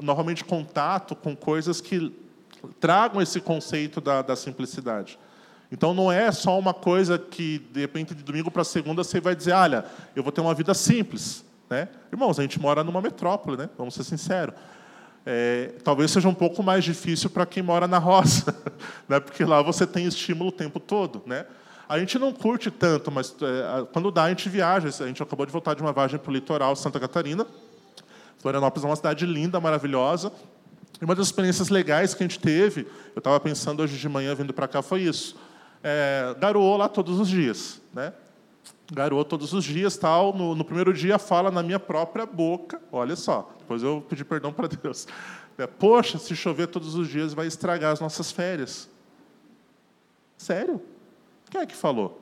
normalmente 0.00 0.44
contato 0.44 1.16
com 1.16 1.34
coisas 1.34 1.80
que 1.80 2.14
tragam 2.78 3.20
esse 3.20 3.40
conceito 3.40 4.00
da, 4.00 4.22
da 4.22 4.36
simplicidade. 4.36 5.18
Então 5.72 5.92
não 5.92 6.12
é 6.12 6.30
só 6.30 6.56
uma 6.56 6.72
coisa 6.72 7.18
que 7.18 7.58
de 7.72 7.80
repente 7.80 8.14
de 8.14 8.22
domingo 8.22 8.52
para 8.52 8.62
segunda 8.62 9.02
você 9.02 9.20
vai 9.20 9.34
dizer, 9.34 9.52
olha, 9.52 9.84
eu 10.14 10.22
vou 10.22 10.30
ter 10.30 10.40
uma 10.42 10.54
vida 10.54 10.74
simples, 10.74 11.44
né? 11.68 11.88
Irmãos, 12.12 12.38
a 12.38 12.42
gente 12.42 12.60
mora 12.60 12.84
numa 12.84 13.02
metrópole, 13.02 13.56
né? 13.56 13.68
Vamos 13.76 13.94
ser 13.94 14.04
sinceros. 14.04 14.54
É, 15.24 15.72
talvez 15.84 16.10
seja 16.10 16.28
um 16.28 16.34
pouco 16.34 16.62
mais 16.62 16.82
difícil 16.82 17.28
para 17.28 17.44
quem 17.44 17.62
mora 17.62 17.86
na 17.86 17.98
roça, 17.98 18.54
né? 19.08 19.20
porque 19.20 19.44
lá 19.44 19.60
você 19.60 19.86
tem 19.86 20.06
estímulo 20.06 20.48
o 20.48 20.52
tempo 20.52 20.80
todo. 20.80 21.22
Né? 21.26 21.44
A 21.88 21.98
gente 21.98 22.18
não 22.18 22.32
curte 22.32 22.70
tanto, 22.70 23.10
mas 23.10 23.34
é, 23.42 23.86
quando 23.92 24.10
dá, 24.10 24.24
a 24.24 24.28
gente 24.28 24.48
viaja. 24.48 24.88
A 24.88 25.06
gente 25.06 25.22
acabou 25.22 25.44
de 25.44 25.52
voltar 25.52 25.74
de 25.74 25.82
uma 25.82 25.92
viagem 25.92 26.18
para 26.18 26.30
o 26.30 26.32
litoral 26.32 26.74
Santa 26.74 26.98
Catarina. 26.98 27.46
Florianópolis 28.38 28.84
é 28.84 28.88
uma 28.88 28.96
cidade 28.96 29.26
linda, 29.26 29.60
maravilhosa. 29.60 30.32
E 31.00 31.04
uma 31.04 31.14
das 31.14 31.26
experiências 31.26 31.68
legais 31.68 32.14
que 32.14 32.22
a 32.22 32.26
gente 32.26 32.38
teve, 32.38 32.86
eu 33.14 33.18
estava 33.18 33.38
pensando 33.40 33.82
hoje 33.82 33.98
de 33.98 34.08
manhã 34.08 34.34
vindo 34.34 34.52
para 34.52 34.68
cá, 34.68 34.82
foi 34.82 35.02
isso. 35.02 35.36
É, 35.82 36.34
garoou 36.38 36.76
lá 36.76 36.88
todos 36.88 37.18
os 37.18 37.28
dias. 37.28 37.80
Né? 37.92 38.12
Garoou 38.92 39.24
todos 39.24 39.52
os 39.52 39.64
dias, 39.64 39.96
tal. 39.96 40.32
No, 40.34 40.54
no, 40.54 40.64
primeiro 40.64 40.92
dia 40.92 41.18
fala 41.18 41.50
na 41.50 41.62
minha 41.62 41.78
própria 41.78 42.26
boca. 42.26 42.80
Olha 42.90 43.14
só, 43.14 43.50
depois 43.58 43.82
eu 43.82 44.04
pedi 44.08 44.24
perdão 44.24 44.52
para 44.52 44.66
Deus. 44.66 45.06
É, 45.56 45.66
Poxa, 45.66 46.18
se 46.18 46.34
chover 46.34 46.66
todos 46.66 46.94
os 46.94 47.08
dias 47.08 47.32
vai 47.32 47.46
estragar 47.46 47.92
as 47.92 48.00
nossas 48.00 48.32
férias. 48.32 48.88
Sério? 50.36 50.82
Quem 51.48 51.60
é 51.60 51.66
que 51.66 51.76
falou 51.76 52.18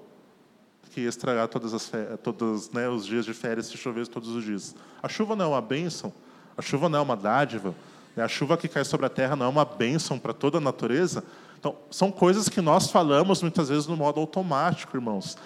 que 0.91 1.03
ia 1.03 1.09
estragar 1.09 1.49
todas 1.49 1.73
as 1.73 1.87
férias, 1.87 2.19
todos 2.23 2.71
né, 2.71 2.89
os 2.89 3.07
dias 3.07 3.25
de 3.25 3.33
férias 3.33 3.67
se 3.67 3.77
chover 3.77 4.07
todos 4.09 4.31
os 4.31 4.45
dias? 4.45 4.75
A 5.03 5.09
chuva 5.09 5.37
não 5.37 5.47
é 5.47 5.49
uma 5.49 5.63
bênção. 5.63 6.13
A 6.57 6.63
chuva 6.63 6.89
não 6.89 6.99
é 6.99 7.03
uma 7.03 7.17
dádiva. 7.17 7.75
Né? 8.17 8.25
A 8.25 8.29
chuva 8.29 8.57
que 8.57 8.69
cai 8.69 8.85
sobre 8.85 9.07
a 9.07 9.09
terra 9.09 9.37
não 9.37 9.47
é 9.47 9.49
uma 9.49 9.65
bênção 9.65 10.19
para 10.19 10.35
toda 10.35 10.59
a 10.59 10.61
natureza. 10.61 11.23
Então, 11.59 11.77
são 11.91 12.11
coisas 12.11 12.49
que 12.49 12.61
nós 12.61 12.91
falamos 12.91 13.41
muitas 13.41 13.69
vezes 13.69 13.87
no 13.87 13.97
modo 13.97 14.21
automático, 14.21 14.97
irmãos. 14.97 15.37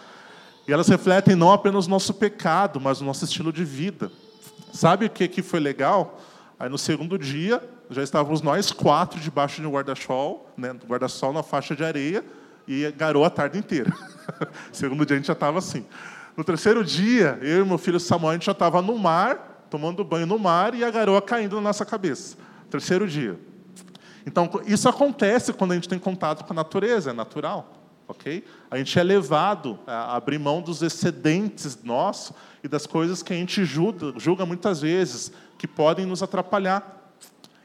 E 0.66 0.72
elas 0.72 0.88
refletem 0.88 1.34
não 1.34 1.52
apenas 1.52 1.86
o 1.86 1.90
nosso 1.90 2.14
pecado, 2.14 2.80
mas 2.80 3.00
o 3.00 3.04
nosso 3.04 3.24
estilo 3.24 3.52
de 3.52 3.64
vida. 3.64 4.10
Sabe 4.72 5.06
o 5.06 5.10
que, 5.10 5.26
que 5.26 5.42
foi 5.42 5.58
legal? 5.58 6.20
Aí 6.58 6.68
no 6.68 6.78
segundo 6.78 7.18
dia, 7.18 7.62
já 7.90 8.02
estávamos 8.02 8.40
nós 8.40 8.70
quatro 8.70 9.18
debaixo 9.18 9.60
de 9.60 9.66
um 9.66 9.72
guarda-sol, 9.72 10.48
né, 10.56 10.74
guarda-sol 10.86 11.32
na 11.32 11.42
faixa 11.42 11.74
de 11.74 11.84
areia, 11.84 12.24
e 12.66 12.90
garou 12.92 13.24
a 13.24 13.30
tarde 13.30 13.58
inteira. 13.58 13.92
segundo 14.72 15.04
dia 15.04 15.16
a 15.16 15.18
gente 15.18 15.26
já 15.26 15.32
estava 15.32 15.58
assim. 15.58 15.84
No 16.36 16.44
terceiro 16.44 16.84
dia, 16.84 17.38
eu 17.42 17.64
e 17.64 17.68
meu 17.68 17.76
filho 17.76 17.98
Samuel, 17.98 18.30
a 18.30 18.34
gente 18.34 18.46
já 18.46 18.52
estava 18.52 18.80
no 18.80 18.96
mar, 18.96 19.66
tomando 19.68 20.04
banho 20.04 20.26
no 20.26 20.38
mar, 20.38 20.74
e 20.74 20.84
a 20.84 20.90
garoa 20.90 21.20
caindo 21.20 21.56
na 21.56 21.62
nossa 21.62 21.84
cabeça. 21.84 22.36
Terceiro 22.70 23.08
dia. 23.08 23.38
Então, 24.24 24.48
isso 24.64 24.88
acontece 24.88 25.52
quando 25.52 25.72
a 25.72 25.74
gente 25.74 25.88
tem 25.88 25.98
contato 25.98 26.44
com 26.44 26.52
a 26.52 26.56
natureza, 26.56 27.10
é 27.10 27.12
natural 27.12 27.81
ok? 28.12 28.44
A 28.70 28.76
gente 28.76 28.96
é 28.98 29.02
levado 29.02 29.78
a 29.86 30.14
abrir 30.14 30.38
mão 30.38 30.62
dos 30.62 30.82
excedentes 30.82 31.82
nossos 31.82 32.34
e 32.62 32.68
das 32.68 32.86
coisas 32.86 33.22
que 33.22 33.32
a 33.32 33.36
gente 33.36 33.64
julga, 33.64 34.12
julga 34.18 34.46
muitas 34.46 34.80
vezes 34.80 35.32
que 35.58 35.66
podem 35.66 36.06
nos 36.06 36.22
atrapalhar. 36.22 37.10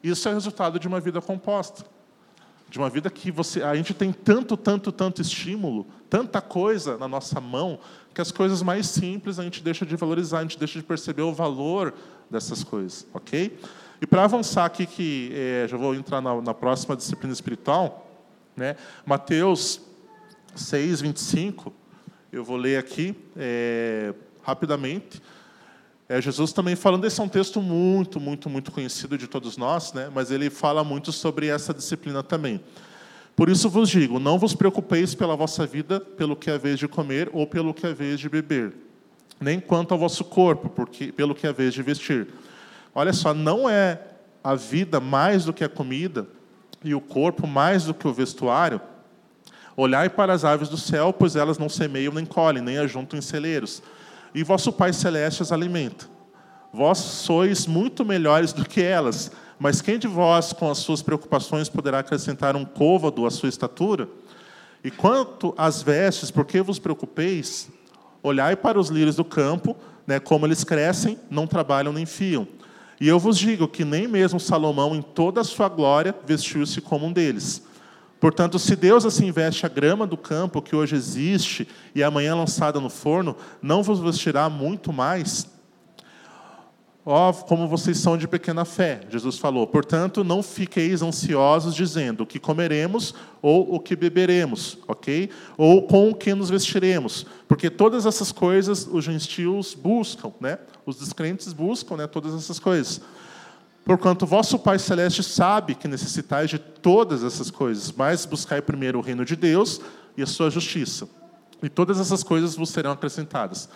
Isso 0.01 0.27
é 0.27 0.33
resultado 0.33 0.79
de 0.79 0.87
uma 0.87 0.99
vida 0.99 1.21
composta, 1.21 1.85
de 2.69 2.77
uma 2.77 2.89
vida 2.89 3.09
que 3.09 3.29
você, 3.29 3.61
a 3.61 3.75
gente 3.75 3.93
tem 3.93 4.11
tanto, 4.11 4.55
tanto, 4.57 4.91
tanto 4.91 5.21
estímulo, 5.21 5.85
tanta 6.09 6.41
coisa 6.41 6.97
na 6.97 7.07
nossa 7.07 7.39
mão 7.39 7.79
que 8.13 8.21
as 8.21 8.31
coisas 8.31 8.63
mais 8.63 8.87
simples 8.87 9.37
a 9.37 9.43
gente 9.43 9.61
deixa 9.61 9.85
de 9.85 9.95
valorizar, 9.95 10.39
a 10.39 10.41
gente 10.41 10.57
deixa 10.57 10.79
de 10.79 10.85
perceber 10.85 11.21
o 11.21 11.33
valor 11.33 11.93
dessas 12.29 12.63
coisas, 12.63 13.05
ok? 13.13 13.59
E 14.01 14.07
para 14.07 14.23
avançar 14.23 14.65
aqui, 14.65 14.85
que 14.85 15.31
é, 15.33 15.67
já 15.67 15.77
vou 15.77 15.93
entrar 15.93 16.21
na, 16.21 16.41
na 16.41 16.53
próxima 16.53 16.95
disciplina 16.95 17.33
espiritual, 17.33 18.07
né? 18.55 18.75
Mateus 19.05 19.86
6, 20.57 21.01
25, 21.01 21.73
eu 22.31 22.43
vou 22.43 22.57
ler 22.57 22.77
aqui 22.77 23.15
é, 23.35 24.13
rapidamente. 24.43 25.21
É, 26.09 26.21
Jesus 26.21 26.53
também 26.53 26.75
falando, 26.75 27.05
esse 27.05 27.19
é 27.19 27.23
um 27.23 27.27
texto 27.29 27.61
muito, 27.61 28.19
muito, 28.19 28.49
muito 28.49 28.71
conhecido 28.71 29.17
de 29.17 29.27
todos 29.27 29.57
nós, 29.57 29.93
né? 29.93 30.09
mas 30.13 30.31
ele 30.31 30.49
fala 30.49 30.83
muito 30.83 31.11
sobre 31.11 31.47
essa 31.47 31.73
disciplina 31.73 32.23
também. 32.23 32.61
Por 33.35 33.49
isso 33.49 33.69
vos 33.69 33.89
digo, 33.89 34.17
não 34.17 34.39
vos 34.39 34.55
preocupeis 34.55 35.13
pela 35.13 35.35
vossa 35.35 35.65
vida, 35.65 35.99
pelo 35.99 36.35
que 36.35 36.49
é 36.49 36.57
vez 36.57 36.79
de 36.79 36.87
comer 36.87 37.29
ou 37.33 37.45
pelo 37.45 37.73
que 37.73 37.85
é 37.85 37.93
vez 37.93 38.19
de 38.19 38.27
beber, 38.27 38.73
nem 39.39 39.59
quanto 39.59 39.91
ao 39.91 39.99
vosso 39.99 40.23
corpo, 40.23 40.69
porque 40.69 41.11
pelo 41.11 41.35
que 41.35 41.45
é 41.45 41.53
vez 41.53 41.73
de 41.73 41.83
vestir. 41.83 42.27
Olha 42.95 43.13
só, 43.13 43.33
não 43.33 43.69
é 43.69 44.01
a 44.43 44.55
vida 44.55 44.99
mais 44.99 45.45
do 45.45 45.53
que 45.53 45.63
a 45.63 45.69
comida 45.69 46.27
e 46.83 46.95
o 46.95 47.01
corpo 47.01 47.45
mais 47.45 47.83
do 47.83 47.93
que 47.93 48.07
o 48.07 48.13
vestuário. 48.13 48.81
Olhai 49.79 50.09
para 50.09 50.33
as 50.33 50.43
aves 50.43 50.69
do 50.69 50.77
céu, 50.77 51.13
pois 51.13 51.35
elas 51.35 51.59
não 51.59 51.69
semeiam 51.69 52.11
nem 52.11 52.25
colhem, 52.25 52.63
nem 52.63 52.79
ajuntam 52.79 53.19
em 53.19 53.21
celeiros. 53.21 53.83
E 54.33 54.43
vosso 54.43 54.73
Pai 54.73 54.91
Celeste 54.91 55.43
as 55.43 55.51
alimenta. 55.51 56.07
Vós 56.73 56.97
sois 56.97 57.67
muito 57.67 58.03
melhores 58.03 58.51
do 58.51 58.67
que 58.67 58.81
elas. 58.81 59.31
Mas 59.59 59.79
quem 59.79 59.99
de 59.99 60.07
vós, 60.07 60.51
com 60.51 60.71
as 60.71 60.79
suas 60.79 61.03
preocupações, 61.03 61.69
poderá 61.69 61.99
acrescentar 61.99 62.55
um 62.55 62.65
côvado 62.65 63.23
à 63.23 63.29
sua 63.29 63.49
estatura? 63.49 64.09
E 64.83 64.89
quanto 64.89 65.53
às 65.55 65.83
vestes, 65.83 66.31
por 66.31 66.45
que 66.45 66.59
vos 66.59 66.79
preocupeis? 66.79 67.69
Olhai 68.23 68.55
para 68.55 68.79
os 68.79 68.89
lírios 68.89 69.15
do 69.15 69.23
campo, 69.23 69.77
né, 70.07 70.19
como 70.19 70.47
eles 70.47 70.63
crescem, 70.63 71.19
não 71.29 71.45
trabalham 71.45 71.93
nem 71.93 72.05
fiam. 72.05 72.47
E 72.99 73.07
eu 73.07 73.19
vos 73.19 73.37
digo 73.37 73.67
que 73.67 73.85
nem 73.85 74.07
mesmo 74.07 74.39
Salomão, 74.39 74.95
em 74.95 75.03
toda 75.03 75.41
a 75.41 75.43
sua 75.43 75.69
glória, 75.69 76.15
vestiu-se 76.25 76.81
como 76.81 77.05
um 77.05 77.13
deles. 77.13 77.66
Portanto, 78.19 78.57
se 78.57 78.75
Deus 78.75 79.05
assim 79.05 79.31
veste 79.31 79.65
a 79.65 79.69
grama 79.69 80.07
do 80.07 80.17
campo 80.17 80.61
que 80.61 80.75
hoje 80.75 80.95
existe 80.95 81.67
e 81.93 82.03
amanhã 82.03 82.35
lançada 82.35 82.79
no 82.79 82.89
forno, 82.89 83.35
não 83.61 83.83
vos 83.83 83.99
vestirá 83.99 84.49
muito 84.49 84.91
mais? 84.91 85.47
Ó, 87.09 87.31
como 87.31 87.69
vocês 87.69 87.99
são 87.99 88.17
de 88.17 88.27
pequena 88.27 88.65
fé, 88.65 88.99
Jesus 89.09 89.37
falou. 89.37 89.65
Portanto, 89.65 90.25
não 90.25 90.43
fiqueis 90.43 91.01
ansiosos 91.01 91.73
dizendo 91.73 92.23
o 92.23 92.27
que 92.27 92.37
comeremos 92.37 93.13
ou 93.41 93.75
o 93.75 93.79
que 93.79 93.95
beberemos, 93.95 94.77
ok? 94.85 95.29
Ou 95.57 95.83
com 95.83 96.09
o 96.09 96.13
que 96.15 96.33
nos 96.33 96.49
vestiremos, 96.49 97.25
porque 97.47 97.69
todas 97.69 98.05
essas 98.05 98.33
coisas 98.33 98.85
os 98.91 99.05
gentios 99.05 99.73
buscam, 99.73 100.33
né? 100.41 100.59
Os 100.85 100.99
descrentes 100.99 101.53
buscam, 101.53 101.95
né? 101.95 102.07
Todas 102.07 102.35
essas 102.35 102.59
coisas. 102.59 102.99
Porquanto 103.87 104.25
vosso 104.25 104.59
Pai 104.59 104.77
Celeste 104.77 105.23
sabe 105.23 105.73
que 105.73 105.87
necessitais 105.87 106.49
de 106.49 106.59
todas 106.59 107.23
essas 107.23 107.49
coisas, 107.49 107.89
mas 107.89 108.25
buscai 108.25 108.61
primeiro 108.61 108.99
o 108.99 109.01
reino 109.01 109.23
de 109.23 109.33
Deus 109.33 109.79
e 110.17 110.21
a 110.21 110.25
sua 110.25 110.49
justiça. 110.49 111.07
E 111.63 111.69
todas 111.69 111.97
essas 111.97 112.21
coisas 112.21 112.57
vos 112.57 112.69
serão 112.69 112.91
acrescentadas. 112.91 113.69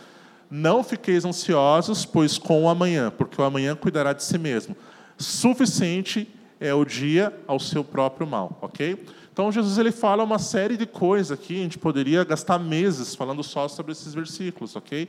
Não 0.50 0.84
fiqueis 0.84 1.24
ansiosos, 1.24 2.04
pois 2.04 2.38
com 2.38 2.66
o 2.66 2.68
amanhã, 2.68 3.10
porque 3.10 3.42
o 3.42 3.46
amanhã 3.46 3.74
cuidará 3.74 4.12
de 4.12 4.22
si 4.22 4.38
mesmo. 4.38 4.76
Suficiente 5.18 6.28
é 6.60 6.74
o 6.74 6.84
dia 6.84 7.34
ao 7.48 7.58
seu 7.58 7.82
próprio 7.82 8.28
mal, 8.28 8.60
ok? 8.62 9.02
Então 9.32 9.50
Jesus 9.50 9.78
ele 9.78 9.94
fala 9.94 10.26
uma 10.26 10.40
série 10.40 10.76
de 10.76 10.86
coisas 10.86 11.32
aqui, 11.32 11.58
a 11.58 11.64
gente 11.64 11.80
poderia 11.80 12.26
gastar 12.26 12.60
meses 12.60 13.16
falando 13.16 13.42
só 13.44 13.66
sobre 13.70 13.94
esses 13.94 14.14
versículos, 14.14 14.76
ok? 14.76 15.08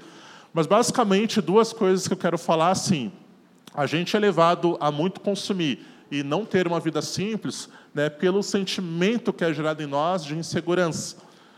Mas 0.54 0.68
basicamente 0.68 1.40
duas 1.40 1.72
coisas 1.72 2.06
que 2.06 2.12
eu 2.12 2.18
quero 2.18 2.38
falar 2.38 2.70
assim. 2.70 3.10
A 3.74 3.86
gente 3.86 4.16
é 4.16 4.18
levado 4.18 4.76
a 4.80 4.90
muito 4.90 5.20
consumir 5.20 5.86
e 6.10 6.22
não 6.22 6.44
ter 6.44 6.66
uma 6.66 6.78
vida 6.78 7.00
simples, 7.00 7.68
né, 7.94 8.10
pelo 8.10 8.42
sentimento 8.42 9.32
que 9.32 9.44
é 9.44 9.52
gerado 9.52 9.82
em 9.82 9.86
nós 9.86 10.24
de 10.24 10.36
insegurança. 10.36 11.16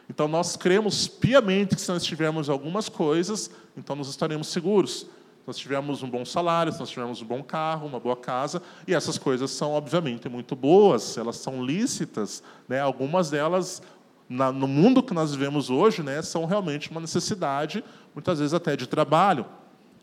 Então 0.09 0.29
nós 0.29 0.57
cremos 0.57 1.09
piamente 1.09 1.75
que 1.75 1.81
se 1.81 1.91
nós 1.91 2.05
tivermos 2.05 2.49
algumas 2.49 2.89
coisas, 2.89 3.51
então 3.77 3.97
nós 3.97 4.09
estaremos 4.09 4.49
seguros. 4.49 5.01
Se 5.01 5.49
nós 5.49 5.57
tivermos 5.59 6.03
um 6.03 6.09
bom 6.09 6.25
salário, 6.25 6.73
se 6.73 6.81
nós 6.81 6.89
tivermos 6.89 7.21
um 7.21 7.27
bom 7.27 7.43
carro, 7.43 7.87
uma 7.87 8.01
boa 8.01 8.17
casa, 8.17 8.63
e 8.87 8.95
essas 8.95 9.19
coisas 9.19 9.51
são 9.51 9.73
obviamente 9.73 10.29
muito 10.29 10.57
boas, 10.57 11.19
elas 11.19 11.37
são 11.37 11.63
lícitas, 11.63 12.43
né? 12.67 12.81
Algumas 12.81 13.29
delas 13.29 13.83
na, 14.29 14.51
no 14.51 14.67
mundo 14.67 15.03
que 15.03 15.13
nós 15.13 15.35
vivemos 15.35 15.69
hoje, 15.69 16.03
né, 16.03 16.23
são 16.23 16.45
realmente 16.47 16.91
uma 16.91 17.01
necessidade, 17.01 17.85
muitas 18.15 18.39
vezes 18.39 18.55
até 18.55 18.77
de 18.77 18.87
trabalho. 18.87 19.45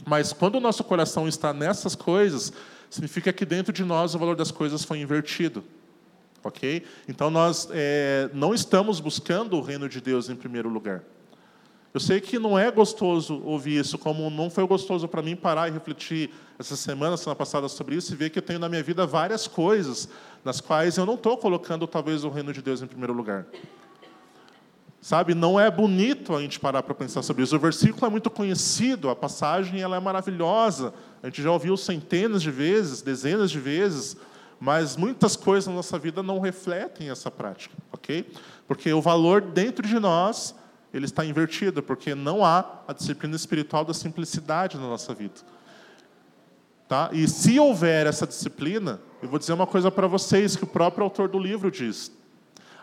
Mas 0.06 0.34
quando 0.34 0.56
o 0.56 0.60
nosso 0.60 0.84
coração 0.84 1.28
está 1.28 1.54
nessas 1.54 1.96
coisas, 1.96 2.52
significa 2.90 3.32
que 3.32 3.46
dentro 3.46 3.72
de 3.72 3.84
nós 3.84 4.16
o 4.16 4.20
valor 4.20 4.36
das 4.36 4.52
coisas 4.52 4.84
foi 4.84 5.00
invertido. 5.00 5.64
Ok? 6.44 6.84
Então 7.08 7.30
nós 7.30 7.68
é, 7.72 8.30
não 8.34 8.54
estamos 8.54 9.00
buscando 9.00 9.58
o 9.58 9.62
reino 9.62 9.88
de 9.88 10.02
Deus 10.02 10.30
em 10.30 10.36
primeiro 10.36 10.70
lugar. 10.70 11.04
Eu 11.94 12.00
sei 12.00 12.22
que 12.22 12.40
não 12.40 12.58
é 12.58 12.72
gostoso 12.72 13.42
ouvir 13.44 13.80
isso, 13.82 13.98
como 13.98 14.30
não 14.30 14.50
foi 14.50 14.66
gostoso 14.66 15.08
para 15.10 15.22
mim 15.22 15.36
parar 15.36 15.68
e 15.68 15.72
refletir 15.72 16.30
essa 16.58 16.76
semana, 16.76 17.18
semana 17.18 17.36
passada 17.36 17.68
sobre 17.68 17.96
isso 17.96 18.14
e 18.14 18.16
ver 18.16 18.30
que 18.30 18.40
eu 18.40 18.44
tenho 18.44 18.60
na 18.60 18.70
minha 18.70 18.82
vida 18.82 19.06
várias 19.06 19.46
coisas 19.46 20.08
nas 20.44 20.62
quais 20.62 20.98
eu 20.98 21.06
não 21.06 21.16
estou 21.16 21.38
colocando 21.38 21.86
talvez 21.86 22.24
o 22.24 22.30
reino 22.30 22.54
de 22.54 22.62
Deus 22.62 22.82
em 22.82 22.88
primeiro 22.88 23.12
lugar. 23.12 23.46
Sabe, 25.02 25.34
não 25.34 25.60
é 25.60 25.72
bonito 25.72 26.36
a 26.36 26.42
gente 26.42 26.60
parar 26.60 26.84
para 26.84 26.94
pensar 26.94 27.24
sobre 27.24 27.42
isso. 27.42 27.56
O 27.56 27.60
versículo 27.60 28.06
é 28.06 28.10
muito 28.10 28.30
conhecido, 28.30 29.10
a 29.10 29.16
passagem 29.16 29.82
ela 29.82 29.98
é 29.98 30.00
maravilhosa. 30.00 30.94
A 31.24 31.26
gente 31.26 31.42
já 31.42 31.52
ouviu 31.52 31.76
centenas 31.76 32.44
de 32.44 32.52
vezes, 32.52 33.02
dezenas 33.02 33.50
de 33.50 33.60
vezes, 33.60 34.16
mas 34.60 34.96
muitas 34.96 35.36
coisas 35.36 35.68
na 35.68 35.74
nossa 35.74 35.98
vida 35.98 36.22
não 36.22 36.40
refletem 36.40 37.10
essa 37.10 37.32
prática, 37.32 37.76
ok? 37.92 38.32
Porque 38.68 38.94
o 38.94 39.02
valor 39.02 39.42
dentro 39.42 39.88
de 39.88 40.00
nós 40.00 40.54
ele 40.94 41.06
está 41.06 41.26
invertido, 41.26 41.82
porque 41.82 42.14
não 42.14 42.46
há 42.46 42.84
a 42.88 42.94
disciplina 42.94 43.36
espiritual 43.36 43.84
da 43.84 43.96
simplicidade 43.96 44.78
na 44.78 44.88
nossa 44.88 45.16
vida. 45.16 45.42
Tá? 46.88 47.10
E 47.12 47.28
se 47.28 47.58
houver 47.60 48.06
essa 48.06 48.28
disciplina, 48.28 49.00
eu 49.24 49.30
vou 49.30 49.40
dizer 49.40 49.54
uma 49.54 49.66
coisa 49.66 49.90
para 49.90 50.06
vocês 50.06 50.56
que 50.56 50.64
o 50.64 50.68
próprio 50.68 51.06
autor 51.06 51.28
do 51.30 51.40
livro 51.40 51.72
diz. 51.72 52.12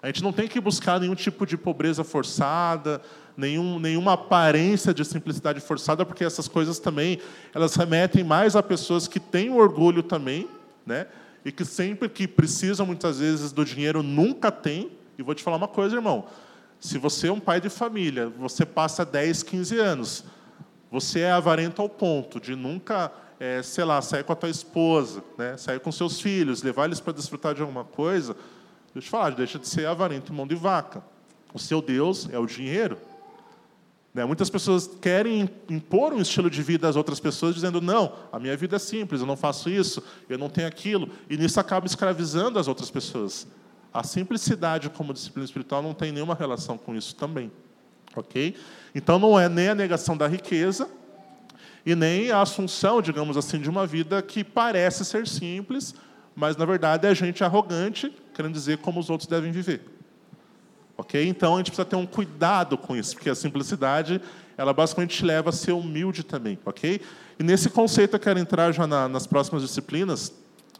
A 0.03 0.07
gente 0.07 0.23
não 0.23 0.33
tem 0.33 0.47
que 0.47 0.61
buscar 0.61 1.01
nenhum 1.01 1.15
tipo 1.15 1.45
de 1.45 1.57
pobreza 1.57 2.05
forçada, 2.05 3.01
nenhum, 3.37 3.79
nenhuma 3.79 4.13
aparência 4.13 4.95
de 4.95 5.05
simplicidade 5.05 5.61
forçada, 5.61 6.05
porque 6.05 6.25
essas 6.25 6.47
coisas 6.49 6.79
também 6.79 7.21
elas 7.55 7.75
remetem 7.75 8.23
mais 8.23 8.55
a 8.55 8.63
pessoas 8.63 9.09
que 9.09 9.19
têm 9.19 9.51
orgulho 9.51 10.03
também, 10.03 10.49
né? 10.87 11.07
e 11.45 11.53
que 11.53 11.65
sempre 11.65 12.09
que 12.09 12.27
precisam, 12.29 12.85
muitas 12.85 13.19
vezes, 13.19 13.53
do 13.53 13.65
dinheiro, 13.65 14.03
nunca 14.03 14.51
tem. 14.51 14.93
E 15.17 15.23
vou 15.23 15.35
te 15.35 15.43
falar 15.43 15.57
uma 15.57 15.69
coisa, 15.69 15.97
irmão. 15.97 16.27
Se 16.79 16.99
você 16.99 17.29
é 17.29 17.33
um 17.33 17.41
pai 17.41 17.61
de 17.61 17.69
família, 17.69 18.29
você 18.29 18.67
passa 18.67 19.05
10, 19.05 19.43
15 19.43 19.79
anos, 19.79 20.25
você 20.91 21.21
é 21.21 21.33
avarento 21.33 21.83
ao 21.83 21.89
ponto 21.89 22.39
de 22.39 22.55
nunca, 22.55 23.11
é, 23.41 23.63
sei 23.63 23.85
lá, 23.85 24.01
sair 24.01 24.25
com 24.25 24.33
a 24.33 24.37
tua 24.37 24.49
esposa, 24.49 25.25
né, 25.37 25.57
sair 25.57 25.81
com 25.81 25.91
seus 25.91 26.21
filhos, 26.21 26.63
levar 26.63 26.85
eles 26.85 27.01
para 27.01 27.13
desfrutar 27.13 27.55
de 27.55 27.63
alguma 27.63 27.85
coisa, 27.85 28.37
deixa 28.99 29.01
eu 29.01 29.03
te 29.03 29.11
falar, 29.11 29.31
deixa 29.31 29.59
de 29.59 29.69
ser 29.69 29.87
avarento 29.87 30.33
mão 30.33 30.47
de 30.47 30.55
vaca. 30.55 31.03
O 31.55 31.59
seu 31.59 31.81
Deus 31.81 32.29
é 32.31 32.39
o 32.39 32.47
dinheiro. 32.47 32.99
Né? 34.13 34.25
Muitas 34.25 34.51
pessoas 34.51 34.91
querem 35.01 35.49
impor 35.69 36.13
um 36.13 36.21
estilo 36.21 36.51
de 36.51 36.63
vida 36.63 36.89
às 36.89 36.97
outras 36.97 37.21
pessoas, 37.21 37.55
dizendo: 37.55 37.81
não, 37.81 38.13
a 38.33 38.39
minha 38.39 38.57
vida 38.57 38.77
é 38.77 38.79
simples, 38.79 39.21
eu 39.21 39.27
não 39.27 39.37
faço 39.37 39.71
isso, 39.71 40.03
eu 40.29 40.37
não 40.37 40.49
tenho 40.49 40.67
aquilo, 40.67 41.09
e 41.31 41.37
nisso 41.37 41.61
acaba 41.61 41.87
escravizando 41.87 42.59
as 42.59 42.67
outras 42.67 42.91
pessoas. 42.91 43.47
A 43.93 44.03
simplicidade 44.03 44.91
como 44.91 45.15
disciplina 45.15 45.45
espiritual 45.45 45.83
não 45.83 45.95
tem 45.95 46.13
nenhuma 46.13 46.35
relação 46.35 46.77
com 46.77 46.95
isso 46.95 47.15
também. 47.15 47.51
Ok? 48.17 48.57
Então 48.95 49.19
não 49.19 49.39
é 49.39 49.49
nem 49.49 49.69
a 49.69 49.75
negação 49.75 50.17
da 50.17 50.27
riqueza 50.27 50.89
e 51.87 51.95
nem 51.95 52.31
a 52.31 52.43
assunção, 52.43 53.01
digamos 53.01 53.37
assim, 53.37 53.61
de 53.61 53.71
uma 53.71 53.87
vida 53.87 54.21
que 54.21 54.43
parece 54.43 55.05
ser 55.05 55.27
simples, 55.27 55.95
mas 56.35 56.57
na 56.57 56.65
verdade 56.65 57.07
é 57.07 57.15
gente 57.15 57.43
arrogante, 57.45 58.13
querendo 58.39 58.53
dizer 58.53 58.79
como 58.79 59.01
os 59.01 59.11
outros 59.11 59.29
devem 59.29 59.51
viver. 59.51 59.81
Ok? 60.97 61.27
Então 61.27 61.57
a 61.57 61.59
gente 61.59 61.73
precisa 61.73 61.85
ter 61.85 61.97
um 61.97 62.07
cuidado 62.07 62.79
com 62.79 62.95
isso, 62.95 63.17
porque 63.17 63.29
a 63.29 63.35
simplicidade 63.35 64.21
ela 64.57 64.73
basicamente 64.73 65.17
te 65.17 65.25
leva 65.25 65.51
a 65.51 65.53
ser 65.53 65.73
humilde 65.73 66.23
também, 66.23 66.57
ok? 66.65 67.01
E 67.37 67.43
nesse 67.43 67.69
conceito 67.69 68.15
eu 68.15 68.21
quero 68.21 68.39
entrar 68.39 68.71
já 68.71 68.87
na, 68.87 69.09
nas 69.09 69.27
próximas 69.27 69.63
disciplinas, 69.63 70.33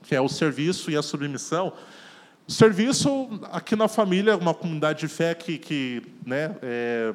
que 0.05 0.15
é 0.15 0.21
o 0.21 0.29
serviço 0.29 0.89
e 0.89 0.97
a 0.97 1.03
submissão. 1.03 1.73
O 2.47 2.53
serviço 2.53 3.29
aqui 3.51 3.75
na 3.75 3.89
família 3.89 4.31
é 4.31 4.37
uma 4.37 4.55
comunidade 4.55 5.01
de 5.01 5.09
fé 5.09 5.35
que, 5.35 5.59
que 5.59 6.03
né, 6.25 6.55
é, 6.63 7.13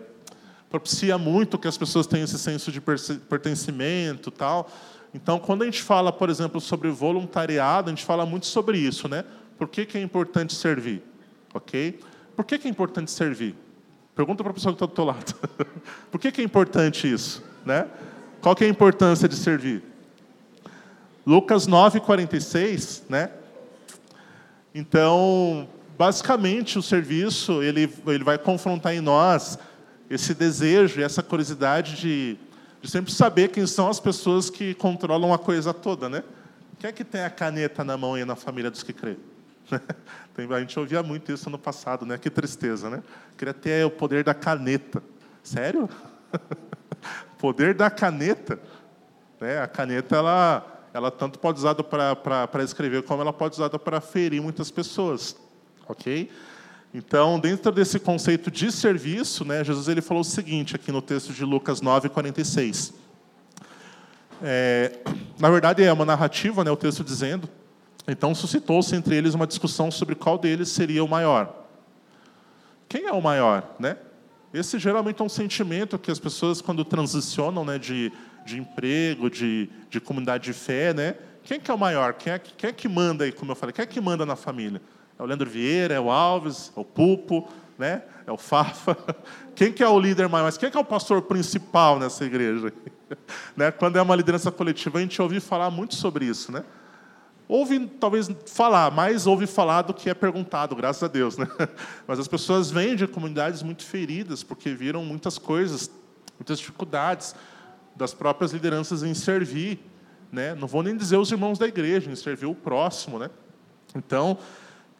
propicia 0.70 1.18
muito 1.18 1.58
que 1.58 1.70
as 1.70 1.78
pessoas 1.78 2.06
tenham 2.06 2.26
esse 2.26 2.38
senso 2.38 2.70
de 2.70 2.82
pertencimento, 2.82 4.30
tal. 4.30 4.70
Então, 5.14 5.40
quando 5.40 5.62
a 5.62 5.66
gente 5.66 5.82
fala, 5.82 6.12
por 6.12 6.30
exemplo, 6.30 6.60
sobre 6.60 6.90
voluntariado, 6.90 7.90
a 7.90 7.94
gente 7.94 8.04
fala 8.04 8.26
muito 8.26 8.46
sobre 8.46 8.78
isso, 8.78 9.08
né? 9.08 9.24
Por 9.64 9.70
que, 9.70 9.86
que 9.86 9.98
é 9.98 10.02
importante 10.02 10.54
servir, 10.54 11.02
ok? 11.54 11.98
Por 12.36 12.44
que, 12.44 12.56
é 12.56 12.68
importante 12.68 13.10
servir? 13.10 13.56
Pergunta 14.14 14.44
para 14.44 14.52
a 14.52 14.54
pessoa 14.54 14.74
que 14.74 14.76
está 14.76 14.86
do 14.86 14.92
teu 14.92 15.06
lado. 15.06 15.34
Por 16.12 16.20
que, 16.20 16.34
que 16.34 16.42
é 16.42 16.44
importante 16.44 17.10
isso? 17.10 17.42
Né? 17.66 17.88
Qual 18.42 18.54
que 18.58 18.66
é 18.66 18.68
a 18.68 18.70
importância 18.70 19.26
de 19.26 19.38
servir? 19.38 19.82
Lucas 21.26 21.66
9, 21.66 22.02
46, 22.02 23.06
né? 23.08 23.32
Então, 24.76 25.66
basicamente, 25.98 26.78
o 26.78 26.82
serviço 26.82 27.64
ele, 27.64 27.90
ele 28.06 28.24
vai 28.26 28.38
confrontar 28.38 28.94
em 28.94 29.00
nós 29.00 29.58
esse 30.10 30.34
desejo 30.34 31.00
e 31.00 31.04
essa 31.04 31.24
curiosidade 31.24 31.96
de, 31.96 32.38
de 32.82 32.92
sempre 32.92 33.14
saber 33.14 33.48
quem 33.48 33.66
são 33.66 33.88
as 33.88 34.02
pessoas 34.02 34.50
que 34.50 34.74
controlam 34.74 35.34
a 35.34 35.40
coisa 35.40 35.74
toda, 35.74 36.10
né? 36.10 36.22
Quem 36.80 36.90
é 36.90 36.92
que 36.92 37.06
tem 37.06 37.22
a 37.22 37.30
caneta 37.30 37.82
na 37.82 37.96
mão 37.96 38.16
aí 38.16 38.26
na 38.26 38.36
família 38.36 38.70
dos 38.70 38.84
que 38.84 38.92
crê? 38.92 39.16
A 40.50 40.60
gente 40.60 40.80
ouvia 40.80 41.04
muito 41.04 41.32
isso 41.32 41.50
no 41.50 41.60
passado, 41.60 42.06
né? 42.06 42.18
Que 42.18 42.30
tristeza, 42.30 42.90
né? 42.90 43.04
Queria 43.38 43.54
ter 43.54 43.86
o 43.86 43.92
poder 43.92 44.24
da 44.24 44.34
caneta. 44.34 45.02
Sério? 45.44 45.88
poder 47.38 47.76
da 47.76 47.90
caneta. 47.90 48.60
Né? 49.40 49.60
A 49.60 49.68
caneta, 49.68 50.16
ela, 50.16 50.88
ela 50.92 51.12
tanto 51.12 51.38
pode 51.38 51.60
ser 51.60 51.68
usada 51.68 51.84
para 51.84 52.64
escrever, 52.64 53.04
como 53.04 53.22
ela 53.22 53.32
pode 53.32 53.56
ser 53.56 53.62
usada 53.62 53.78
para 53.78 54.02
ferir 54.02 54.42
muitas 54.42 54.72
pessoas. 54.72 55.36
Ok? 55.88 56.32
Então, 56.94 57.40
dentro 57.40 57.72
desse 57.72 58.00
conceito 58.00 58.50
de 58.50 58.72
serviço, 58.72 59.46
né, 59.46 59.64
Jesus 59.64 59.88
ele 59.88 60.02
falou 60.02 60.22
o 60.22 60.26
seguinte 60.26 60.76
aqui 60.76 60.92
no 60.92 61.02
texto 61.02 61.34
de 61.34 61.44
Lucas 61.44 61.82
9, 61.82 62.10
46. 62.10 62.94
É, 64.42 65.00
na 65.40 65.50
verdade, 65.50 65.84
é 65.84 65.92
uma 65.92 66.06
narrativa, 66.06 66.64
né, 66.64 66.72
o 66.72 66.76
texto 66.76 67.04
dizendo 67.04 67.50
então 68.08 68.36
suscitou-se 68.36 68.96
entre 68.96 69.16
eles 69.16 69.34
uma 69.34 69.48
discussão 69.48 69.90
sobre 69.90 70.16
qual 70.16 70.38
deles 70.38 70.70
seria 70.70 71.04
o 71.04 71.08
maior. 71.08 71.54
Quem 72.90 73.06
é 73.06 73.12
o 73.12 73.22
maior, 73.22 73.76
né? 73.80 73.98
Esse 74.54 74.78
geralmente 74.78 75.22
é 75.22 75.26
um 75.26 75.30
sentimento 75.30 75.98
que 75.98 76.12
as 76.12 76.20
pessoas 76.20 76.62
quando 76.62 76.86
transicionam, 76.86 77.66
né, 77.66 77.80
de, 77.80 78.12
de 78.46 78.60
emprego, 78.60 79.30
de, 79.30 79.68
de 79.90 80.00
comunidade 80.00 80.44
de 80.44 80.54
fé, 80.54 80.94
né? 80.94 81.16
Quem 81.44 81.60
que 81.60 81.72
é 81.72 81.74
o 81.74 81.78
maior? 81.78 82.14
Quem 82.14 82.34
é, 82.34 82.40
quem 82.40 82.70
é 82.70 82.74
que 82.74 82.88
manda 82.88 83.24
aí, 83.24 83.32
como 83.32 83.52
eu 83.52 83.56
falei? 83.56 83.74
Quem 83.74 83.84
é 83.84 83.86
que 83.86 84.00
manda 84.00 84.26
na 84.26 84.36
família? 84.36 84.82
É 85.18 85.24
o 85.24 85.26
Leandro 85.26 85.50
Vieira, 85.50 85.94
é 85.96 86.00
o 86.00 86.12
Alves, 86.12 86.72
é 86.76 86.80
o 86.80 86.86
Pupo, 86.86 87.50
né? 87.78 88.04
É 88.28 88.32
o 88.32 88.38
Fafa. 88.38 88.96
Quem 89.56 89.72
que 89.72 89.84
é 89.84 89.88
o 89.88 90.00
líder 90.00 90.30
maior? 90.30 90.46
Mas 90.46 90.58
quem 90.58 90.72
que 90.72 90.78
é 90.78 90.80
o 90.80 90.86
pastor 90.86 91.22
principal 91.22 92.00
nessa 92.00 92.26
igreja? 92.26 92.74
né? 93.56 93.72
Quando 93.72 93.98
é 93.98 94.02
uma 94.02 94.16
liderança 94.16 94.52
coletiva, 94.52 94.98
a 94.98 95.02
gente 95.02 95.22
ouve 95.22 95.40
falar 95.40 95.70
muito 95.70 95.94
sobre 95.94 96.26
isso, 96.26 96.52
né? 96.52 96.64
Ouve, 97.56 97.86
talvez, 98.00 98.32
falar, 98.48 98.90
mais 98.90 99.28
ouve 99.28 99.46
falar 99.46 99.84
do 99.84 99.94
que 99.94 100.10
é 100.10 100.14
perguntado, 100.16 100.76
graças 100.76 101.04
a 101.04 101.08
Deus. 101.08 101.38
Né? 101.38 101.46
Mas 102.08 102.18
as 102.18 102.28
pessoas 102.28 102.72
vêm 102.72 102.96
de 102.96 103.06
comunidades 103.06 103.62
muito 103.62 103.84
feridas, 103.84 104.42
porque 104.42 104.74
viram 104.74 105.06
muitas 105.06 105.38
coisas, 105.38 105.88
muitas 106.40 106.58
dificuldades 106.58 107.36
das 107.96 108.12
próprias 108.12 108.54
lideranças 108.54 109.04
em 109.04 109.14
servir. 109.14 109.80
Né? 110.32 110.56
Não 110.56 110.68
vou 110.68 110.82
nem 110.82 110.98
dizer 110.98 111.18
os 111.18 111.32
irmãos 111.32 111.60
da 111.60 111.68
igreja, 111.68 112.10
em 112.10 112.16
servir 112.16 112.48
o 112.48 112.56
próximo. 112.56 113.20
Né? 113.20 113.30
Então, 113.96 114.40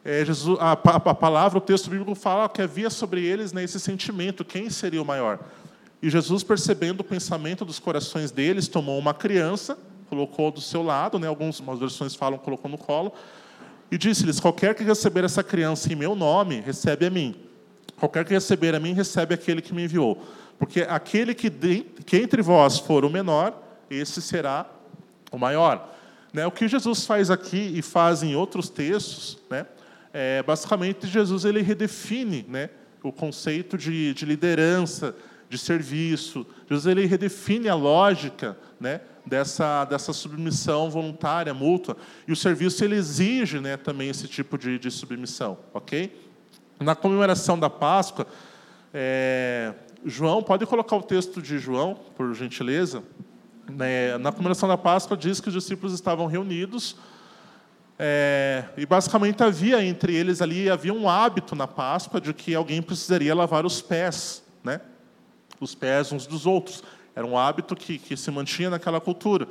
é, 0.04 0.24
Jesus, 0.24 0.56
a, 0.60 0.70
a, 0.74 1.14
palavra, 1.14 1.58
o 1.58 1.60
texto 1.60 1.90
bíblico 1.90 2.14
fala 2.14 2.48
que 2.48 2.62
havia 2.62 2.88
sobre 2.88 3.26
eles 3.26 3.52
né, 3.52 3.64
esse 3.64 3.80
sentimento, 3.80 4.44
quem 4.44 4.70
seria 4.70 5.02
o 5.02 5.04
maior? 5.04 5.40
E 6.00 6.08
Jesus, 6.08 6.44
percebendo 6.44 7.00
o 7.00 7.04
pensamento 7.04 7.64
dos 7.64 7.80
corações 7.80 8.30
deles, 8.30 8.68
tomou 8.68 8.96
uma 8.96 9.12
criança, 9.12 9.76
colocou 10.08 10.50
do 10.50 10.60
seu 10.60 10.82
lado, 10.82 11.18
né, 11.18 11.26
algumas 11.26 11.60
versões 11.78 12.14
falam 12.14 12.38
colocou 12.38 12.70
no 12.70 12.78
colo, 12.78 13.12
e 13.90 13.98
disse-lhes: 13.98 14.40
Qualquer 14.40 14.74
que 14.74 14.82
receber 14.82 15.24
essa 15.24 15.42
criança 15.42 15.92
em 15.92 15.96
meu 15.96 16.14
nome, 16.14 16.60
recebe 16.60 17.06
a 17.06 17.10
mim. 17.10 17.34
Qualquer 17.96 18.24
que 18.24 18.32
receber 18.32 18.74
a 18.74 18.80
mim, 18.80 18.92
recebe 18.92 19.34
aquele 19.34 19.62
que 19.62 19.72
me 19.72 19.84
enviou. 19.84 20.20
Porque 20.58 20.82
aquele 20.82 21.34
que, 21.34 21.48
de, 21.50 21.82
que 22.04 22.16
entre 22.16 22.42
vós 22.42 22.78
for 22.78 23.04
o 23.04 23.10
menor, 23.10 23.60
esse 23.90 24.20
será 24.20 24.66
o 25.30 25.38
maior. 25.38 25.90
Né, 26.32 26.46
o 26.46 26.50
que 26.50 26.66
Jesus 26.66 27.06
faz 27.06 27.30
aqui 27.30 27.72
e 27.76 27.82
faz 27.82 28.22
em 28.22 28.34
outros 28.34 28.68
textos, 28.68 29.38
né, 29.48 29.66
é, 30.12 30.42
basicamente 30.42 31.06
Jesus 31.06 31.44
ele 31.44 31.62
redefine 31.62 32.44
né, 32.48 32.70
o 33.02 33.12
conceito 33.12 33.78
de, 33.78 34.12
de 34.14 34.24
liderança, 34.24 35.14
de 35.48 35.58
serviço. 35.58 36.46
Jesus 36.68 36.86
ele 36.86 37.06
redefine 37.06 37.68
a 37.68 37.74
lógica 37.74 38.56
né, 38.80 39.00
dessa, 39.26 39.84
dessa 39.84 40.12
submissão 40.12 40.90
voluntária, 40.90 41.54
mútua. 41.54 41.96
E 42.26 42.32
o 42.32 42.36
serviço 42.36 42.84
ele 42.84 42.96
exige 42.96 43.60
né, 43.60 43.76
também 43.76 44.08
esse 44.08 44.28
tipo 44.28 44.58
de, 44.58 44.78
de 44.78 44.90
submissão. 44.90 45.58
ok? 45.72 46.24
Na 46.80 46.94
comemoração 46.94 47.58
da 47.58 47.70
Páscoa, 47.70 48.26
é, 48.92 49.72
João, 50.04 50.42
pode 50.42 50.66
colocar 50.66 50.96
o 50.96 51.02
texto 51.02 51.40
de 51.40 51.58
João, 51.58 51.98
por 52.16 52.34
gentileza. 52.34 53.02
É, 53.80 54.18
na 54.18 54.30
comemoração 54.30 54.68
da 54.68 54.76
Páscoa, 54.76 55.16
diz 55.16 55.40
que 55.40 55.48
os 55.48 55.54
discípulos 55.54 55.94
estavam 55.94 56.26
reunidos. 56.26 56.96
É, 57.98 58.64
e 58.76 58.84
basicamente 58.84 59.42
havia 59.42 59.84
entre 59.84 60.14
eles 60.14 60.42
ali 60.42 60.68
havia 60.68 60.92
um 60.92 61.08
hábito 61.08 61.54
na 61.54 61.68
Páscoa 61.68 62.20
de 62.20 62.34
que 62.34 62.52
alguém 62.52 62.82
precisaria 62.82 63.32
lavar 63.32 63.64
os 63.64 63.80
pés, 63.80 64.42
né? 64.64 64.80
Os 65.60 65.76
pés 65.76 66.10
uns 66.10 66.26
dos 66.26 66.44
outros. 66.44 66.82
Era 67.14 67.26
um 67.26 67.38
hábito 67.38 67.76
que, 67.76 67.98
que 67.98 68.16
se 68.16 68.30
mantinha 68.30 68.70
naquela 68.70 69.00
cultura. 69.00 69.48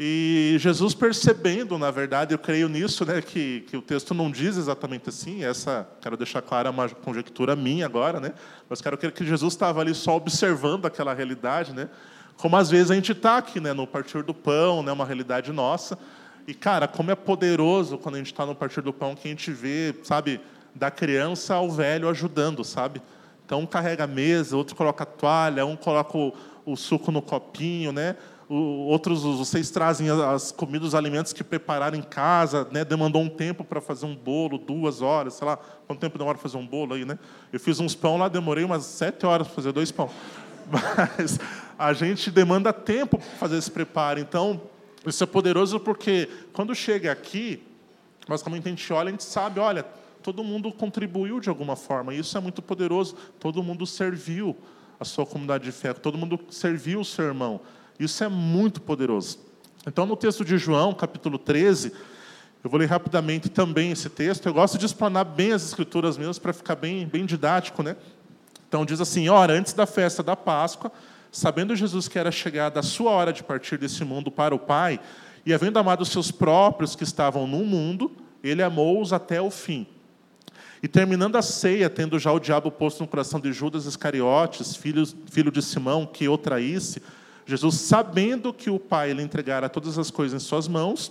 E 0.00 0.54
Jesus 0.60 0.94
percebendo, 0.94 1.76
na 1.76 1.90
verdade, 1.90 2.32
eu 2.32 2.38
creio 2.38 2.68
nisso, 2.68 3.04
né, 3.04 3.20
que, 3.20 3.62
que 3.62 3.76
o 3.76 3.82
texto 3.82 4.14
não 4.14 4.30
diz 4.30 4.56
exatamente 4.56 5.08
assim, 5.08 5.42
essa, 5.42 5.88
quero 6.00 6.16
deixar 6.16 6.40
clara 6.40 6.70
uma 6.70 6.88
conjectura 6.88 7.56
minha 7.56 7.84
agora, 7.84 8.20
né, 8.20 8.32
mas 8.70 8.80
quero 8.80 8.96
que, 8.96 9.10
que 9.10 9.26
Jesus 9.26 9.54
estava 9.54 9.80
ali 9.80 9.92
só 9.92 10.14
observando 10.14 10.86
aquela 10.86 11.12
realidade, 11.12 11.72
né, 11.72 11.88
como 12.36 12.56
às 12.56 12.70
vezes 12.70 12.92
a 12.92 12.94
gente 12.94 13.10
está 13.10 13.38
aqui, 13.38 13.58
né, 13.58 13.72
no 13.72 13.88
partir 13.88 14.22
do 14.22 14.32
pão, 14.32 14.84
né, 14.84 14.92
uma 14.92 15.04
realidade 15.04 15.50
nossa, 15.50 15.98
e 16.46 16.54
cara, 16.54 16.86
como 16.86 17.10
é 17.10 17.16
poderoso 17.16 17.98
quando 17.98 18.14
a 18.14 18.18
gente 18.18 18.32
está 18.32 18.46
no 18.46 18.54
partir 18.54 18.82
do 18.82 18.92
pão, 18.92 19.16
que 19.16 19.26
a 19.26 19.30
gente 19.32 19.50
vê, 19.50 19.92
sabe, 20.04 20.40
da 20.76 20.92
criança 20.92 21.56
ao 21.56 21.68
velho 21.72 22.08
ajudando, 22.08 22.62
sabe, 22.62 23.02
então 23.44 23.62
um 23.62 23.66
carrega 23.66 24.04
a 24.04 24.06
mesa, 24.06 24.56
outro 24.56 24.76
coloca 24.76 25.02
a 25.02 25.06
toalha, 25.06 25.66
um 25.66 25.74
coloca 25.74 26.16
o, 26.16 26.32
o 26.72 26.76
suco 26.76 27.10
no 27.10 27.22
copinho, 27.22 27.92
né, 27.92 28.16
outros 28.48 29.22
vocês 29.22 29.70
trazem 29.70 30.08
as 30.10 30.50
comidas, 30.50 30.88
os 30.88 30.94
alimentos 30.94 31.32
que 31.32 31.44
prepararam 31.44 31.98
em 31.98 32.02
casa, 32.02 32.66
né? 32.70 32.82
Demandou 32.82 33.20
um 33.20 33.28
tempo 33.28 33.62
para 33.62 33.80
fazer 33.80 34.06
um 34.06 34.16
bolo, 34.16 34.56
duas 34.56 35.02
horas, 35.02 35.34
sei 35.34 35.46
lá, 35.46 35.58
quanto 35.86 36.00
tempo 36.00 36.16
demora 36.16 36.38
para 36.38 36.42
fazer 36.42 36.56
um 36.56 36.66
bolo 36.66 36.94
aí, 36.94 37.04
né? 37.04 37.18
Eu 37.52 37.60
fiz 37.60 37.78
uns 37.78 37.94
pão 37.94 38.16
lá, 38.16 38.26
demorei 38.28 38.64
umas 38.64 38.84
sete 38.84 39.26
horas 39.26 39.46
para 39.46 39.54
fazer 39.54 39.72
dois 39.72 39.92
pão. 39.92 40.08
Mas 41.18 41.38
a 41.78 41.92
gente 41.92 42.30
demanda 42.30 42.72
tempo 42.72 43.18
para 43.18 43.26
fazer 43.38 43.58
esse 43.58 43.70
preparo. 43.70 44.18
Então, 44.18 44.62
isso 45.06 45.22
é 45.22 45.26
poderoso 45.26 45.78
porque 45.78 46.28
quando 46.54 46.74
chega 46.74 47.12
aqui, 47.12 47.62
basicamente 48.26 48.66
a 48.66 48.70
gente 48.70 48.92
olha, 48.92 49.08
a 49.08 49.10
gente 49.10 49.24
sabe, 49.24 49.60
olha, 49.60 49.84
todo 50.22 50.42
mundo 50.42 50.72
contribuiu 50.72 51.38
de 51.38 51.50
alguma 51.50 51.76
forma. 51.76 52.14
Isso 52.14 52.36
é 52.36 52.40
muito 52.40 52.62
poderoso. 52.62 53.14
Todo 53.38 53.62
mundo 53.62 53.86
serviu 53.86 54.56
a 55.00 55.04
sua 55.04 55.24
comunidade 55.24 55.64
de 55.64 55.72
fé, 55.72 55.92
todo 55.92 56.18
mundo 56.18 56.40
serviu 56.50 57.00
o 57.00 57.04
seu 57.04 57.24
irmão. 57.24 57.60
Isso 57.98 58.22
é 58.22 58.28
muito 58.28 58.80
poderoso. 58.80 59.38
Então, 59.86 60.04
no 60.06 60.16
texto 60.16 60.44
de 60.44 60.58
João, 60.58 60.92
capítulo 60.92 61.38
13, 61.38 61.92
eu 62.62 62.70
vou 62.70 62.78
ler 62.78 62.86
rapidamente 62.86 63.48
também 63.48 63.92
esse 63.92 64.08
texto. 64.10 64.46
Eu 64.46 64.54
gosto 64.54 64.76
de 64.76 64.84
explanar 64.84 65.24
bem 65.24 65.52
as 65.52 65.64
escrituras 65.64 66.18
mesmo 66.18 66.42
para 66.42 66.52
ficar 66.52 66.74
bem, 66.74 67.06
bem 67.06 67.24
didático, 67.24 67.82
né? 67.82 67.96
Então 68.68 68.84
diz 68.84 69.00
assim: 69.00 69.28
ora, 69.28 69.52
antes 69.52 69.72
da 69.72 69.86
festa 69.86 70.22
da 70.22 70.36
Páscoa, 70.36 70.92
sabendo 71.30 71.74
Jesus 71.74 72.08
que 72.08 72.18
era 72.18 72.30
chegada 72.30 72.80
a 72.80 72.82
sua 72.82 73.12
hora 73.12 73.32
de 73.32 73.42
partir 73.42 73.78
desse 73.78 74.04
mundo 74.04 74.30
para 74.30 74.54
o 74.54 74.58
Pai, 74.58 75.00
e 75.46 75.54
havendo 75.54 75.78
amado 75.78 76.02
os 76.02 76.10
seus 76.10 76.30
próprios 76.30 76.94
que 76.94 77.04
estavam 77.04 77.46
no 77.46 77.64
mundo, 77.64 78.10
ele 78.42 78.62
amou-os 78.62 79.12
até 79.12 79.40
o 79.40 79.50
fim. 79.50 79.86
E 80.82 80.88
terminando 80.88 81.36
a 81.36 81.42
ceia, 81.42 81.90
tendo 81.90 82.18
já 82.18 82.32
o 82.32 82.38
diabo 82.38 82.70
posto 82.70 83.00
no 83.00 83.08
coração 83.08 83.40
de 83.40 83.52
Judas 83.52 83.84
Iscariotes, 83.84 84.76
filho, 84.76 85.04
filho 85.30 85.50
de 85.50 85.62
Simão, 85.62 86.06
que 86.06 86.28
o 86.28 86.38
traísse, 86.38 87.02
Jesus, 87.46 87.76
sabendo 87.76 88.52
que 88.52 88.70
o 88.70 88.78
Pai 88.78 89.12
lhe 89.12 89.22
entregara 89.22 89.68
todas 89.68 89.98
as 89.98 90.10
coisas 90.10 90.40
em 90.40 90.44
suas 90.44 90.68
mãos, 90.68 91.10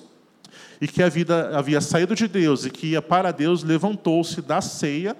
e 0.79 0.87
que 0.87 1.01
a 1.01 1.09
vida 1.09 1.57
havia 1.57 1.81
saído 1.81 2.15
de 2.15 2.27
Deus 2.27 2.65
e 2.65 2.69
que 2.69 2.87
ia 2.87 3.01
para 3.01 3.31
Deus, 3.31 3.63
levantou-se 3.63 4.41
da 4.41 4.61
ceia. 4.61 5.15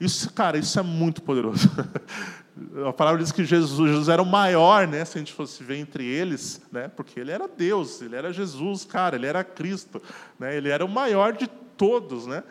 Isso, 0.00 0.32
cara, 0.32 0.56
isso 0.58 0.78
é 0.78 0.82
muito 0.82 1.22
poderoso. 1.22 1.70
A 2.86 2.92
palavra 2.92 3.22
diz 3.22 3.32
que 3.32 3.44
Jesus, 3.44 3.90
Jesus 3.90 4.08
era 4.08 4.20
o 4.20 4.26
maior, 4.26 4.86
né, 4.86 5.02
se 5.04 5.16
a 5.16 5.20
gente 5.20 5.32
fosse 5.32 5.62
ver 5.62 5.76
entre 5.76 6.04
eles, 6.04 6.60
né, 6.70 6.88
porque 6.88 7.18
ele 7.18 7.30
era 7.30 7.48
Deus, 7.48 8.02
ele 8.02 8.14
era 8.14 8.32
Jesus, 8.32 8.84
cara, 8.84 9.16
ele 9.16 9.26
era 9.26 9.42
Cristo, 9.42 10.02
né, 10.38 10.56
ele 10.56 10.68
era 10.68 10.84
o 10.84 10.88
maior 10.88 11.32
de 11.32 11.46
todos, 11.46 12.26
né. 12.26 12.42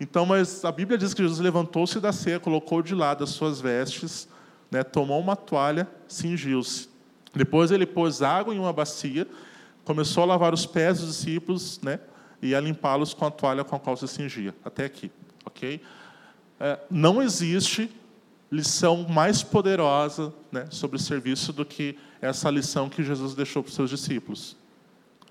Então, 0.00 0.26
mas 0.26 0.64
a 0.64 0.72
Bíblia 0.72 0.98
diz 0.98 1.14
que 1.14 1.22
Jesus 1.22 1.40
levantou-se 1.40 2.00
da 2.00 2.12
ceia, 2.12 2.40
colocou 2.40 2.82
de 2.82 2.94
lado 2.94 3.22
as 3.22 3.30
suas 3.30 3.60
vestes, 3.60 4.28
né, 4.70 4.82
tomou 4.82 5.20
uma 5.20 5.36
toalha, 5.36 5.88
cingiu-se. 6.08 6.88
Depois 7.34 7.70
ele 7.70 7.86
pôs 7.86 8.22
água 8.22 8.54
em 8.54 8.58
uma 8.58 8.72
bacia, 8.72 9.26
começou 9.84 10.22
a 10.22 10.26
lavar 10.26 10.52
os 10.52 10.66
pés 10.66 11.00
dos 11.00 11.08
discípulos, 11.08 11.80
né, 11.82 12.00
e 12.42 12.54
a 12.54 12.60
limpá-los 12.60 13.14
com 13.14 13.24
a 13.24 13.30
toalha 13.30 13.64
com 13.64 13.76
a 13.76 13.80
qual 13.80 13.96
se 13.96 14.08
cingia. 14.08 14.54
Até 14.64 14.84
aqui, 14.84 15.10
ok? 15.44 15.80
É, 16.58 16.78
não 16.90 17.22
existe 17.22 17.90
lição 18.50 19.06
mais 19.08 19.42
poderosa 19.42 20.32
né, 20.50 20.66
sobre 20.70 20.96
o 20.96 21.00
serviço 21.00 21.52
do 21.52 21.64
que 21.64 21.96
essa 22.20 22.50
lição 22.50 22.88
que 22.88 23.02
Jesus 23.02 23.34
deixou 23.34 23.62
para 23.62 23.70
os 23.70 23.74
seus 23.74 23.90
discípulos. 23.90 24.56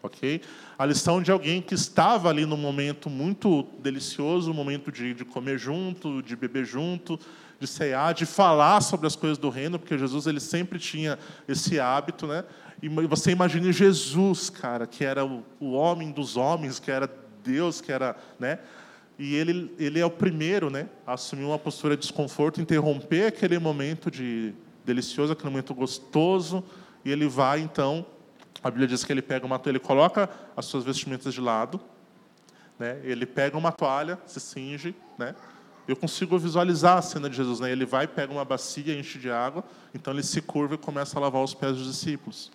Ok? 0.03 0.41
A 0.77 0.85
lição 0.85 1.21
de 1.21 1.31
alguém 1.31 1.61
que 1.61 1.73
estava 1.73 2.27
ali 2.27 2.45
num 2.45 2.57
momento 2.57 3.09
muito 3.09 3.65
delicioso, 3.79 4.51
um 4.51 4.53
momento 4.53 4.91
de, 4.91 5.13
de 5.13 5.23
comer 5.23 5.57
junto, 5.57 6.21
de 6.21 6.35
beber 6.35 6.65
junto, 6.65 7.17
de 7.57 7.65
cear, 7.65 8.13
de 8.13 8.25
falar 8.25 8.81
sobre 8.81 9.07
as 9.07 9.15
coisas 9.15 9.37
do 9.37 9.49
reino, 9.49 9.79
porque 9.79 9.97
Jesus 9.97 10.27
ele 10.27 10.41
sempre 10.41 10.77
tinha 10.77 11.17
esse 11.47 11.79
hábito, 11.79 12.27
né? 12.27 12.43
E 12.81 12.89
você 12.89 13.31
imagine 13.31 13.71
Jesus, 13.71 14.49
cara, 14.49 14.85
que 14.85 15.05
era 15.05 15.25
o, 15.25 15.41
o 15.57 15.71
homem 15.71 16.11
dos 16.11 16.35
homens, 16.35 16.79
que 16.79 16.91
era 16.91 17.09
Deus, 17.41 17.79
que 17.79 17.89
era, 17.89 18.17
né? 18.37 18.59
E 19.17 19.35
ele, 19.35 19.73
ele 19.79 20.01
é 20.01 20.05
o 20.05 20.09
primeiro, 20.09 20.69
né, 20.69 20.89
a 21.07 21.13
assumir 21.13 21.45
uma 21.45 21.59
postura 21.59 21.95
de 21.95 22.01
desconforto, 22.01 22.59
interromper 22.59 23.27
aquele 23.27 23.57
momento 23.57 24.11
de 24.11 24.53
delicioso, 24.83 25.31
aquele 25.31 25.49
momento 25.49 25.73
gostoso, 25.73 26.61
e 27.05 27.11
ele 27.11 27.27
vai 27.27 27.61
então, 27.61 28.05
a 28.61 28.69
Bíblia 28.69 28.87
diz 28.87 29.03
que 29.03 29.11
ele 29.11 29.21
pega 29.21 29.45
uma 29.45 29.61
ele 29.65 29.79
coloca 29.79 30.29
as 30.55 30.65
suas 30.65 30.83
vestimentas 30.83 31.33
de 31.33 31.41
lado, 31.41 31.79
né? 32.77 32.99
Ele 33.03 33.25
pega 33.25 33.57
uma 33.57 33.71
toalha, 33.71 34.19
se 34.25 34.39
cinge, 34.39 34.95
né? 35.17 35.35
Eu 35.87 35.95
consigo 35.95 36.37
visualizar 36.37 36.97
a 36.97 37.01
cena 37.01 37.29
de 37.29 37.35
Jesus. 37.35 37.59
Né? 37.59 37.71
Ele 37.71 37.85
vai, 37.85 38.07
pega 38.07 38.31
uma 38.31 38.45
bacia, 38.45 38.97
enche 38.97 39.19
de 39.19 39.29
água, 39.29 39.63
então 39.93 40.13
ele 40.13 40.23
se 40.23 40.41
curva 40.41 40.75
e 40.75 40.77
começa 40.77 41.17
a 41.17 41.21
lavar 41.21 41.43
os 41.43 41.53
pés 41.53 41.75
dos 41.75 41.87
discípulos. 41.87 42.51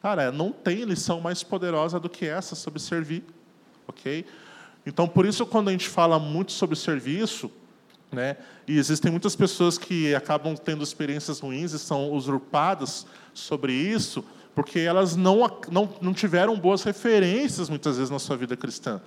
Cara, 0.00 0.30
não 0.30 0.52
tem 0.52 0.84
lição 0.84 1.20
mais 1.20 1.42
poderosa 1.42 1.98
do 1.98 2.08
que 2.08 2.24
essa 2.24 2.54
sobre 2.54 2.78
servir. 2.78 3.24
ok? 3.88 4.24
Então, 4.86 5.08
por 5.08 5.26
isso, 5.26 5.44
quando 5.44 5.68
a 5.68 5.72
gente 5.72 5.88
fala 5.88 6.18
muito 6.18 6.52
sobre 6.52 6.76
serviço, 6.76 7.50
né, 8.12 8.36
e 8.68 8.78
existem 8.78 9.10
muitas 9.10 9.34
pessoas 9.34 9.76
que 9.76 10.14
acabam 10.14 10.54
tendo 10.54 10.84
experiências 10.84 11.40
ruins 11.40 11.72
e 11.72 11.78
são 11.78 12.12
usurpadas 12.12 13.04
sobre 13.34 13.72
isso, 13.72 14.24
porque 14.56 14.80
elas 14.80 15.14
não, 15.16 15.60
não, 15.70 15.94
não 16.00 16.14
tiveram 16.14 16.58
boas 16.58 16.82
referências, 16.82 17.68
muitas 17.68 17.98
vezes, 17.98 18.10
na 18.10 18.18
sua 18.18 18.38
vida 18.38 18.56
cristã. 18.56 19.02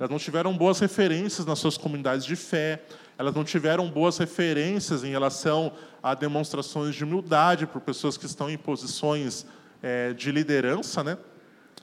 Elas 0.00 0.10
não 0.10 0.16
tiveram 0.16 0.56
boas 0.56 0.80
referências 0.80 1.46
nas 1.46 1.58
suas 1.58 1.76
comunidades 1.76 2.24
de 2.24 2.34
fé, 2.34 2.82
elas 3.18 3.34
não 3.34 3.44
tiveram 3.44 3.86
boas 3.90 4.16
referências 4.16 5.04
em 5.04 5.10
relação 5.10 5.72
a 6.02 6.14
demonstrações 6.14 6.94
de 6.94 7.04
humildade 7.04 7.66
por 7.66 7.82
pessoas 7.82 8.16
que 8.16 8.24
estão 8.24 8.48
em 8.48 8.56
posições 8.56 9.44
é, 9.82 10.14
de 10.14 10.32
liderança, 10.32 11.04
né? 11.04 11.18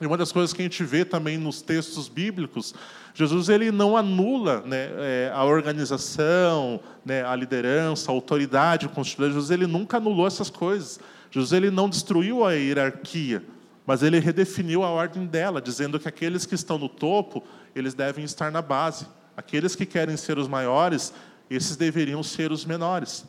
E 0.02 0.08
uma 0.08 0.18
das 0.18 0.32
coisas 0.32 0.52
que 0.52 0.64
a 0.64 0.66
gente 0.66 0.84
vê 0.84 1.06
também 1.06 1.38
nos 1.38 1.62
textos 1.62 2.10
bíblicos, 2.10 2.74
Jesus 3.14 3.50
ele 3.50 3.72
não 3.72 3.96
anula 3.96 4.62
né, 4.62 4.90
é, 4.98 5.32
a 5.32 5.44
organização, 5.44 6.80
né, 7.06 7.24
a 7.24 7.36
liderança, 7.36 8.10
a 8.10 8.16
autoridade 8.16 8.88
constituída. 8.88 9.32
Jesus 9.32 9.52
ele 9.52 9.68
nunca 9.68 9.98
anulou 9.98 10.26
essas 10.26 10.50
coisas. 10.50 11.00
Jesus 11.32 11.54
ele 11.54 11.72
não 11.72 11.90
destruiu 11.90 12.46
a 12.46 12.52
hierarquia, 12.52 13.42
mas 13.88 14.04
ele 14.04 14.20
redefiniu 14.20 14.84
a 14.84 14.90
ordem 14.90 15.26
dela, 15.26 15.62
dizendo 15.62 16.00
que 16.00 16.08
aqueles 16.08 16.46
que 16.46 16.54
estão 16.54 16.78
no 16.78 16.90
topo, 16.90 17.42
eles 17.74 17.94
devem 17.94 18.26
estar 18.26 18.52
na 18.52 18.62
base. 18.62 19.08
Aqueles 19.36 19.76
que 19.76 19.86
querem 19.86 20.18
ser 20.18 20.38
os 20.38 20.48
maiores, 20.48 21.14
esses 21.50 21.78
deveriam 21.78 22.22
ser 22.22 22.52
os 22.52 22.66
menores. 22.66 23.26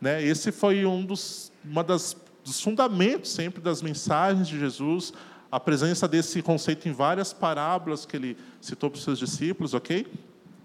Né? 0.00 0.24
Esse 0.24 0.50
foi 0.50 0.84
um 0.86 1.04
dos, 1.04 1.52
uma 1.62 1.84
das, 1.84 2.16
dos 2.42 2.60
fundamentos 2.60 3.30
sempre 3.30 3.60
das 3.60 3.82
mensagens 3.82 4.48
de 4.48 4.58
Jesus, 4.58 5.12
a 5.50 5.60
presença 5.60 6.08
desse 6.08 6.40
conceito 6.40 6.88
em 6.88 6.92
várias 6.92 7.34
parábolas 7.34 8.06
que 8.06 8.16
ele 8.16 8.36
citou 8.62 8.90
para 8.90 8.96
os 8.96 9.04
seus 9.04 9.18
discípulos, 9.18 9.74
ok? 9.74 10.06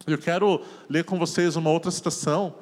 Eu 0.08 0.18
quero 0.18 0.62
ler 0.90 1.04
com 1.04 1.20
vocês 1.20 1.58
uma 1.58 1.70
outra 1.70 1.92
citação 1.92 2.56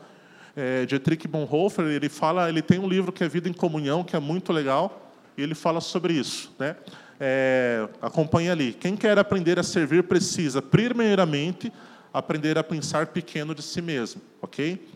é, 0.55 0.85
Dietrich 0.85 1.27
Bonhoeffer. 1.27 1.85
Ele 1.85 2.09
fala, 2.09 2.49
ele 2.49 2.61
tem 2.61 2.79
um 2.79 2.87
livro 2.87 3.11
que 3.11 3.23
é 3.23 3.27
Vida 3.27 3.49
em 3.49 3.53
Comunhão, 3.53 4.03
que 4.03 4.15
é 4.15 4.19
muito 4.19 4.53
legal, 4.53 5.11
e 5.37 5.41
ele 5.41 5.55
fala 5.55 5.81
sobre 5.81 6.13
isso, 6.13 6.53
né? 6.57 6.75
É, 7.19 7.87
acompanhe 8.01 8.49
ali. 8.49 8.73
Quem 8.73 8.95
quer 8.95 9.17
aprender 9.17 9.57
a 9.57 9.63
servir 9.63 10.03
precisa, 10.03 10.61
primeiramente, 10.61 11.71
aprender 12.13 12.57
a 12.57 12.63
pensar 12.63 13.07
pequeno 13.07 13.55
de 13.55 13.61
si 13.61 13.81
mesmo, 13.81 14.21
ok? 14.41 14.87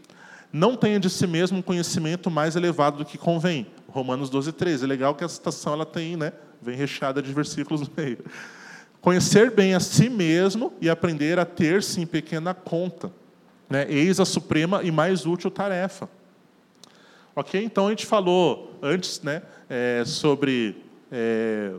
Não 0.51 0.75
tenha 0.75 0.99
de 0.99 1.09
si 1.09 1.27
mesmo 1.27 1.59
um 1.59 1.61
conhecimento 1.61 2.29
mais 2.31 2.55
elevado 2.55 2.97
do 2.97 3.05
que 3.05 3.17
convém. 3.17 3.67
Romanos 3.87 4.29
12, 4.29 4.51
13. 4.51 4.83
É 4.83 4.87
legal 4.87 5.15
que 5.15 5.23
a 5.23 5.29
citação 5.29 5.73
ela 5.73 5.85
tem, 5.85 6.17
né? 6.17 6.33
Vem 6.61 6.75
recheada 6.75 7.21
de 7.21 7.31
versículos 7.31 7.81
no 7.81 7.89
meio. 7.95 8.19
Conhecer 9.01 9.51
bem 9.51 9.75
a 9.75 9.79
si 9.79 10.09
mesmo 10.09 10.73
e 10.81 10.89
aprender 10.89 11.39
a 11.39 11.45
ter-se 11.45 12.01
em 12.01 12.05
pequena 12.05 12.53
conta. 12.53 13.11
Né? 13.69 13.85
Eis 13.89 14.19
a 14.19 14.25
suprema 14.25 14.81
e 14.83 14.91
mais 14.91 15.25
útil 15.25 15.51
tarefa. 15.51 16.09
Ok? 17.35 17.63
Então 17.63 17.87
a 17.87 17.89
gente 17.91 18.05
falou 18.05 18.77
antes 18.81 19.21
né, 19.21 19.41
é, 19.69 20.03
sobre. 20.05 20.83
É, 21.11 21.73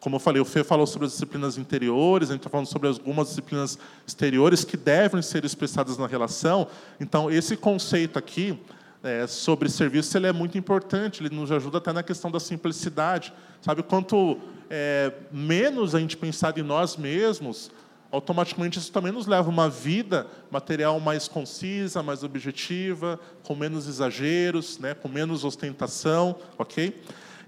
como 0.00 0.16
eu 0.16 0.20
falei, 0.20 0.40
o 0.40 0.44
Fê 0.44 0.62
falou 0.62 0.86
sobre 0.86 1.06
as 1.06 1.12
disciplinas 1.12 1.58
interiores, 1.58 2.30
a 2.30 2.32
gente 2.32 2.40
está 2.40 2.50
falando 2.50 2.66
sobre 2.66 2.88
algumas 2.88 3.28
disciplinas 3.28 3.78
exteriores 4.06 4.64
que 4.64 4.76
devem 4.76 5.20
ser 5.20 5.44
expressadas 5.44 5.98
na 5.98 6.06
relação. 6.06 6.68
Então, 7.00 7.28
esse 7.28 7.56
conceito 7.56 8.16
aqui 8.16 8.56
é, 9.02 9.26
sobre 9.26 9.68
serviço 9.68 10.16
ele 10.16 10.26
é 10.26 10.32
muito 10.32 10.56
importante, 10.56 11.22
ele 11.22 11.34
nos 11.34 11.50
ajuda 11.50 11.78
até 11.78 11.92
na 11.92 12.02
questão 12.02 12.30
da 12.30 12.38
simplicidade. 12.38 13.32
Sabe, 13.60 13.82
quanto 13.82 14.38
é, 14.70 15.12
menos 15.32 15.94
a 15.94 16.00
gente 16.00 16.16
pensar 16.16 16.56
em 16.58 16.62
nós 16.62 16.96
mesmos, 16.96 17.70
automaticamente 18.10 18.78
isso 18.78 18.90
também 18.90 19.12
nos 19.12 19.26
leva 19.26 19.48
a 19.48 19.52
uma 19.52 19.68
vida 19.68 20.26
material 20.50 20.98
mais 20.98 21.28
concisa, 21.28 22.02
mais 22.02 22.22
objetiva, 22.22 23.20
com 23.42 23.54
menos 23.54 23.86
exageros, 23.86 24.78
né, 24.78 24.94
com 24.94 25.08
menos 25.08 25.44
ostentação, 25.44 26.36
ok? 26.56 27.00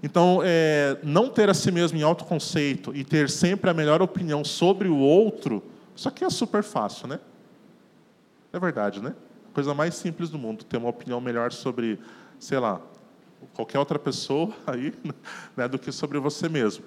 Então, 0.03 0.41
é, 0.43 0.97
não 1.03 1.29
ter 1.29 1.49
a 1.49 1.53
si 1.53 1.71
mesmo 1.71 1.97
em 1.97 2.01
autoconceito 2.01 2.95
e 2.95 3.03
ter 3.03 3.29
sempre 3.29 3.69
a 3.69 3.73
melhor 3.73 4.01
opinião 4.01 4.43
sobre 4.43 4.87
o 4.87 4.97
outro, 4.97 5.63
isso 5.95 6.07
aqui 6.07 6.23
é 6.23 6.29
super 6.29 6.63
fácil, 6.63 7.07
né? 7.07 7.19
É 8.51 8.59
verdade, 8.59 8.99
né? 8.99 9.13
Coisa 9.53 9.73
mais 9.73 9.95
simples 9.95 10.29
do 10.29 10.39
mundo, 10.39 10.63
ter 10.63 10.77
uma 10.77 10.89
opinião 10.89 11.21
melhor 11.21 11.51
sobre, 11.51 11.99
sei 12.39 12.57
lá, 12.57 12.81
qualquer 13.53 13.77
outra 13.77 13.99
pessoa 13.99 14.51
aí, 14.65 14.93
né, 15.55 15.67
do 15.67 15.77
que 15.77 15.91
sobre 15.91 16.17
você 16.19 16.49
mesmo. 16.49 16.83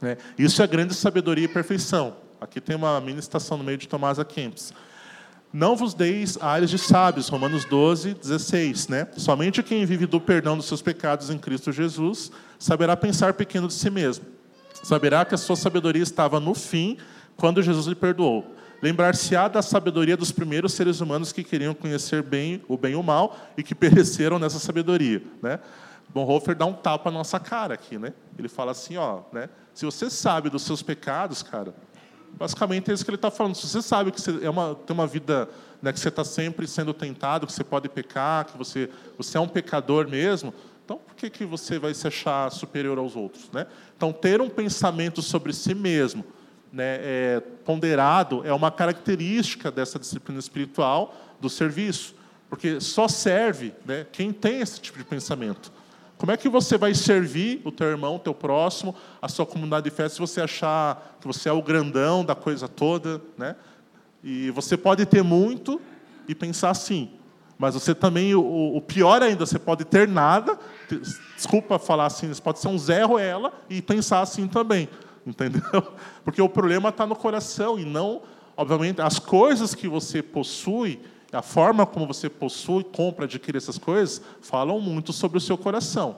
É, 0.00 0.16
isso 0.38 0.62
é 0.62 0.66
grande 0.66 0.94
sabedoria 0.94 1.44
e 1.44 1.48
perfeição. 1.48 2.16
Aqui 2.40 2.60
tem 2.60 2.76
uma 2.76 3.00
mini 3.00 3.18
estação 3.18 3.58
no 3.58 3.64
meio 3.64 3.78
de 3.78 3.88
Tomás 3.88 4.18
Kempis. 4.24 4.72
Não 5.52 5.74
vos 5.74 5.94
deis 5.94 6.36
áreas 6.40 6.70
de 6.70 6.78
sábios, 6.78 7.28
Romanos 7.28 7.64
12, 7.64 8.14
16. 8.14 8.88
Né? 8.88 9.08
Somente 9.16 9.62
quem 9.62 9.84
vive 9.86 10.06
do 10.06 10.20
perdão 10.20 10.56
dos 10.56 10.66
seus 10.66 10.82
pecados 10.82 11.30
em 11.30 11.38
Cristo 11.38 11.72
Jesus 11.72 12.30
saberá 12.58 12.96
pensar 12.96 13.32
pequeno 13.34 13.66
de 13.66 13.74
si 13.74 13.88
mesmo. 13.88 14.26
Saberá 14.82 15.24
que 15.24 15.34
a 15.34 15.38
sua 15.38 15.56
sabedoria 15.56 16.02
estava 16.02 16.38
no 16.38 16.54
fim, 16.54 16.98
quando 17.36 17.62
Jesus 17.62 17.86
lhe 17.86 17.94
perdoou. 17.94 18.54
Lembrar-se-á 18.80 19.48
da 19.48 19.62
sabedoria 19.62 20.16
dos 20.16 20.30
primeiros 20.30 20.72
seres 20.72 21.00
humanos 21.00 21.32
que 21.32 21.42
queriam 21.42 21.74
conhecer 21.74 22.22
bem 22.22 22.62
o 22.68 22.76
bem 22.76 22.92
e 22.92 22.96
o 22.96 23.02
mal 23.02 23.36
e 23.56 23.62
que 23.62 23.74
pereceram 23.74 24.38
nessa 24.38 24.58
sabedoria. 24.58 25.22
Né? 25.42 25.58
Bonhoeffer 26.10 26.54
dá 26.54 26.66
um 26.66 26.72
tapa 26.72 27.10
na 27.10 27.18
nossa 27.18 27.40
cara 27.40 27.74
aqui. 27.74 27.98
Né? 27.98 28.12
Ele 28.38 28.48
fala 28.48 28.72
assim, 28.72 28.96
ó, 28.96 29.22
né? 29.32 29.48
se 29.74 29.84
você 29.84 30.08
sabe 30.10 30.50
dos 30.50 30.62
seus 30.62 30.82
pecados, 30.82 31.42
cara, 31.42 31.74
basicamente 32.36 32.90
é 32.90 32.94
isso 32.94 33.04
que 33.04 33.10
ele 33.10 33.16
está 33.16 33.30
falando. 33.30 33.54
Se 33.54 33.66
você 33.66 33.82
sabe 33.82 34.10
que 34.10 34.20
você 34.20 34.44
é 34.44 34.50
uma, 34.50 34.74
tem 34.74 34.94
uma 34.94 35.06
vida 35.06 35.48
né, 35.80 35.92
que 35.92 36.00
você 36.00 36.08
está 36.08 36.24
sempre 36.24 36.66
sendo 36.66 36.92
tentado, 36.92 37.46
que 37.46 37.52
você 37.52 37.64
pode 37.64 37.88
pecar, 37.88 38.46
que 38.46 38.56
você, 38.56 38.90
você 39.16 39.36
é 39.38 39.40
um 39.40 39.48
pecador 39.48 40.08
mesmo, 40.08 40.52
então 40.84 40.98
por 40.98 41.14
que, 41.14 41.28
que 41.30 41.44
você 41.44 41.78
vai 41.78 41.92
se 41.94 42.06
achar 42.06 42.50
superior 42.50 42.98
aos 42.98 43.14
outros? 43.14 43.50
Né? 43.52 43.66
Então, 43.96 44.12
ter 44.12 44.40
um 44.40 44.48
pensamento 44.48 45.20
sobre 45.20 45.52
si 45.52 45.74
mesmo, 45.74 46.24
né, 46.72 46.98
é, 47.00 47.42
ponderado 47.64 48.42
é 48.44 48.52
uma 48.52 48.70
característica 48.70 49.70
dessa 49.70 49.98
disciplina 49.98 50.38
espiritual 50.38 51.14
do 51.40 51.48
serviço, 51.48 52.14
porque 52.48 52.80
só 52.80 53.08
serve 53.08 53.74
né, 53.84 54.06
quem 54.10 54.32
tem 54.32 54.60
esse 54.60 54.80
tipo 54.80 54.98
de 54.98 55.04
pensamento. 55.04 55.72
Como 56.18 56.32
é 56.32 56.36
que 56.36 56.48
você 56.48 56.76
vai 56.76 56.92
servir 56.94 57.62
o 57.64 57.70
teu 57.70 57.86
irmão, 57.86 58.16
o 58.16 58.18
teu 58.18 58.34
próximo, 58.34 58.94
a 59.22 59.28
sua 59.28 59.46
comunidade 59.46 59.88
de 59.88 59.94
fé, 59.94 60.08
se 60.08 60.18
você 60.18 60.40
achar 60.40 61.16
que 61.20 61.26
você 61.26 61.48
é 61.48 61.52
o 61.52 61.62
grandão 61.62 62.24
da 62.24 62.34
coisa 62.34 62.68
toda, 62.68 63.22
né? 63.36 63.54
E 64.22 64.50
você 64.50 64.76
pode 64.76 65.06
ter 65.06 65.22
muito 65.22 65.80
e 66.26 66.34
pensar 66.34 66.70
assim, 66.70 67.12
mas 67.56 67.74
você 67.74 67.94
também, 67.94 68.34
o, 68.34 68.76
o 68.76 68.80
pior 68.80 69.22
ainda, 69.22 69.46
você 69.46 69.58
pode 69.58 69.84
ter 69.84 70.08
nada, 70.08 70.58
desculpa 71.36 71.78
falar 71.78 72.06
assim, 72.06 72.28
você 72.28 72.42
pode 72.42 72.58
ser 72.58 72.68
um 72.68 72.78
zero 72.78 73.16
ela 73.18 73.52
e 73.70 73.80
pensar 73.80 74.20
assim 74.20 74.48
também 74.48 74.88
entendeu? 75.26 75.92
Porque 76.24 76.40
o 76.40 76.48
problema 76.48 76.88
está 76.88 77.06
no 77.06 77.14
coração 77.14 77.78
e 77.78 77.84
não, 77.84 78.22
obviamente, 78.56 79.00
as 79.00 79.18
coisas 79.18 79.74
que 79.74 79.86
você 79.86 80.22
possui, 80.22 81.00
a 81.32 81.42
forma 81.42 81.84
como 81.84 82.06
você 82.06 82.28
possui, 82.28 82.84
compra, 82.84 83.26
adquire 83.26 83.58
essas 83.58 83.76
coisas, 83.76 84.22
falam 84.40 84.80
muito 84.80 85.12
sobre 85.12 85.38
o 85.38 85.40
seu 85.40 85.58
coração, 85.58 86.16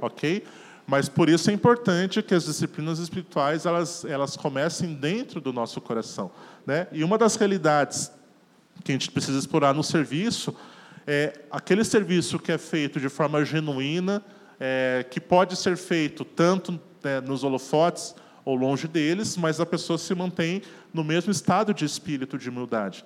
ok? 0.00 0.44
Mas 0.86 1.08
por 1.08 1.28
isso 1.28 1.50
é 1.50 1.52
importante 1.54 2.22
que 2.22 2.34
as 2.34 2.44
disciplinas 2.44 2.98
espirituais 2.98 3.64
elas 3.64 4.04
elas 4.04 4.36
comecem 4.36 4.94
dentro 4.94 5.40
do 5.40 5.52
nosso 5.52 5.80
coração, 5.80 6.30
né? 6.66 6.88
E 6.92 7.02
uma 7.02 7.16
das 7.16 7.36
realidades 7.36 8.10
que 8.84 8.92
a 8.92 8.94
gente 8.94 9.10
precisa 9.10 9.38
explorar 9.38 9.72
no 9.72 9.82
serviço 9.82 10.54
é 11.06 11.40
aquele 11.50 11.84
serviço 11.84 12.38
que 12.38 12.52
é 12.52 12.58
feito 12.58 13.00
de 13.00 13.08
forma 13.08 13.44
genuína, 13.44 14.22
é, 14.60 15.04
que 15.10 15.20
pode 15.20 15.56
ser 15.56 15.76
feito 15.76 16.24
tanto 16.24 16.78
né, 17.02 17.20
nos 17.20 17.42
holofotes 17.42 18.14
ou 18.44 18.54
longe 18.54 18.86
deles, 18.86 19.36
mas 19.36 19.60
a 19.60 19.66
pessoa 19.66 19.98
se 19.98 20.14
mantém 20.14 20.62
no 20.92 21.02
mesmo 21.02 21.32
estado 21.32 21.72
de 21.72 21.84
espírito 21.84 22.36
de 22.36 22.48
humildade. 22.48 23.04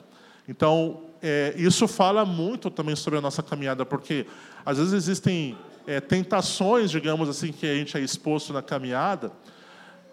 Então, 0.48 1.02
é, 1.22 1.54
isso 1.56 1.88
fala 1.88 2.24
muito 2.24 2.70
também 2.70 2.94
sobre 2.94 3.18
a 3.18 3.22
nossa 3.22 3.42
caminhada, 3.42 3.84
porque 3.84 4.26
às 4.64 4.78
vezes 4.78 4.92
existem 4.92 5.56
é, 5.86 6.00
tentações, 6.00 6.90
digamos 6.90 7.28
assim, 7.28 7.52
que 7.52 7.66
a 7.66 7.74
gente 7.74 7.96
é 7.96 8.00
exposto 8.00 8.52
na 8.52 8.62
caminhada, 8.62 9.32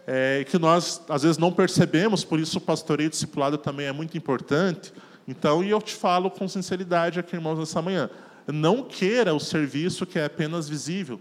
é, 0.06 0.46
que 0.50 0.58
nós 0.58 1.02
às 1.10 1.24
vezes 1.24 1.38
não 1.38 1.52
percebemos, 1.52 2.24
por 2.24 2.40
isso 2.40 2.58
o 2.58 2.62
pastoreio 2.62 3.10
discipulado 3.10 3.58
também 3.58 3.88
é 3.88 3.92
muito 3.92 4.18
importante. 4.18 4.94
Então, 5.28 5.64
e 5.64 5.70
eu 5.70 5.82
te 5.82 5.94
falo 5.94 6.30
com 6.30 6.48
sinceridade 6.48 7.20
aqui, 7.20 7.36
irmãos, 7.36 7.58
nessa 7.58 7.82
manhã, 7.82 8.10
não 8.46 8.84
queira 8.84 9.34
o 9.34 9.40
serviço 9.40 10.06
que 10.06 10.20
é 10.20 10.26
apenas 10.26 10.68
visível 10.68 11.20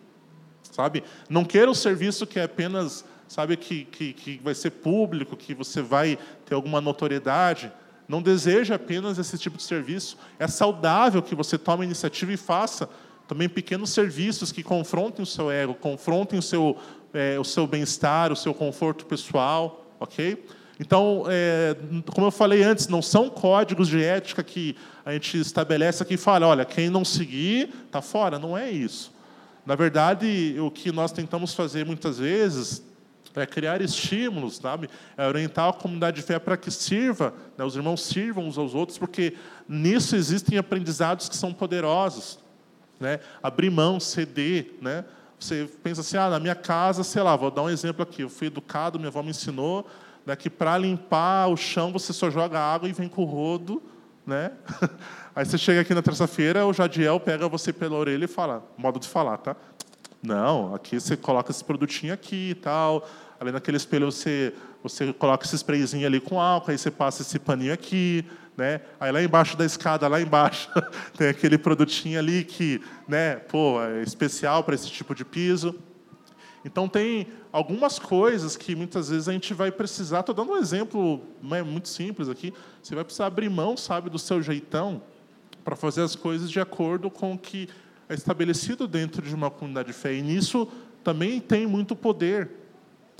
sabe? 0.73 1.05
Não 1.29 1.45
queira 1.45 1.71
o 1.71 1.75
serviço 1.75 2.27
que 2.27 2.41
é 2.41 2.45
apenas, 2.45 3.05
sabe, 3.29 3.57
que, 3.57 3.85
que, 3.85 4.13
que 4.13 4.41
vai 4.43 4.55
ser 4.55 4.71
público, 4.71 5.37
que 5.37 5.55
você 5.55 5.83
vai 5.83 6.19
ter 6.47 6.55
alguma 6.55 6.81
notoriedade. 6.81 7.71
Não 8.13 8.21
deseja 8.21 8.75
apenas 8.75 9.17
esse 9.17 9.39
tipo 9.39 9.57
de 9.57 9.63
serviço. 9.63 10.19
É 10.39 10.47
saudável 10.47 11.23
que 11.23 11.35
você 11.35 11.57
tome 11.57 11.87
iniciativa 11.87 12.31
e 12.31 12.37
faça 12.37 12.87
também 13.27 13.49
pequenos 13.49 13.89
serviços 13.89 14.53
que 14.53 14.63
confrontem 14.63 15.23
o 15.23 15.27
seu 15.27 15.51
ego, 15.51 15.73
confrontem 15.73 16.39
o 16.39 16.43
seu, 16.43 16.77
é, 17.15 17.41
o 17.41 17.45
seu 17.45 17.67
bem-estar, 17.67 18.31
o 18.31 18.37
seu 18.37 18.53
conforto 18.53 19.07
pessoal, 19.07 19.87
ok? 19.99 20.45
Então, 20.79 21.25
é, 21.27 21.75
como 22.13 22.27
eu 22.27 22.31
falei 22.31 22.63
antes, 22.63 22.87
não 22.87 23.01
são 23.01 23.31
códigos 23.31 23.89
de 23.89 24.05
ética 24.05 24.43
que 24.43 24.77
a 25.07 25.15
gente 25.15 25.39
estabelece 25.39 26.03
aqui 26.03 26.13
e 26.13 26.19
fala, 26.19 26.47
olha, 26.47 26.67
quem 26.67 26.91
não 26.91 27.07
seguir 27.07 27.71
está 27.87 28.03
fora. 28.03 28.39
Não 28.39 28.59
é 28.59 28.71
isso. 28.71 29.11
Na 29.65 29.75
verdade, 29.75 30.55
o 30.61 30.71
que 30.71 30.93
nós 30.93 31.13
tentamos 31.13 31.55
fazer 31.55 31.87
muitas 31.87 32.19
vezes 32.19 32.83
é 33.35 33.47
criar 33.47 33.81
estímulos, 33.81 34.57
sabe? 34.57 34.89
É 35.17 35.27
orientar 35.27 35.69
a 35.69 35.73
comunidade 35.73 36.17
de 36.17 36.23
fé 36.23 36.39
para 36.39 36.57
que 36.57 36.71
sirva, 36.71 37.33
né, 37.57 37.65
os 37.65 37.77
irmãos 37.77 38.05
sirvam 38.05 38.47
uns 38.47 38.59
aos 38.59 38.75
outros, 38.75 38.99
porque 38.99 39.35
nisso 39.69 40.17
existem 40.17 40.59
aprendizados 40.59 41.29
que 41.29 41.37
são 41.37 41.53
poderosos. 41.53 42.39
Né? 43.01 43.21
Abrir 43.43 43.71
mão, 43.71 43.99
ceder, 43.99 44.75
né? 44.81 45.05
Você 45.39 45.69
pensa 45.83 46.03
assim, 46.03 46.17
ah, 46.17 46.31
na 46.31 46.39
minha 46.39 46.55
casa, 46.55 47.03
sei 47.03 47.21
lá, 47.21 47.35
vou 47.35 47.51
dar 47.51 47.63
um 47.63 47.69
exemplo 47.69 48.03
aqui. 48.03 48.23
Eu 48.23 48.29
fui 48.29 48.47
educado, 48.47 48.97
minha 48.97 49.09
avó 49.09 49.25
me 49.25 49.31
ensinou 49.31 49.85
né, 50.25 50.37
que 50.37 50.49
para 50.49 50.79
limpar 50.79 51.49
o 51.49 51.57
chão 51.57 51.93
você 51.93 52.13
só 52.13 52.31
joga 52.31 52.59
água 52.59 52.89
e 52.89 52.93
vem 52.93 53.09
com 53.09 53.23
o 53.23 53.27
rodo, 53.27 53.83
né? 54.27 54.53
Aí 55.35 55.45
você 55.45 55.57
chega 55.57 55.81
aqui 55.81 55.95
na 55.95 56.03
terça-feira, 56.03 56.67
o 56.67 56.73
Jadiel 56.73 57.19
pega 57.19 57.49
você 57.49 57.73
pela 57.73 57.97
orelha 57.97 58.27
e 58.27 58.29
fala, 58.29 58.63
modo 58.77 59.01
de 59.01 59.09
falar, 59.09 59.39
tá? 59.39 59.57
Não, 60.23 60.73
aqui 60.73 61.01
você 61.01 61.17
coloca 61.17 61.51
esse 61.51 61.65
produtinho 61.65 62.15
aqui 62.15 62.51
e 62.51 62.55
tal. 62.55 63.09
Ali 63.41 63.51
naquele 63.51 63.77
espelho 63.77 64.11
você, 64.11 64.55
você 64.83 65.13
coloca 65.13 65.45
esse 65.45 65.57
sprayzinho 65.57 66.07
ali 66.07 66.21
com 66.21 66.41
álcool, 66.41 66.71
aí 66.71 66.79
você 66.79 66.93
passa 66.93 67.23
esse 67.23 67.41
paninho 67.41 67.73
aqui, 67.73 68.25
né? 68.57 68.83
Aí 69.01 69.11
lá 69.11 69.21
embaixo 69.21 69.57
da 69.57 69.65
escada, 69.65 70.07
lá 70.07 70.21
embaixo, 70.21 70.71
tem 71.19 71.29
aquele 71.29 71.59
produtinho 71.59 72.21
ali 72.21 72.45
que, 72.45 72.81
né, 73.09 73.37
pô, 73.37 73.83
é 73.83 74.03
especial 74.03 74.63
para 74.63 74.77
esse 74.77 74.89
tipo 74.89 75.13
de 75.13 75.25
piso. 75.25 75.75
Então 76.65 76.89
tem 76.89 77.27
algumas 77.51 77.99
coisas 77.99 78.57
que 78.57 78.77
muitas 78.77 79.09
vezes 79.09 79.29
a 79.29 79.33
gente 79.33 79.53
vai 79.53 79.73
precisar. 79.73 80.21
Estou 80.21 80.35
dando 80.35 80.53
um 80.53 80.57
exemplo 80.57 81.21
né, 81.43 81.65
muito 81.65 81.89
simples 81.89 82.29
aqui. 82.29 82.55
Você 82.81 82.95
vai 82.95 83.03
precisar 83.03 83.27
abrir 83.27 83.51
mão, 83.51 83.77
sabe, 83.77 84.09
do 84.09 84.21
seu 84.21 84.41
jeitão 84.41 85.03
para 85.65 85.75
fazer 85.75 86.03
as 86.03 86.15
coisas 86.15 86.49
de 86.49 86.61
acordo 86.61 87.11
com 87.11 87.33
o 87.33 87.39
que 87.39 87.69
é 88.13 88.17
estabelecido 88.17 88.87
dentro 88.87 89.23
de 89.23 89.35
uma 89.35 89.51
comunidade 89.51 89.89
de 89.89 89.95
fé. 89.95 90.15
E 90.15 90.23
nisso 90.23 90.69
também 91.03 91.41
tem 91.41 91.67
muito 91.67 91.97
poder, 91.97 92.51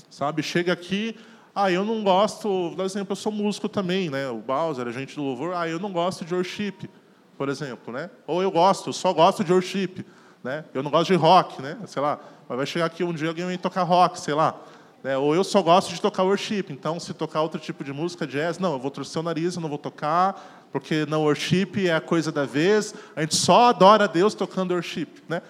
sabe? 0.09 0.41
Chega 0.43 0.71
aqui, 0.71 1.15
ah, 1.55 1.71
eu 1.71 1.83
não 1.83 2.03
gosto, 2.03 2.73
por 2.75 2.85
exemplo, 2.85 3.11
eu 3.11 3.15
sou 3.15 3.31
músico 3.31 3.67
também, 3.67 4.09
né? 4.09 4.29
O 4.29 4.37
Bowser, 4.37 4.87
a 4.87 4.91
gente 4.91 5.15
do 5.15 5.23
louvor, 5.23 5.53
ah, 5.55 5.67
eu 5.67 5.79
não 5.79 5.91
gosto 5.91 6.23
de 6.23 6.33
worship, 6.33 6.89
por 7.37 7.49
exemplo, 7.49 7.93
né? 7.93 8.09
Ou 8.25 8.41
eu 8.41 8.51
gosto, 8.51 8.89
eu 8.89 8.93
só 8.93 9.11
gosto 9.11 9.43
de 9.43 9.51
worship, 9.51 10.05
né? 10.43 10.65
Eu 10.73 10.81
não 10.81 10.91
gosto 10.91 11.11
de 11.11 11.15
rock, 11.15 11.61
né? 11.61 11.77
Sei 11.85 12.01
lá, 12.01 12.19
mas 12.47 12.57
vai 12.57 12.65
chegar 12.65 12.85
aqui 12.85 13.03
um 13.03 13.13
dia 13.13 13.29
alguém 13.29 13.45
vai 13.45 13.57
tocar 13.57 13.83
rock, 13.83 14.19
sei 14.19 14.33
lá. 14.33 14.55
Né? 15.03 15.17
Ou 15.17 15.35
eu 15.35 15.43
só 15.43 15.61
gosto 15.61 15.93
de 15.93 15.99
tocar 16.01 16.23
worship, 16.23 16.65
então 16.69 16.99
se 16.99 17.13
tocar 17.13 17.41
outro 17.41 17.59
tipo 17.59 17.83
de 17.83 17.91
música, 17.91 18.25
jazz, 18.25 18.57
não, 18.57 18.73
eu 18.73 18.79
vou 18.79 18.89
torcer 18.89 19.19
o 19.19 19.23
nariz, 19.23 19.55
eu 19.55 19.61
não 19.61 19.69
vou 19.69 19.77
tocar, 19.77 20.62
porque 20.73 21.05
não 21.05 21.21
worship 21.21 21.87
é 21.87 21.93
a 21.93 22.01
coisa 22.01 22.31
da 22.31 22.45
vez, 22.45 22.95
a 23.15 23.21
gente 23.21 23.35
só 23.35 23.69
adora 23.69 24.05
a 24.05 24.07
Deus 24.07 24.33
tocando 24.33 24.73
worship, 24.73 25.07
né? 25.29 25.43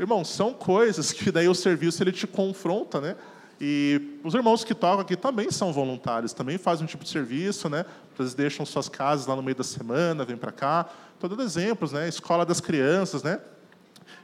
Irmão, 0.00 0.24
são 0.24 0.54
coisas 0.54 1.12
que 1.12 1.30
daí 1.30 1.46
o 1.46 1.54
serviço 1.54 2.02
ele 2.02 2.10
te 2.10 2.26
confronta, 2.26 2.98
né? 2.98 3.14
E 3.60 4.18
os 4.24 4.34
irmãos 4.34 4.64
que 4.64 4.74
tocam 4.74 5.00
aqui 5.00 5.16
também 5.16 5.50
são 5.50 5.70
voluntários, 5.70 6.32
também 6.32 6.56
fazem 6.56 6.84
um 6.84 6.86
tipo 6.86 7.04
de 7.04 7.10
serviço, 7.10 7.68
né? 7.68 7.84
Eles 8.18 8.32
deixam 8.32 8.64
suas 8.64 8.88
casas 8.88 9.26
lá 9.26 9.36
no 9.36 9.42
meio 9.42 9.54
da 9.54 9.62
semana, 9.62 10.24
vêm 10.24 10.36
para 10.36 10.50
cá. 10.50 10.86
Todos 11.20 11.38
exemplos, 11.44 11.92
né? 11.92 12.08
Escola 12.08 12.46
das 12.46 12.60
crianças, 12.60 13.22
né? 13.22 13.38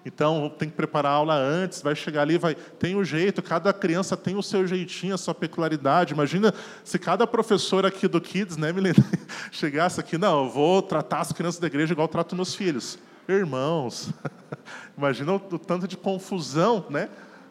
Então 0.04 0.48
tem 0.58 0.68
que 0.68 0.74
preparar 0.74 1.12
a 1.12 1.14
aula 1.16 1.34
antes, 1.34 1.82
vai 1.82 1.94
chegar 1.94 2.22
ali, 2.22 2.38
vai 2.38 2.54
tem 2.54 2.94
o 2.94 3.00
um 3.00 3.04
jeito, 3.04 3.42
cada 3.42 3.72
criança 3.72 4.16
tem 4.16 4.36
o 4.36 4.42
seu 4.42 4.66
jeitinho, 4.66 5.14
a 5.14 5.18
sua 5.18 5.34
peculiaridade. 5.34 6.14
Imagina 6.14 6.54
se 6.82 6.98
cada 6.98 7.26
professor 7.26 7.84
aqui 7.84 8.08
do 8.08 8.20
Kids, 8.20 8.56
né, 8.56 8.72
Milena, 8.72 9.04
chegasse 9.52 10.00
aqui, 10.00 10.16
não, 10.16 10.44
eu 10.44 10.50
vou 10.50 10.80
tratar 10.80 11.20
as 11.20 11.32
crianças 11.32 11.60
da 11.60 11.66
igreja 11.66 11.92
igual 11.92 12.06
eu 12.06 12.12
trato 12.12 12.34
meus 12.34 12.54
filhos. 12.54 12.98
Irmãos, 13.28 14.10
imagina 14.96 15.32
o, 15.32 15.36
o 15.36 15.58
tanto 15.58 15.86
de 15.86 15.96
confusão, 15.96 16.86
né? 16.88 17.08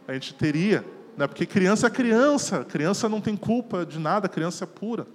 A 0.08 0.14
gente 0.14 0.34
teria, 0.34 0.84
né? 1.16 1.28
Porque 1.28 1.46
criança 1.46 1.86
é 1.86 1.90
criança, 1.90 2.66
criança 2.66 3.08
não 3.08 3.22
tem 3.22 3.38
culpa 3.38 3.86
de 3.86 4.00
nada, 4.00 4.28
criança 4.28 4.64
é 4.64 4.68
pura. 4.68 5.06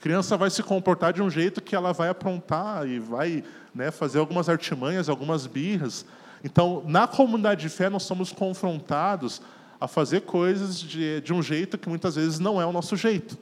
criança 0.00 0.36
vai 0.36 0.50
se 0.50 0.62
comportar 0.62 1.12
de 1.12 1.22
um 1.22 1.30
jeito 1.30 1.62
que 1.62 1.76
ela 1.76 1.92
vai 1.92 2.08
aprontar 2.08 2.86
e 2.88 2.98
vai 2.98 3.44
né, 3.72 3.92
fazer 3.92 4.18
algumas 4.18 4.48
artimanhas, 4.48 5.08
algumas 5.08 5.46
birras. 5.46 6.04
Então, 6.42 6.82
na 6.86 7.06
comunidade 7.06 7.62
de 7.62 7.68
fé, 7.68 7.88
nós 7.88 8.04
somos 8.04 8.32
confrontados 8.32 9.42
a 9.80 9.86
fazer 9.86 10.22
coisas 10.22 10.80
de, 10.80 11.20
de 11.20 11.32
um 11.32 11.42
jeito 11.42 11.78
que 11.78 11.88
muitas 11.88 12.16
vezes 12.16 12.38
não 12.38 12.60
é 12.60 12.66
o 12.66 12.72
nosso 12.72 12.96
jeito. 12.96 13.36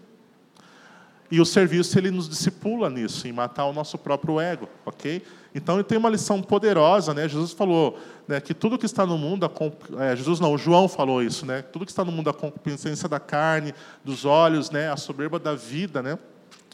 E 1.31 1.41
o 1.41 1.45
serviço 1.45 1.99
ele 1.99 2.11
nos 2.11 2.29
discipula 2.29 2.89
nisso, 2.89 3.27
em 3.27 3.33
matar 3.33 3.67
o 3.67 3.73
nosso 3.73 3.99
próprio 3.99 4.39
ego, 4.39 4.69
ok? 4.85 5.23
Então, 5.55 5.77
ele 5.77 5.85
tem 5.85 5.99
uma 5.99 6.09
lição 6.09 6.41
poderosa, 6.41 7.13
né? 7.13 7.29
Jesus 7.29 7.53
falou 7.53 7.99
né, 8.29 8.41
que 8.41 8.55
tudo 8.55 8.79
que 8.79 8.87
está 8.87 9.05
no 9.05 9.19
mundo, 9.19 9.45
a, 9.45 10.05
é, 10.05 10.15
Jesus 10.15 10.39
não, 10.39 10.57
João 10.57 10.87
falou 10.87 11.23
isso, 11.23 11.45
né? 11.45 11.63
Tudo 11.63 11.85
que 11.85 11.91
está 11.91 12.05
no 12.05 12.13
mundo, 12.13 12.31
a 12.31 12.35
concupiscência 12.35 13.09
da 13.09 13.19
carne, 13.19 13.75
dos 14.05 14.25
olhos, 14.25 14.71
né? 14.71 14.91
A 14.91 14.97
soberba 14.97 15.39
da 15.39 15.55
vida, 15.55 16.03
né? 16.03 16.19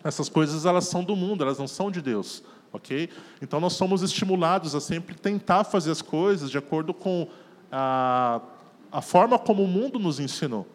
Essas 0.05 0.29
coisas 0.29 0.67
elas 0.67 0.85
são 0.85 1.03
do 1.03 1.17
mundo, 1.17 1.45
elas 1.45 1.59
não 1.59 1.69
são 1.69 1.91
de 1.91 2.03
Deus 2.03 2.43
ok? 2.73 3.09
Então 3.41 3.61
nós 3.61 3.75
somos 3.75 4.03
estimulados 4.03 4.75
a 4.75 4.81
sempre 4.81 5.15
tentar 5.15 5.65
fazer 5.65 5.91
as 5.91 6.03
coisas 6.03 6.51
de 6.51 6.59
acordo 6.59 6.95
com 6.95 7.29
a, 7.71 8.41
a 8.91 9.01
forma 9.01 9.39
como 9.39 9.63
o 9.63 9.69
mundo 9.69 9.99
nos 9.99 10.19
ensinou. 10.19 10.67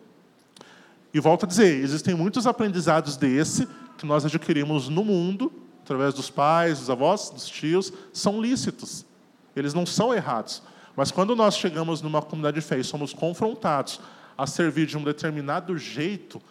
E 1.14 1.20
volto 1.20 1.46
a 1.46 1.48
dizer, 1.48 1.84
existem 1.84 2.14
muitos 2.14 2.46
aprendizados 2.46 3.18
desse 3.18 3.68
que 3.98 4.06
nós 4.06 4.26
adquirimos 4.26 4.90
no 4.90 5.04
mundo, 5.04 5.52
através 5.84 6.14
dos 6.14 6.30
pais, 6.30 6.80
dos 6.80 6.90
avós, 6.90 7.30
dos 7.30 7.48
tios, 7.48 7.92
são 8.14 8.42
lícitos. 8.42 9.06
Eles 9.56 9.74
não 9.74 9.86
são 9.86 10.14
errados. 10.14 10.62
Mas 10.96 11.12
quando 11.12 11.36
nós 11.36 11.58
chegamos 11.58 12.02
numa 12.02 12.22
comunidade 12.22 12.60
de 12.60 12.62
fé 12.62 12.78
e 12.78 12.84
somos 12.84 13.14
confrontados 13.14 14.00
a 14.38 14.46
servir 14.46 14.86
de 14.86 14.98
um 14.98 15.04
determinado 15.04 15.78
jeito, 15.78 16.42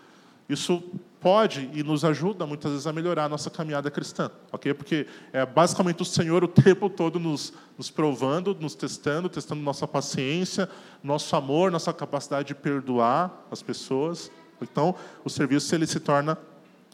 isso 0.48 0.82
pode 1.20 1.68
e 1.72 1.82
nos 1.82 2.04
ajuda 2.04 2.46
muitas 2.46 2.70
vezes 2.70 2.86
a 2.86 2.92
melhorar 2.92 3.24
a 3.24 3.28
nossa 3.28 3.50
caminhada 3.50 3.90
cristã, 3.90 4.30
ok? 4.52 4.72
Porque 4.74 5.06
é 5.32 5.44
basicamente 5.44 6.02
o 6.02 6.04
Senhor 6.04 6.44
o 6.44 6.48
tempo 6.48 6.88
todo 6.88 7.18
nos, 7.18 7.52
nos 7.76 7.90
provando, 7.90 8.56
nos 8.60 8.74
testando, 8.74 9.28
testando 9.28 9.60
nossa 9.60 9.88
paciência, 9.88 10.68
nosso 11.02 11.34
amor, 11.34 11.70
nossa 11.70 11.92
capacidade 11.92 12.48
de 12.48 12.54
perdoar 12.54 13.44
as 13.50 13.62
pessoas. 13.62 14.30
Então, 14.62 14.94
o 15.24 15.30
serviço 15.30 15.74
ele 15.74 15.86
se 15.86 15.98
torna 15.98 16.38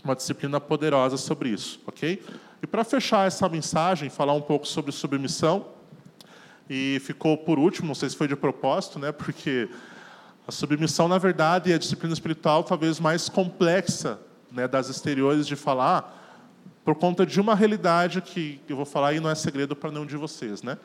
uma 0.02 0.16
disciplina 0.16 0.58
poderosa 0.58 1.16
sobre 1.16 1.50
isso, 1.50 1.80
ok? 1.86 2.22
E 2.62 2.66
para 2.66 2.84
fechar 2.84 3.26
essa 3.26 3.48
mensagem, 3.48 4.08
falar 4.08 4.32
um 4.32 4.40
pouco 4.40 4.66
sobre 4.66 4.92
submissão, 4.92 5.66
e 6.70 7.00
ficou 7.04 7.36
por 7.36 7.58
último, 7.58 7.88
não 7.88 7.94
sei 7.94 8.08
se 8.08 8.16
foi 8.16 8.28
de 8.28 8.36
propósito, 8.36 8.98
né? 8.98 9.12
Porque 9.12 9.68
a 10.46 10.50
submissão, 10.50 11.06
na 11.06 11.18
verdade, 11.18 11.70
é 11.70 11.74
a 11.74 11.78
disciplina 11.78 12.12
espiritual 12.12 12.64
talvez 12.64 12.98
mais 12.98 13.28
complexa 13.28 14.18
né, 14.50 14.66
das 14.66 14.88
exteriores 14.88 15.46
de 15.46 15.56
falar, 15.56 16.20
por 16.84 16.96
conta 16.96 17.24
de 17.24 17.40
uma 17.40 17.54
realidade 17.54 18.20
que 18.20 18.60
eu 18.68 18.76
vou 18.76 18.84
falar 18.84 19.12
e 19.12 19.20
não 19.20 19.30
é 19.30 19.34
segredo 19.34 19.76
para 19.76 19.90
nenhum 19.90 20.06
de 20.06 20.16
vocês. 20.16 20.62
Né? 20.62 20.76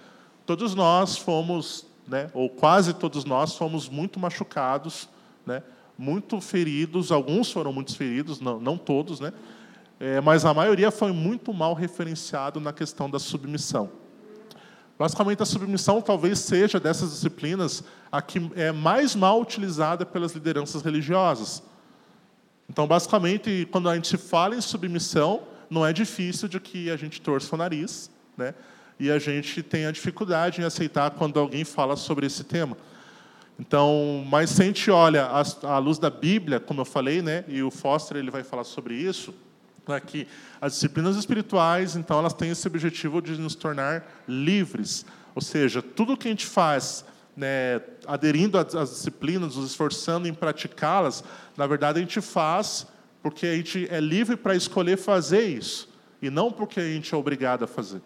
Todos 0.46 0.76
nós 0.76 1.18
fomos, 1.18 1.88
né, 2.08 2.30
ou 2.34 2.50
quase 2.50 2.94
todos 2.94 3.26
nós, 3.26 3.56
fomos 3.56 3.90
muito 3.90 4.20
machucados, 4.20 5.10
né, 5.46 5.64
muito 5.98 6.40
feridos, 6.40 7.12
alguns 7.12 7.52
foram 7.52 7.74
muito 7.74 7.96
feridos, 7.98 8.40
não, 8.40 8.60
não 8.60 8.78
todos, 8.78 9.20
né, 9.20 9.34
é, 10.00 10.22
mas 10.22 10.46
a 10.46 10.54
maioria 10.54 10.92
foi 10.92 11.12
muito 11.12 11.52
mal 11.52 11.74
referenciado 11.74 12.60
na 12.60 12.72
questão 12.72 13.10
da 13.10 13.18
submissão. 13.18 13.90
Basicamente, 14.98 15.44
a 15.44 15.46
submissão 15.46 16.02
talvez 16.02 16.40
seja 16.40 16.80
dessas 16.80 17.12
disciplinas 17.12 17.84
a 18.12 18.22
que 18.22 18.52
é 18.56 18.72
mais 18.72 19.16
mal 19.16 19.40
utilizada 19.40 20.06
pelas 20.06 20.34
lideranças 20.34 20.82
religiosas. 20.82 21.62
Então, 22.68 22.88
basicamente, 22.88 23.68
quando 23.72 23.90
a 23.90 23.96
gente 23.96 24.18
fala 24.18 24.56
em 24.56 24.62
submissão, 24.62 25.44
não 25.70 25.86
é 25.86 25.94
difícil 25.94 26.48
de 26.48 26.60
que 26.60 26.90
a 26.90 26.98
gente 26.98 27.22
torça 27.22 27.54
o 27.54 27.58
nariz, 27.58 28.10
né? 28.36 28.56
E 29.00 29.12
a 29.12 29.20
gente 29.20 29.62
tenha 29.62 29.92
dificuldade 29.92 30.62
em 30.62 30.64
aceitar 30.64 31.12
quando 31.12 31.40
alguém 31.40 31.64
fala 31.64 31.96
sobre 31.96 32.26
esse 32.26 32.44
tema. 32.44 32.76
Então, 33.60 34.26
mas 34.28 34.50
se 34.50 34.64
a 34.64 34.66
gente 34.66 34.90
olha 34.90 35.28
à 35.64 35.78
luz 35.78 36.00
da 36.00 36.10
Bíblia, 36.10 36.60
como 36.60 36.82
eu 36.82 36.86
falei, 36.86 37.22
né? 37.22 37.46
E 37.48 37.62
o 37.62 37.70
Foster 37.70 38.18
ele 38.18 38.32
vai 38.32 38.44
falar 38.44 38.64
sobre 38.64 38.96
isso 38.96 39.34
né, 39.88 40.00
que 40.00 40.28
as 40.60 40.74
disciplinas 40.74 41.16
espirituais, 41.16 41.96
então, 41.96 42.20
elas 42.20 42.34
têm 42.34 42.50
esse 42.50 42.68
objetivo 42.68 43.22
de 43.22 43.38
nos 43.40 43.56
tornar 43.56 44.06
livres. 44.28 45.06
Ou 45.34 45.42
seja, 45.42 45.82
tudo 45.82 46.18
que 46.18 46.28
a 46.28 46.32
gente 46.32 46.46
faz 46.46 47.06
né, 47.36 47.82
aderindo 48.08 48.58
às 48.58 48.90
disciplinas, 48.90 49.56
nos 49.56 49.70
esforçando 49.70 50.28
em 50.28 50.34
praticá-las, 50.34 51.24
na 51.56 51.68
verdade 51.68 52.00
a 52.00 52.02
gente 52.02 52.20
faz 52.20 52.88
porque 53.22 53.46
a 53.46 53.56
gente 53.56 53.88
é 53.92 54.00
livre 54.00 54.36
para 54.36 54.56
escolher 54.56 54.98
fazer 54.98 55.44
isso 55.44 55.90
e 56.22 56.30
não 56.30 56.52
porque 56.52 56.80
a 56.80 56.84
gente 56.84 57.14
é 57.14 57.18
obrigado 57.18 57.64
a 57.64 57.68
fazer. 57.68 58.02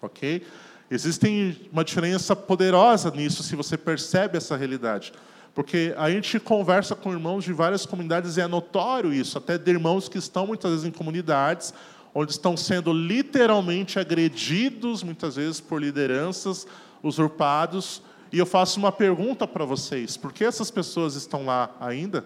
Ok? 0.00 0.46
Existe 0.88 1.68
uma 1.72 1.84
diferença 1.84 2.36
poderosa 2.36 3.10
nisso 3.10 3.42
se 3.42 3.56
você 3.56 3.76
percebe 3.76 4.36
essa 4.36 4.56
realidade. 4.56 5.12
Porque 5.56 5.94
a 5.96 6.10
gente 6.10 6.38
conversa 6.38 6.94
com 6.94 7.10
irmãos 7.10 7.42
de 7.42 7.50
várias 7.50 7.86
comunidades 7.86 8.36
e 8.36 8.42
é 8.42 8.46
notório 8.46 9.10
isso, 9.10 9.38
até 9.38 9.56
de 9.56 9.70
irmãos 9.70 10.06
que 10.06 10.18
estão 10.18 10.46
muitas 10.46 10.70
vezes 10.70 10.86
em 10.86 10.90
comunidades 10.90 11.72
onde 12.14 12.32
estão 12.32 12.58
sendo 12.58 12.92
literalmente 12.92 13.98
agredidos, 13.98 15.02
muitas 15.02 15.36
vezes 15.36 15.58
por 15.58 15.80
lideranças 15.80 16.66
usurpados, 17.02 18.02
E 18.30 18.38
eu 18.38 18.44
faço 18.44 18.78
uma 18.78 18.92
pergunta 18.92 19.48
para 19.48 19.64
vocês: 19.64 20.16
por 20.18 20.30
que 20.30 20.44
essas 20.44 20.70
pessoas 20.70 21.14
estão 21.14 21.46
lá 21.46 21.70
ainda? 21.80 22.22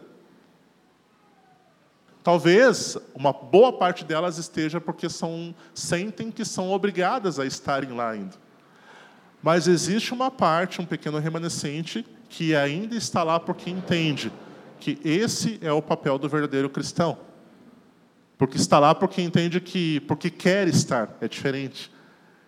Talvez 2.23 2.97
uma 3.15 3.33
boa 3.33 3.73
parte 3.73 4.05
delas 4.05 4.39
esteja 4.39 4.81
porque 4.81 5.09
são, 5.09 5.55
sentem 5.73 6.33
que 6.33 6.45
são 6.45 6.73
obrigadas 6.73 7.39
a 7.39 7.47
estarem 7.47 7.93
lá 7.93 8.11
ainda. 8.11 8.35
Mas 9.41 9.69
existe 9.69 10.13
uma 10.13 10.33
parte, 10.33 10.81
um 10.81 10.87
pequeno 10.87 11.19
remanescente, 11.19 12.05
que 12.31 12.55
ainda 12.55 12.95
está 12.95 13.25
lá 13.25 13.41
porque 13.41 13.69
entende 13.69 14.33
que 14.79 14.99
esse 15.05 15.59
é 15.61 15.73
o 15.73 15.83
papel 15.83 16.17
do 16.17 16.29
verdadeiro 16.29 16.71
cristão. 16.71 17.19
Porque 18.39 18.57
está 18.57 18.79
lá 18.79 18.95
porque 18.95 19.21
entende 19.21 19.61
que, 19.61 20.01
porque 20.01 20.31
quer 20.31 20.69
estar, 20.69 21.15
é 21.21 21.29
diferente. 21.29 21.93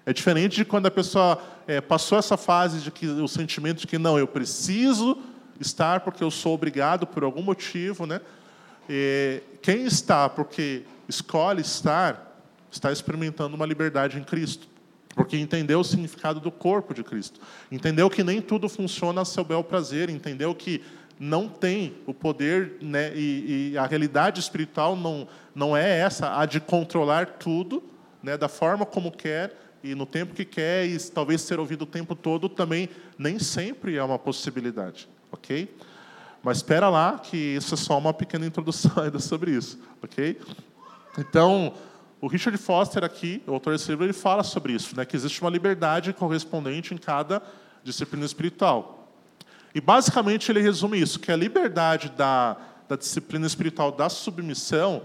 É 0.07 0.13
diferente 0.13 0.57
de 0.57 0.65
quando 0.65 0.87
a 0.87 0.91
pessoa 0.91 1.39
é, 1.67 1.81
passou 1.81 2.17
essa 2.17 2.37
fase 2.37 2.81
de 2.81 2.91
que 2.91 3.07
o 3.07 3.29
sentimento 3.29 3.81
de 3.81 3.87
que 3.87 3.99
não, 3.99 4.19
eu 4.19 4.27
preciso 4.27 5.19
estar 5.61 6.01
porque 6.01 6.25
eu 6.25 6.31
sou 6.31 6.55
obrigado 6.55 7.07
por 7.07 7.25
algum 7.25 7.43
motivo, 7.43 8.07
né? 8.07 8.21
E 8.89 9.43
quem 9.61 9.85
está 9.85 10.29
porque 10.29 10.85
escolhe 11.09 11.61
estar, 11.61 12.41
está 12.71 12.91
experimentando 12.91 13.55
uma 13.55 13.67
liberdade 13.67 14.19
em 14.19 14.25
Cristo. 14.25 14.72
Porque 15.15 15.37
entendeu 15.37 15.81
o 15.81 15.85
significado 15.85 16.41
do 16.41 16.51
corpo 16.51 16.95
de 16.95 17.03
Cristo. 17.03 17.41
Entendeu 17.71 18.09
que 18.09 18.25
nem 18.25 18.41
tudo 18.41 18.69
funciona 18.69 19.21
a 19.21 19.25
seu 19.25 19.45
bel 19.45 19.63
prazer. 19.63 20.09
Entendeu 20.09 20.55
que 20.55 20.83
não 21.21 21.49
tem 21.49 21.95
o 22.07 22.13
poder, 22.13 22.79
né, 22.81 23.13
e, 23.15 23.73
e, 23.73 23.79
a 23.79 23.87
realidade 23.87 24.41
espiritual 24.41 24.97
não, 24.97 25.29
não 25.55 25.77
é 25.77 26.01
essa, 26.01 26.37
a 26.37 26.45
de 26.47 26.59
controlar 26.59 27.27
tudo 27.39 27.83
né, 28.21 28.37
da 28.37 28.49
forma 28.49 28.85
como 28.85 29.13
quer 29.13 29.57
e 29.85 29.95
no 29.95 30.07
tempo 30.07 30.35
que 30.35 30.45
quer, 30.45 30.87
e 30.87 30.99
talvez 31.11 31.43
ser 31.43 31.59
ouvido 31.59 31.83
o 31.83 31.87
tempo 31.87 32.15
todo 32.15 32.49
também 32.49 32.89
nem 33.19 33.39
sempre 33.39 33.97
é 33.97 34.03
uma 34.03 34.19
possibilidade. 34.19 35.09
Ok? 35.31 35.75
Mas 36.43 36.59
espera 36.59 36.89
lá, 36.89 37.19
que 37.19 37.37
isso 37.37 37.75
é 37.75 37.77
só 37.77 37.99
uma 37.99 38.13
pequena 38.13 38.47
introdução 38.47 38.93
ainda 39.03 39.19
sobre 39.19 39.53
isso. 39.53 39.79
Ok? 40.03 40.41
Então. 41.19 41.75
O 42.23 42.29
Richard 42.29 42.57
Foster 42.57 43.03
aqui, 43.03 43.43
o 43.49 43.53
autor 43.53 43.73
desse 43.73 43.91
livro, 43.91 44.05
ele 44.05 44.13
fala 44.13 44.45
sobre 44.45 44.73
isso, 44.73 44.97
né, 44.97 45.05
que 45.05 45.17
existe 45.17 45.41
uma 45.41 45.51
liberdade 45.51 46.13
correspondente 46.13 46.95
em 46.95 46.97
cada 46.97 47.43
disciplina 47.83 48.25
espiritual. 48.25 49.09
E 49.75 49.81
basicamente 49.81 50.53
ele 50.53 50.61
resume 50.61 51.01
isso, 51.01 51.19
que 51.19 51.33
a 51.33 51.37
liberdade 51.37 52.11
da, 52.11 52.57
da 52.89 52.95
disciplina 52.95 53.45
espiritual 53.45 53.91
da 53.91 54.09
submissão 54.09 55.03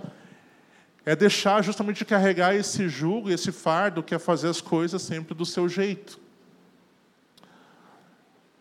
é 1.04 1.16
deixar 1.16 1.64
justamente 1.64 1.98
de 1.98 2.06
carregar 2.06 2.54
esse 2.54 2.88
jugo, 2.88 3.32
esse 3.32 3.52
fardo, 3.52 4.04
que 4.04 4.14
é 4.14 4.20
fazer 4.20 4.50
as 4.50 4.62
coisas 4.62 5.02
sempre 5.02 5.34
do 5.34 5.44
seu 5.44 5.68
jeito. 5.68 6.20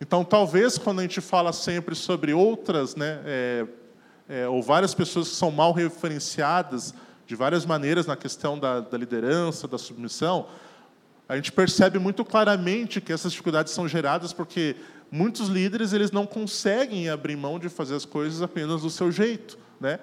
Então, 0.01 0.25
talvez 0.25 0.79
quando 0.79 0.97
a 0.97 1.03
gente 1.03 1.21
fala 1.21 1.53
sempre 1.53 1.93
sobre 1.93 2.33
outras, 2.33 2.95
né, 2.95 3.21
é, 3.23 3.67
é, 4.27 4.47
ou 4.47 4.63
várias 4.63 4.95
pessoas 4.95 5.29
que 5.29 5.35
são 5.35 5.51
mal 5.51 5.73
referenciadas 5.73 6.95
de 7.27 7.35
várias 7.35 7.65
maneiras 7.65 8.07
na 8.07 8.15
questão 8.15 8.57
da, 8.57 8.79
da 8.79 8.97
liderança, 8.97 9.67
da 9.67 9.77
submissão, 9.77 10.47
a 11.27 11.35
gente 11.35 11.51
percebe 11.51 11.99
muito 11.99 12.23
claramente 12.23 13.01
que 13.01 13.11
essas 13.11 13.33
dificuldades 13.33 13.73
são 13.73 13.85
geradas 13.85 14.31
porque 14.31 14.77
muitos 15.11 15.49
líderes 15.49 15.91
eles 15.91 16.09
não 16.09 16.25
conseguem 16.25 17.09
abrir 17.09 17.35
mão 17.35 17.59
de 17.59 17.67
fazer 17.67 17.95
as 17.95 18.05
coisas 18.05 18.41
apenas 18.41 18.81
do 18.81 18.89
seu 18.89 19.11
jeito, 19.11 19.59
né? 19.79 19.99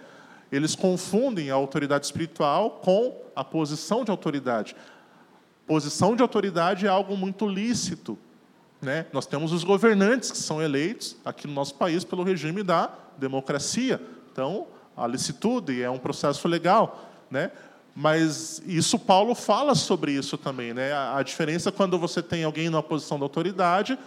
Eles 0.53 0.75
confundem 0.75 1.51
a 1.51 1.55
autoridade 1.55 2.05
espiritual 2.05 2.73
com 2.83 3.23
a 3.35 3.43
posição 3.43 4.05
de 4.05 4.11
autoridade. 4.11 4.77
Posição 5.67 6.15
de 6.15 6.21
autoridade 6.21 6.85
é 6.85 6.91
algo 6.91 7.17
muito 7.17 7.49
lícito, 7.49 8.19
né? 8.83 9.07
Nós 9.15 9.25
temos 9.25 9.51
os 9.51 9.65
governantes 9.65 10.31
que 10.31 10.37
são 10.37 10.61
eleitos 10.61 11.17
aqui 11.25 11.47
no 11.47 11.55
nosso 11.55 11.75
país 11.75 12.05
pelo 12.05 12.23
regime 12.23 12.63
da 12.63 12.93
democracia. 13.17 13.99
Então, 14.31 14.67
a 14.95 15.07
licitude 15.07 15.83
é 15.83 15.89
um 15.89 15.99
processo 15.99 16.47
legal 16.47 17.14
né? 17.35 17.51
Mas 17.95 18.63
isso 18.65 18.99
Paulo 18.99 19.35
fala 19.35 19.75
sobre 19.75 20.13
isso 20.13 20.39
também, 20.39 20.73
né? 20.73 20.93
A, 20.93 21.23
diferença 21.23 21.71
quando 21.71 21.99
você 21.99 22.23
tem 22.23 22.45
alguém 22.45 22.71
numa 22.71 22.83
posição 22.83 23.19
de 23.19 23.25
autoridade 23.25 23.99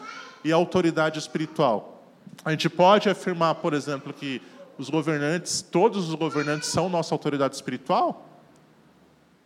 e 0.43 0.51
a 0.51 0.55
autoridade 0.55 1.19
espiritual. 1.19 2.03
A 2.43 2.51
gente 2.51 2.69
pode 2.69 3.09
afirmar, 3.09 3.55
por 3.55 3.73
exemplo, 3.73 4.13
que 4.13 4.41
os 4.77 4.89
governantes, 4.89 5.61
todos 5.61 6.09
os 6.09 6.15
governantes 6.15 6.69
são 6.69 6.89
nossa 6.89 7.13
autoridade 7.13 7.55
espiritual, 7.55 8.27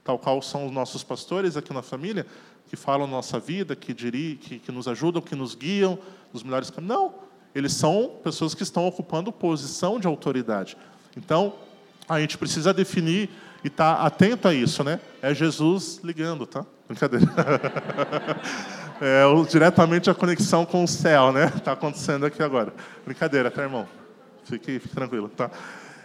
tal 0.04 0.18
qual 0.18 0.42
são 0.42 0.66
os 0.66 0.72
nossos 0.72 1.04
pastores 1.04 1.58
aqui 1.58 1.74
na 1.74 1.82
família, 1.82 2.26
que 2.68 2.76
falam 2.76 3.08
nossa 3.08 3.40
vida, 3.40 3.76
que, 3.76 3.94
diri, 3.94 4.40
que, 4.42 4.60
que 4.60 4.72
nos 4.72 4.88
ajudam, 4.88 5.22
que 5.22 5.36
nos 5.36 5.56
guiam 5.56 6.00
nos 6.34 6.42
melhores 6.44 6.70
caminhos. 6.70 6.98
Não, 6.98 7.14
eles 7.54 7.74
são 7.74 8.20
pessoas 8.24 8.56
que 8.56 8.64
estão 8.64 8.88
ocupando 8.88 9.32
posição 9.32 10.00
de 10.00 10.08
autoridade. 10.08 10.76
Então, 11.16 11.54
a 12.10 12.20
gente 12.20 12.38
precisa 12.38 12.74
definir 12.74 13.30
e 13.64 13.70
tá 13.70 14.06
atento 14.06 14.48
a 14.48 14.54
isso, 14.54 14.84
né? 14.84 15.00
É 15.22 15.34
Jesus 15.34 16.00
ligando, 16.04 16.46
tá? 16.46 16.66
Brincadeira. 16.88 17.28
É 19.04 19.24
diretamente 19.50 20.12
a 20.12 20.14
conexão 20.14 20.64
com 20.64 20.84
o 20.84 20.88
céu, 20.88 21.32
né? 21.32 21.52
Está 21.56 21.72
acontecendo 21.74 22.24
aqui 22.24 22.44
agora. 22.44 22.72
Brincadeira, 23.04 23.50
tá, 23.50 23.64
irmão? 23.64 23.88
Fique, 24.44 24.78
fique 24.78 24.94
tranquilo, 24.94 25.28
tá? 25.28 25.50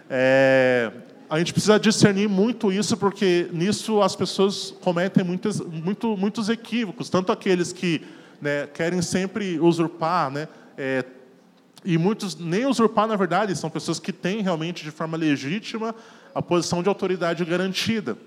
É, 0.09 0.91
a 1.29 1.37
gente 1.37 1.53
precisa 1.53 1.79
discernir 1.79 2.27
muito 2.27 2.71
isso, 2.71 2.97
porque 2.97 3.49
nisso 3.53 4.01
as 4.01 4.15
pessoas 4.15 4.71
cometem 4.81 5.23
muitos, 5.23 5.59
muito, 5.59 6.17
muitos 6.17 6.49
equívocos, 6.49 7.07
tanto 7.07 7.31
aqueles 7.31 7.71
que 7.71 8.01
né, 8.41 8.65
querem 8.73 9.01
sempre 9.03 9.59
usurpar, 9.59 10.31
né, 10.31 10.47
é, 10.75 11.05
e 11.85 11.97
muitos 11.97 12.35
nem 12.35 12.65
usurpar, 12.65 13.07
na 13.07 13.15
verdade, 13.15 13.55
são 13.55 13.69
pessoas 13.69 13.99
que 13.99 14.11
têm 14.11 14.41
realmente 14.41 14.83
de 14.83 14.91
forma 14.91 15.15
legítima 15.15 15.93
a 16.33 16.41
posição 16.41 16.81
de 16.81 16.89
autoridade 16.89 17.43
garantida. 17.45 18.17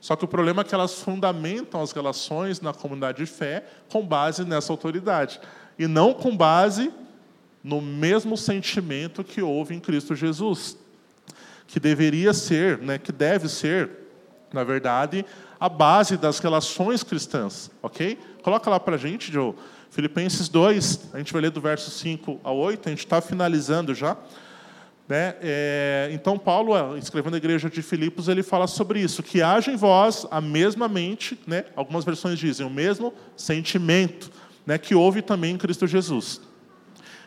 Só 0.00 0.16
que 0.16 0.24
o 0.24 0.28
problema 0.28 0.62
é 0.62 0.64
que 0.64 0.74
elas 0.74 0.94
fundamentam 0.94 1.82
as 1.82 1.92
relações 1.92 2.60
na 2.60 2.72
comunidade 2.72 3.18
de 3.18 3.26
fé 3.26 3.64
com 3.90 4.04
base 4.04 4.44
nessa 4.44 4.72
autoridade 4.72 5.40
e 5.78 5.86
não 5.86 6.14
com 6.14 6.34
base 6.34 6.90
no 7.62 7.80
mesmo 7.80 8.36
sentimento 8.36 9.22
que 9.22 9.42
houve 9.42 9.74
em 9.74 9.80
Cristo 9.80 10.14
Jesus, 10.14 10.78
que 11.66 11.78
deveria 11.78 12.32
ser, 12.32 12.78
né, 12.78 12.98
que 12.98 13.12
deve 13.12 13.48
ser, 13.48 13.90
na 14.52 14.64
verdade, 14.64 15.24
a 15.58 15.68
base 15.68 16.16
das 16.16 16.38
relações 16.38 17.02
cristãs, 17.02 17.70
ok? 17.82 18.18
Coloca 18.42 18.70
lá 18.70 18.80
para 18.80 18.94
a 18.94 18.98
gente, 18.98 19.30
Joe. 19.30 19.54
Filipenses 19.90 20.48
2, 20.48 21.10
a 21.12 21.18
gente 21.18 21.32
vai 21.32 21.42
ler 21.42 21.50
do 21.50 21.60
verso 21.60 21.90
5 21.90 22.40
ao 22.42 22.56
8, 22.56 22.88
a 22.88 22.90
gente 22.90 23.00
está 23.00 23.20
finalizando 23.20 23.94
já. 23.94 24.16
Né? 25.10 25.34
É, 25.42 26.08
então, 26.12 26.38
Paulo, 26.38 26.96
escrevendo 26.96 27.34
a 27.34 27.36
igreja 27.36 27.68
de 27.68 27.82
Filipos, 27.82 28.28
ele 28.28 28.44
fala 28.44 28.68
sobre 28.68 29.00
isso, 29.00 29.24
que 29.24 29.42
haja 29.42 29.72
em 29.72 29.76
vós 29.76 30.24
a 30.30 30.40
mesma 30.40 30.86
mente, 30.86 31.36
né? 31.48 31.64
algumas 31.74 32.04
versões 32.04 32.38
dizem, 32.38 32.64
o 32.64 32.70
mesmo 32.70 33.12
sentimento 33.36 34.30
né? 34.64 34.78
que 34.78 34.94
houve 34.94 35.20
também 35.20 35.54
em 35.54 35.58
Cristo 35.58 35.84
Jesus. 35.84 36.40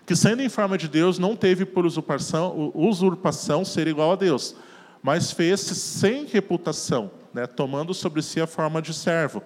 Que, 0.06 0.16
sendo 0.16 0.42
em 0.42 0.48
forma 0.48 0.78
de 0.78 0.88
Deus, 0.88 1.20
não 1.20 1.36
teve 1.36 1.66
por 1.66 1.86
usurpação, 1.86 2.72
usurpação 2.74 3.66
ser 3.66 3.86
igual 3.86 4.14
a 4.14 4.16
Deus, 4.16 4.56
mas 5.02 5.34
fez-se 5.34 5.76
sem 5.76 6.26
reputação, 6.26 7.12
né? 7.34 7.46
tomando 7.46 7.94
sobre 7.94 8.22
si 8.22 8.40
a 8.40 8.48
forma 8.48 8.82
de 8.82 8.94
servo, 8.94 9.44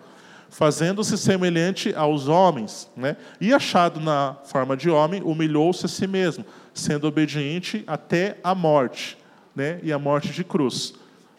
fazendo-se 0.47 1.17
semelhante 1.17 1.91
aos 1.95 2.27
homens, 2.27 2.87
né? 2.95 3.17
e 3.41 3.51
achado 3.51 3.99
na 3.99 4.37
forma 4.45 4.77
de 4.77 4.91
homem, 4.91 5.23
humilhou-se 5.23 5.87
a 5.87 5.89
si 5.89 6.05
mesmo, 6.05 6.45
sendo 6.79 7.07
obediente 7.07 7.83
até 7.87 8.37
a 8.43 8.53
morte, 8.53 9.17
né? 9.55 9.79
E 9.83 9.91
a 9.91 9.99
morte 9.99 10.29
de 10.29 10.43
cruz, 10.43 10.93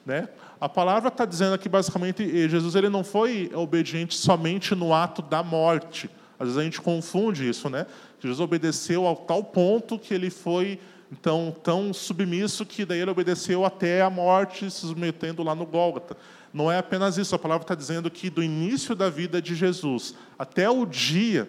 né? 0.04 0.28
A 0.60 0.68
palavra 0.68 1.08
está 1.08 1.24
dizendo 1.24 1.54
aqui 1.54 1.68
basicamente 1.68 2.48
Jesus 2.48 2.74
ele 2.74 2.88
não 2.88 3.04
foi 3.04 3.50
obediente 3.54 4.16
somente 4.16 4.74
no 4.74 4.92
ato 4.92 5.22
da 5.22 5.42
morte. 5.42 6.10
Às 6.38 6.48
vezes 6.48 6.58
a 6.58 6.64
gente 6.64 6.80
confunde 6.80 7.48
isso, 7.48 7.70
né? 7.70 7.86
Jesus 8.20 8.40
obedeceu 8.40 9.06
ao 9.06 9.16
tal 9.16 9.44
ponto 9.44 9.98
que 9.98 10.12
ele 10.12 10.30
foi 10.30 10.80
então 11.10 11.54
tão 11.62 11.92
submisso 11.92 12.66
que 12.66 12.84
daí 12.84 13.00
ele 13.00 13.10
obedeceu 13.10 13.64
até 13.64 14.02
a 14.02 14.10
morte, 14.10 14.70
se 14.70 14.80
submetendo 14.80 15.42
lá 15.42 15.54
no 15.54 15.64
Gólgota. 15.64 16.16
Não 16.52 16.70
é 16.70 16.78
apenas 16.78 17.16
isso. 17.16 17.34
A 17.34 17.38
palavra 17.38 17.62
está 17.62 17.74
dizendo 17.74 18.10
que 18.10 18.28
do 18.28 18.42
início 18.42 18.94
da 18.94 19.08
vida 19.08 19.40
de 19.40 19.54
Jesus 19.54 20.14
até 20.38 20.68
o 20.68 20.84
dia 20.84 21.48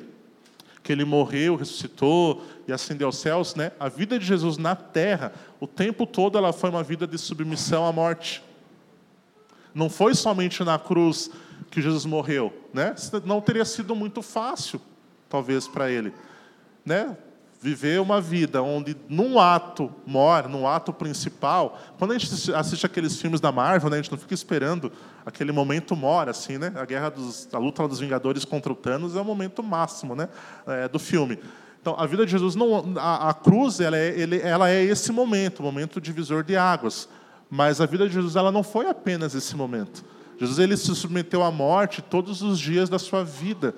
que 0.90 0.94
ele 0.94 1.06
morreu, 1.06 1.56
ressuscitou 1.56 2.44
e 2.68 2.74
ascendeu 2.74 3.10
aos 3.10 3.20
céus, 3.20 3.54
né? 3.54 3.72
A 3.80 3.88
vida 3.88 4.18
de 4.18 4.26
Jesus 4.26 4.58
na 4.58 4.76
terra, 4.76 5.32
o 5.60 5.68
tempo 5.68 6.04
todo 6.04 6.36
ela 6.36 6.52
foi 6.52 6.72
uma 6.72 6.82
vida 6.82 7.06
de 7.06 7.16
submissão 7.16 7.86
à 7.86 7.94
morte. 7.94 8.44
Não 9.72 9.88
foi 9.88 10.16
somente 10.16 10.64
na 10.64 10.80
cruz 10.80 11.30
que 11.70 11.80
Jesus 11.80 12.08
morreu, 12.08 12.52
né? 12.74 12.96
Não 13.24 13.40
teria 13.40 13.66
sido 13.66 13.96
muito 13.96 14.24
fácil, 14.24 14.82
talvez 15.30 15.68
para 15.68 15.92
ele, 15.92 16.12
né? 16.84 17.16
Viver 17.62 18.00
uma 18.00 18.22
vida 18.22 18.64
onde 18.64 18.96
num 19.10 19.38
ato 19.38 19.92
maior, 20.08 20.48
num 20.48 20.66
ato 20.66 20.94
principal, 20.94 21.78
quando 21.98 22.12
a 22.12 22.18
gente 22.18 22.54
assiste 22.54 22.86
aqueles 22.86 23.20
filmes 23.20 23.42
da 23.42 23.52
Marvel, 23.52 23.90
né, 23.90 23.98
a 23.98 24.02
gente 24.02 24.12
não 24.12 24.18
fica 24.18 24.34
esperando 24.34 24.92
aquele 25.26 25.52
momento 25.52 25.96
maior, 25.96 26.30
assim, 26.30 26.58
né? 26.58 26.72
A 26.76 26.86
guerra 26.86 27.10
dos, 27.10 27.50
a 27.54 27.58
luta 27.58 27.86
dos 27.86 28.00
Vingadores 28.00 28.46
contra 28.46 28.72
o 28.72 28.76
Thanos 28.76 29.16
é 29.16 29.22
o 29.22 29.26
momento 29.26 29.62
máximo, 29.62 30.16
né, 30.16 30.30
é, 30.66 30.88
do 30.88 30.98
filme. 30.98 31.38
Então, 31.82 31.96
a 31.98 32.06
vida 32.06 32.26
de 32.26 32.32
Jesus 32.32 32.56
não, 32.56 32.94
a, 32.98 33.30
a 33.30 33.34
cruz, 33.34 33.80
ela 33.80 33.98
é, 33.98 34.08
ele, 34.18 34.40
ela 34.40 34.70
é 34.70 34.82
esse 34.82 35.12
momento, 35.12 35.60
o 35.60 35.64
momento 35.64 36.00
divisor 36.00 36.44
de 36.44 36.56
águas. 36.56 37.10
Mas 37.50 37.82
a 37.82 37.86
vida 37.86 38.08
de 38.08 38.14
Jesus, 38.14 38.36
ela 38.36 38.52
não 38.52 38.64
foi 38.64 38.88
apenas 38.88 39.34
esse 39.34 39.56
momento. 39.56 40.04
Jesus 40.38 40.60
ele 40.60 40.78
se 40.78 40.94
submeteu 40.96 41.44
à 41.44 41.52
morte 41.52 42.02
todos 42.02 42.42
os 42.42 42.60
dias 42.60 42.90
da 42.90 43.00
sua 43.00 43.24
vida, 43.24 43.74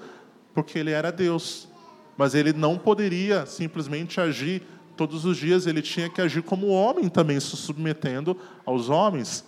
porque 0.54 0.78
ele 0.78 0.92
era 0.92 1.12
Deus 1.12 1.68
mas 2.18 2.36
ele 2.36 2.54
não 2.54 2.78
poderia 2.78 3.46
simplesmente 3.46 4.20
agir 4.20 4.64
todos 4.96 5.26
os 5.26 5.38
dias, 5.38 5.66
ele 5.66 5.82
tinha 5.82 6.10
que 6.10 6.22
agir 6.22 6.44
como 6.44 6.68
homem 6.68 7.10
também, 7.10 7.40
se 7.40 7.56
submetendo 7.58 8.38
aos 8.66 8.90
homens. 8.90 9.44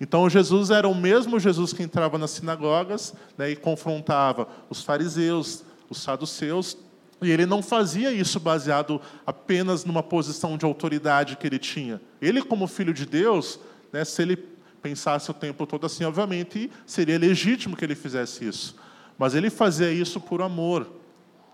Então 0.00 0.28
Jesus 0.28 0.70
era 0.70 0.86
o 0.86 0.94
mesmo 0.94 1.40
Jesus 1.40 1.72
que 1.72 1.82
entrava 1.82 2.18
nas 2.18 2.30
sinagogas 2.32 3.14
né, 3.36 3.50
e 3.50 3.56
confrontava 3.56 4.46
os 4.68 4.82
fariseus, 4.82 5.64
os 5.88 6.02
saduceus, 6.02 6.76
e 7.20 7.30
ele 7.30 7.46
não 7.46 7.62
fazia 7.62 8.12
isso 8.12 8.38
baseado 8.38 9.00
apenas 9.26 9.84
numa 9.84 10.02
posição 10.02 10.56
de 10.56 10.64
autoridade 10.64 11.36
que 11.36 11.46
ele 11.46 11.58
tinha. 11.58 12.00
Ele, 12.22 12.42
como 12.42 12.68
filho 12.68 12.94
de 12.94 13.04
Deus, 13.04 13.58
né, 13.92 14.04
se 14.04 14.22
ele 14.22 14.36
pensasse 14.82 15.28
o 15.30 15.34
tempo 15.34 15.66
todo 15.66 15.84
assim, 15.84 16.04
obviamente 16.04 16.70
seria 16.86 17.18
legítimo 17.18 17.76
que 17.76 17.84
ele 17.84 17.96
fizesse 17.96 18.46
isso. 18.46 18.76
Mas 19.18 19.34
ele 19.34 19.50
fazia 19.50 19.90
isso 19.90 20.20
por 20.20 20.40
amor, 20.40 20.86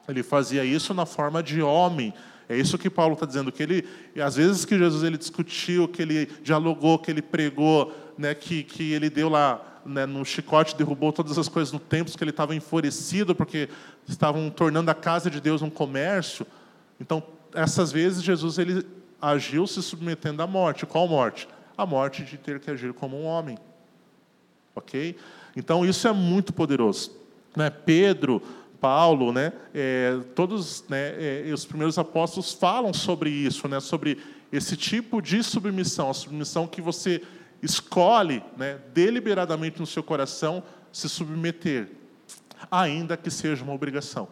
ele 0.09 0.23
fazia 0.23 0.65
isso 0.65 0.93
na 0.93 1.07
forma 1.07 1.43
de 1.43 1.63
homem. 1.63 2.13
É 2.49 2.57
isso 2.57 2.77
que 2.77 2.91
Paulo 2.91 3.15
está 3.15 3.25
dizendo, 3.25 3.51
que 3.51 3.63
ele, 3.63 3.89
às 4.23 4.37
vezes 4.37 4.65
que 4.65 4.77
Jesus 4.77 5.03
ele 5.03 5.17
discutiu, 5.17 5.89
que 5.89 6.03
ele 6.03 6.27
dialogou, 6.43 6.99
que 6.99 7.11
ele 7.11 7.23
pregou, 7.23 7.93
né, 8.19 8.35
que, 8.35 8.63
que 8.63 8.93
ele 8.93 9.09
deu 9.09 9.29
lá 9.29 9.81
né, 9.85 10.05
no 10.05 10.25
chicote, 10.25 10.77
derrubou 10.77 11.13
todas 11.13 11.39
as 11.39 11.49
coisas 11.49 11.73
no 11.73 11.79
templo, 11.79 12.17
que 12.17 12.23
ele 12.23 12.31
estava 12.31 12.55
enfurecido 12.55 13.35
porque 13.35 13.69
estavam 14.07 14.51
tornando 14.51 14.91
a 14.91 14.95
casa 14.95 15.31
de 15.31 15.41
Deus 15.41 15.63
um 15.63 15.71
comércio. 15.71 16.47
Então, 17.01 17.23
essas 17.55 17.91
vezes 17.91 18.23
Jesus 18.23 18.59
ele 18.59 18.87
agiu 19.21 19.67
se 19.67 19.83
submetendo 19.83 20.43
à 20.43 20.47
morte. 20.47 20.85
Qual 20.85 21.09
morte? 21.09 21.49
A 21.77 21.87
morte 21.87 22.23
de 22.25 22.37
ter 22.37 22.61
que 22.61 22.71
agir 22.71 22.93
como 22.93 23.17
um 23.17 23.25
homem. 23.25 23.57
Ok? 24.75 25.17
Então 25.57 25.85
isso 25.85 26.07
é 26.07 26.13
muito 26.13 26.53
poderoso. 26.53 27.13
Né? 27.57 27.71
Pedro, 27.71 28.43
Paulo, 28.85 29.33
né, 29.33 29.51
é, 29.75 30.21
todos 30.35 30.85
né, 30.91 31.15
é, 31.49 31.51
os 31.55 31.65
primeiros 31.65 31.97
apóstolos 31.97 32.53
falam 32.53 32.93
sobre 32.93 33.31
isso, 33.31 33.67
né, 33.67 33.81
sobre 33.81 34.19
esse 34.53 34.77
tipo 34.77 35.23
de 35.23 35.43
submissão, 35.43 36.11
a 36.11 36.13
submissão 36.13 36.67
que 36.67 36.83
você 36.83 37.23
escolhe 37.63 38.45
né, 38.59 38.79
deliberadamente 38.93 39.81
no 39.81 39.87
seu 39.87 40.03
coração 40.03 40.63
se 40.93 41.09
submeter, 41.09 41.93
ainda 42.71 43.17
que 43.17 43.31
seja 43.31 43.65
uma 43.65 43.73
obrigação. 43.73 44.29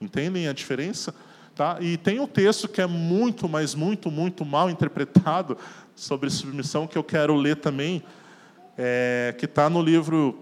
Entendem 0.00 0.48
a 0.48 0.52
diferença? 0.52 1.14
Tá? 1.54 1.76
E 1.80 1.96
tem 1.96 2.18
um 2.18 2.26
texto 2.26 2.66
que 2.66 2.80
é 2.80 2.88
muito, 2.88 3.48
mas 3.48 3.72
muito, 3.72 4.10
muito 4.10 4.44
mal 4.44 4.68
interpretado 4.68 5.56
sobre 5.94 6.28
submissão, 6.28 6.88
que 6.88 6.98
eu 6.98 7.04
quero 7.04 7.36
ler 7.36 7.54
também, 7.54 8.02
é, 8.76 9.32
que 9.38 9.44
está 9.44 9.70
no 9.70 9.80
livro 9.80 10.41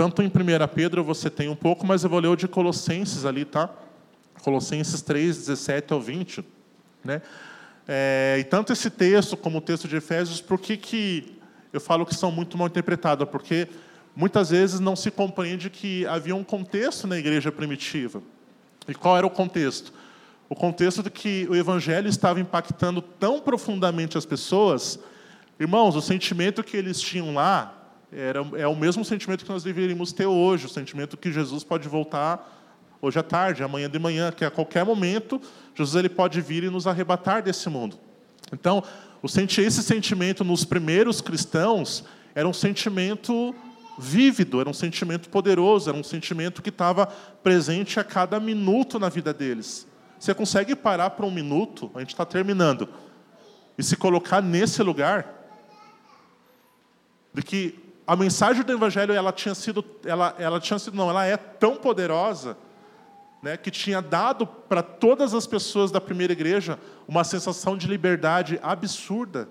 tanto 0.00 0.22
em 0.22 0.28
1 0.28 0.30
Pedro 0.74 1.04
você 1.04 1.28
tem 1.28 1.50
um 1.50 1.54
pouco, 1.54 1.86
mas 1.86 2.02
eu 2.02 2.08
vou 2.08 2.20
ler 2.20 2.28
o 2.28 2.34
de 2.34 2.48
Colossenses 2.48 3.26
ali, 3.26 3.44
tá? 3.44 3.68
Colossenses 4.42 5.02
3, 5.02 5.36
17 5.36 5.92
ao 5.92 6.00
20. 6.00 6.42
Né? 7.04 7.20
É, 7.86 8.38
e 8.40 8.44
tanto 8.44 8.72
esse 8.72 8.88
texto 8.88 9.36
como 9.36 9.58
o 9.58 9.60
texto 9.60 9.86
de 9.86 9.96
Efésios, 9.96 10.40
por 10.40 10.58
que, 10.58 10.78
que 10.78 11.38
eu 11.70 11.82
falo 11.82 12.06
que 12.06 12.14
são 12.14 12.32
muito 12.32 12.56
mal 12.56 12.66
interpretados? 12.66 13.28
Porque 13.28 13.68
muitas 14.16 14.48
vezes 14.48 14.80
não 14.80 14.96
se 14.96 15.10
compreende 15.10 15.68
que 15.68 16.06
havia 16.06 16.34
um 16.34 16.44
contexto 16.44 17.06
na 17.06 17.18
igreja 17.18 17.52
primitiva. 17.52 18.22
E 18.88 18.94
qual 18.94 19.18
era 19.18 19.26
o 19.26 19.30
contexto? 19.30 19.92
O 20.48 20.54
contexto 20.54 21.02
de 21.02 21.10
que 21.10 21.46
o 21.50 21.54
evangelho 21.54 22.08
estava 22.08 22.40
impactando 22.40 23.02
tão 23.02 23.38
profundamente 23.38 24.16
as 24.16 24.24
pessoas. 24.24 24.98
Irmãos, 25.58 25.94
o 25.94 26.00
sentimento 26.00 26.64
que 26.64 26.74
eles 26.74 26.98
tinham 27.02 27.34
lá 27.34 27.76
era, 28.12 28.40
é 28.56 28.66
o 28.66 28.76
mesmo 28.76 29.04
sentimento 29.04 29.44
que 29.44 29.50
nós 29.50 29.62
deveríamos 29.62 30.12
ter 30.12 30.26
hoje, 30.26 30.66
o 30.66 30.68
sentimento 30.68 31.16
que 31.16 31.30
Jesus 31.30 31.62
pode 31.62 31.88
voltar 31.88 32.58
hoje 33.00 33.18
à 33.18 33.22
tarde, 33.22 33.62
amanhã 33.62 33.88
de 33.88 33.98
manhã, 33.98 34.30
que 34.30 34.44
a 34.44 34.50
qualquer 34.50 34.84
momento 34.84 35.40
Jesus 35.74 35.96
ele 35.96 36.08
pode 36.08 36.40
vir 36.40 36.64
e 36.64 36.70
nos 36.70 36.86
arrebatar 36.86 37.42
desse 37.42 37.68
mundo. 37.68 37.98
Então, 38.52 38.82
esse 39.22 39.82
sentimento 39.82 40.44
nos 40.44 40.64
primeiros 40.64 41.20
cristãos 41.20 42.04
era 42.34 42.48
um 42.48 42.52
sentimento 42.52 43.54
vívido, 43.98 44.60
era 44.60 44.68
um 44.68 44.74
sentimento 44.74 45.28
poderoso, 45.28 45.90
era 45.90 45.98
um 45.98 46.02
sentimento 46.02 46.62
que 46.62 46.70
estava 46.70 47.06
presente 47.06 48.00
a 48.00 48.04
cada 48.04 48.40
minuto 48.40 48.98
na 48.98 49.08
vida 49.08 49.32
deles. 49.32 49.86
Você 50.18 50.34
consegue 50.34 50.74
parar 50.74 51.10
para 51.10 51.26
um 51.26 51.30
minuto, 51.30 51.90
a 51.94 52.00
gente 52.00 52.10
está 52.10 52.24
terminando, 52.24 52.88
e 53.78 53.82
se 53.82 53.96
colocar 53.96 54.42
nesse 54.42 54.82
lugar? 54.82 55.34
De 57.32 57.42
que 57.42 57.89
a 58.10 58.16
mensagem 58.16 58.64
do 58.64 58.72
evangelho 58.72 59.14
ela 59.14 59.30
tinha 59.30 59.54
sido 59.54 59.84
ela, 60.04 60.34
ela 60.36 60.58
tinha 60.58 60.80
sido 60.80 60.96
não 60.96 61.08
ela 61.08 61.24
é 61.24 61.36
tão 61.36 61.76
poderosa 61.76 62.58
né, 63.40 63.56
que 63.56 63.70
tinha 63.70 64.02
dado 64.02 64.44
para 64.44 64.82
todas 64.82 65.32
as 65.32 65.46
pessoas 65.46 65.92
da 65.92 66.00
primeira 66.00 66.32
igreja 66.32 66.76
uma 67.06 67.22
sensação 67.22 67.76
de 67.76 67.86
liberdade 67.86 68.58
absurda. 68.64 69.48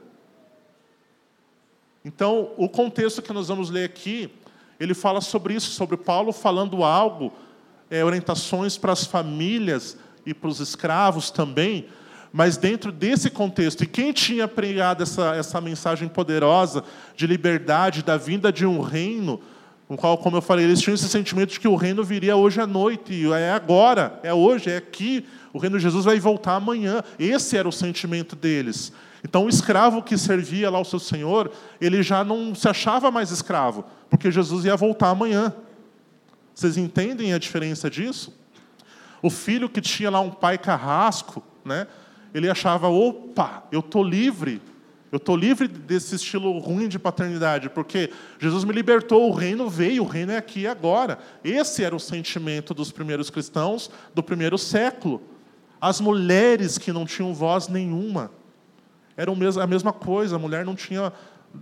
Então 2.04 2.52
o 2.58 2.68
contexto 2.68 3.22
que 3.22 3.32
nós 3.32 3.48
vamos 3.48 3.70
ler 3.70 3.86
aqui 3.86 4.30
ele 4.78 4.94
fala 4.94 5.22
sobre 5.22 5.54
isso 5.54 5.72
sobre 5.72 5.96
Paulo 5.96 6.34
falando 6.34 6.84
algo 6.84 7.32
é, 7.90 8.04
orientações 8.04 8.78
para 8.78 8.92
as 8.92 9.06
famílias 9.06 9.98
e 10.26 10.34
para 10.34 10.50
os 10.50 10.60
escravos 10.60 11.32
também 11.32 11.88
mas 12.32 12.58
dentro 12.58 12.92
desse 12.92 13.30
contexto. 13.30 13.84
E 13.84 13.88
quem 13.88 14.12
tinha 14.12 14.48
pregado 14.48 15.04
essa, 15.04 15.36
essa 15.36 15.60
mensagem 15.60 16.08
poderosa 16.08 16.84
de 17.16 17.26
liberdade, 17.26 18.04
da 18.04 18.18
vinda 18.18 18.52
de 18.52 18.66
um 18.66 18.80
reino, 18.82 19.42
no 19.90 19.98
qual, 19.98 20.18
como 20.18 20.38
eu 20.38 20.42
falei, 20.42 20.66
eles 20.66 20.80
tinham 20.80 20.94
esse 20.94 21.10
sentimento 21.10 21.50
de 21.50 21.60
que 21.60 21.68
o 21.68 21.76
reino 21.76 22.04
viria 22.04 22.36
hoje 22.36 22.62
à 22.62 22.68
noite, 22.68 23.12
e 23.12 23.32
é 23.32 23.52
agora, 23.52 24.20
é 24.22 24.32
hoje, 24.32 24.70
é 24.70 24.78
aqui, 24.78 25.26
o 25.52 25.58
reino 25.58 25.78
de 25.78 25.84
Jesus 25.84 26.06
vai 26.06 26.20
voltar 26.20 26.56
amanhã. 26.56 27.04
Esse 27.18 27.58
era 27.58 27.68
o 27.68 27.72
sentimento 27.72 28.36
deles. 28.36 28.94
Então, 29.24 29.46
o 29.46 29.50
escravo 29.50 30.04
que 30.04 30.18
servia 30.18 30.70
lá 30.70 30.78
ao 30.78 30.86
seu 30.86 31.00
senhor, 31.00 31.52
ele 31.82 32.04
já 32.04 32.24
não 32.24 32.54
se 32.54 32.70
achava 32.70 33.10
mais 33.10 33.32
escravo, 33.32 33.84
porque 34.10 34.32
Jesus 34.32 34.64
ia 34.64 34.76
voltar 34.78 35.10
amanhã. 35.10 35.54
Vocês 36.54 36.78
entendem 36.78 37.34
a 37.34 37.40
diferença 37.40 37.90
disso? 37.90 38.38
O 39.22 39.30
filho 39.30 39.68
que 39.68 39.82
tinha 39.82 40.10
lá 40.10 40.22
um 40.22 40.30
pai 40.30 40.58
carrasco, 40.58 41.44
né? 41.66 41.88
Ele 42.34 42.50
achava, 42.50 42.88
opa, 42.88 43.64
eu 43.72 43.80
estou 43.80 44.04
livre. 44.04 44.62
Eu 45.12 45.18
estou 45.18 45.36
livre 45.36 45.68
desse 45.68 46.16
estilo 46.16 46.58
ruim 46.60 46.88
de 46.88 47.00
paternidade, 47.00 47.70
porque 47.70 48.12
Jesus 48.38 48.64
me 48.64 48.72
libertou, 48.72 49.28
o 49.28 49.34
reino 49.34 49.68
veio, 49.68 50.04
o 50.04 50.08
reino 50.08 50.32
é 50.32 50.38
aqui 50.38 50.62
e 50.62 50.68
agora. 50.68 51.18
Esse 51.44 51.84
era 51.84 51.96
o 51.96 52.00
sentimento 52.00 52.76
dos 52.76 52.92
primeiros 52.92 53.32
cristãos 53.32 53.90
do 54.14 54.22
primeiro 54.22 54.58
século. 54.58 55.22
As 55.82 56.00
mulheres 56.00 56.78
que 56.78 56.92
não 56.92 57.06
tinham 57.06 57.34
voz 57.34 57.68
nenhuma. 57.68 58.32
Era 59.18 59.32
a 59.32 59.68
mesma 59.68 59.92
coisa, 59.92 60.36
a 60.36 60.40
mulher 60.40 60.64
não 60.64 60.76
tinha. 60.76 61.12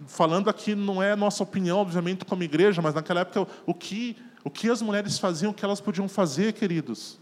Falando 0.05 0.49
aqui, 0.49 0.76
não 0.76 1.01
é 1.01 1.15
nossa 1.15 1.41
opinião, 1.41 1.78
obviamente, 1.78 2.26
como 2.26 2.43
igreja, 2.43 2.82
mas 2.82 2.93
naquela 2.93 3.22
época, 3.22 3.47
o 3.65 3.74
que, 3.74 4.18
o 4.43 4.49
que 4.49 4.70
as 4.70 4.82
mulheres 4.82 5.18
faziam, 5.18 5.51
o 5.51 5.53
que 5.53 5.63
elas 5.63 5.80
podiam 5.80 6.09
fazer, 6.09 6.51
queridos? 6.51 7.18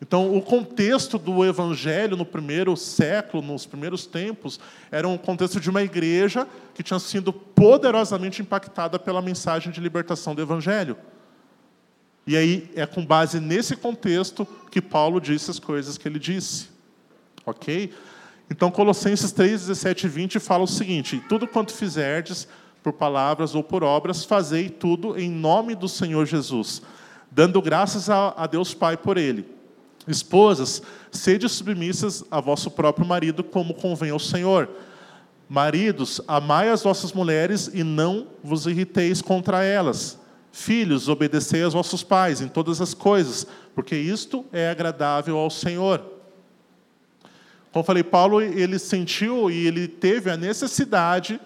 Então, 0.00 0.36
o 0.36 0.40
contexto 0.40 1.18
do 1.18 1.44
evangelho 1.44 2.16
no 2.16 2.24
primeiro 2.24 2.76
século, 2.76 3.42
nos 3.42 3.66
primeiros 3.66 4.06
tempos, 4.06 4.60
era 4.92 5.08
um 5.08 5.18
contexto 5.18 5.58
de 5.58 5.68
uma 5.68 5.82
igreja 5.82 6.46
que 6.72 6.84
tinha 6.84 7.00
sido 7.00 7.32
poderosamente 7.32 8.40
impactada 8.40 8.98
pela 8.98 9.20
mensagem 9.20 9.72
de 9.72 9.80
libertação 9.80 10.36
do 10.36 10.42
evangelho. 10.42 10.96
E 12.24 12.36
aí 12.36 12.70
é 12.76 12.86
com 12.86 13.04
base 13.04 13.40
nesse 13.40 13.74
contexto 13.74 14.46
que 14.70 14.80
Paulo 14.80 15.20
disse 15.20 15.50
as 15.50 15.58
coisas 15.58 15.98
que 15.98 16.06
ele 16.06 16.18
disse. 16.18 16.68
OK? 17.44 17.92
Então, 18.48 18.70
Colossenses 18.70 19.32
3, 19.32 19.62
17 19.62 20.06
e 20.06 20.08
20 20.08 20.38
fala 20.38 20.62
o 20.62 20.68
seguinte: 20.68 21.20
Tudo 21.28 21.46
quanto 21.46 21.72
fizerdes, 21.72 22.46
por 22.84 22.92
palavras 22.92 23.56
ou 23.56 23.64
por 23.64 23.82
obras, 23.82 24.24
fazei 24.24 24.68
tudo 24.68 25.18
em 25.18 25.28
nome 25.28 25.74
do 25.74 25.88
Senhor 25.88 26.24
Jesus, 26.24 26.82
dando 27.30 27.60
graças 27.60 28.08
a 28.08 28.46
Deus 28.46 28.72
Pai 28.74 28.96
por 28.96 29.16
ele 29.16 29.57
Esposas, 30.06 30.82
sede 31.10 31.48
submissas 31.48 32.24
a 32.30 32.40
vosso 32.40 32.70
próprio 32.70 33.06
marido, 33.06 33.42
como 33.42 33.74
convém 33.74 34.10
ao 34.10 34.18
Senhor. 34.18 34.68
Maridos, 35.48 36.20
amai 36.28 36.68
as 36.68 36.82
vossas 36.82 37.12
mulheres 37.12 37.70
e 37.72 37.82
não 37.82 38.28
vos 38.42 38.66
irriteis 38.66 39.22
contra 39.22 39.64
elas. 39.64 40.18
Filhos, 40.52 41.08
obedecei 41.08 41.62
aos 41.62 41.74
vossos 41.74 42.02
pais 42.02 42.40
em 42.40 42.48
todas 42.48 42.80
as 42.80 42.92
coisas, 42.94 43.46
porque 43.74 43.96
isto 43.96 44.44
é 44.52 44.70
agradável 44.70 45.36
ao 45.36 45.50
Senhor. 45.50 46.02
Como 47.72 47.84
falei, 47.84 48.02
Paulo 48.02 48.40
ele 48.40 48.78
sentiu 48.78 49.50
e 49.50 49.66
ele 49.66 49.86
teve 49.86 50.30
a 50.30 50.36
necessidade 50.36 51.40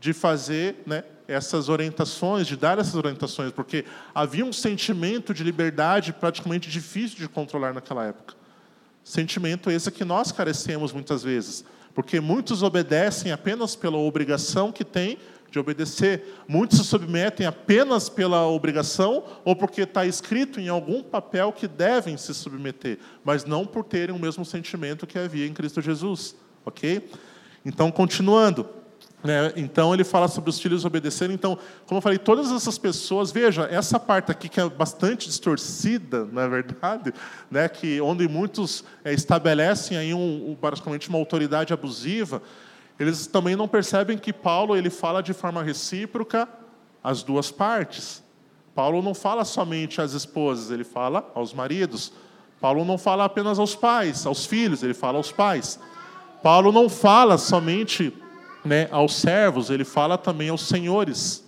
de 0.00 0.12
fazer 0.12 0.76
né, 0.86 1.04
essas 1.28 1.68
orientações, 1.68 2.46
de 2.46 2.56
dar 2.56 2.78
essas 2.78 2.94
orientações, 2.94 3.52
porque 3.52 3.84
havia 4.14 4.44
um 4.44 4.52
sentimento 4.52 5.34
de 5.34 5.44
liberdade 5.44 6.12
praticamente 6.12 6.70
difícil 6.70 7.18
de 7.18 7.28
controlar 7.28 7.74
naquela 7.74 8.06
época. 8.06 8.34
Sentimento 9.04 9.70
esse 9.70 9.90
que 9.90 10.06
nós 10.06 10.32
carecemos 10.32 10.90
muitas 10.90 11.22
vezes, 11.22 11.64
porque 11.94 12.18
muitos 12.18 12.62
obedecem 12.62 13.30
apenas 13.30 13.76
pela 13.76 13.98
obrigação 13.98 14.72
que 14.72 14.84
têm 14.84 15.18
de 15.50 15.58
obedecer. 15.58 16.42
Muitos 16.46 16.78
se 16.78 16.84
submetem 16.84 17.46
apenas 17.46 18.08
pela 18.08 18.46
obrigação 18.46 19.24
ou 19.44 19.56
porque 19.56 19.82
está 19.82 20.06
escrito 20.06 20.60
em 20.60 20.68
algum 20.68 21.02
papel 21.02 21.52
que 21.52 21.66
devem 21.66 22.16
se 22.16 22.32
submeter, 22.34 22.98
mas 23.24 23.44
não 23.44 23.66
por 23.66 23.84
terem 23.84 24.14
o 24.14 24.18
mesmo 24.18 24.44
sentimento 24.44 25.06
que 25.06 25.18
havia 25.18 25.46
em 25.46 25.52
Cristo 25.52 25.80
Jesus. 25.80 26.34
Ok? 26.64 27.10
Então, 27.64 27.90
continuando. 27.90 28.77
Né? 29.22 29.52
Então, 29.56 29.92
ele 29.92 30.04
fala 30.04 30.28
sobre 30.28 30.50
os 30.50 30.60
filhos 30.60 30.84
obedecerem. 30.84 31.34
Então, 31.34 31.58
como 31.86 31.98
eu 31.98 32.02
falei, 32.02 32.18
todas 32.18 32.52
essas 32.52 32.78
pessoas, 32.78 33.32
veja, 33.32 33.64
essa 33.70 33.98
parte 33.98 34.30
aqui 34.30 34.48
que 34.48 34.60
é 34.60 34.68
bastante 34.68 35.26
distorcida, 35.26 36.24
na 36.26 36.42
é 36.42 36.48
verdade, 36.48 37.12
né? 37.50 37.68
que 37.68 38.00
onde 38.00 38.28
muitos 38.28 38.84
é, 39.04 39.12
estabelecem 39.12 39.96
aí 39.96 40.14
um, 40.14 40.50
um, 40.50 40.54
basicamente 40.60 41.08
uma 41.08 41.18
autoridade 41.18 41.72
abusiva, 41.72 42.40
eles 42.98 43.26
também 43.26 43.56
não 43.56 43.68
percebem 43.68 44.18
que 44.18 44.32
Paulo 44.32 44.76
ele 44.76 44.90
fala 44.90 45.22
de 45.22 45.32
forma 45.32 45.62
recíproca 45.62 46.48
as 47.02 47.22
duas 47.22 47.50
partes. 47.50 48.22
Paulo 48.74 49.02
não 49.02 49.14
fala 49.14 49.44
somente 49.44 50.00
às 50.00 50.12
esposas, 50.12 50.70
ele 50.70 50.84
fala 50.84 51.28
aos 51.34 51.52
maridos. 51.52 52.12
Paulo 52.60 52.84
não 52.84 52.98
fala 52.98 53.24
apenas 53.24 53.58
aos 53.58 53.74
pais, 53.74 54.26
aos 54.26 54.46
filhos, 54.46 54.82
ele 54.82 54.94
fala 54.94 55.16
aos 55.16 55.30
pais. 55.30 55.78
Paulo 56.42 56.70
não 56.70 56.88
fala 56.88 57.38
somente 57.38 58.12
né, 58.68 58.86
aos 58.90 59.14
servos, 59.14 59.70
ele 59.70 59.84
fala 59.84 60.18
também 60.18 60.50
aos 60.50 60.68
senhores. 60.68 61.42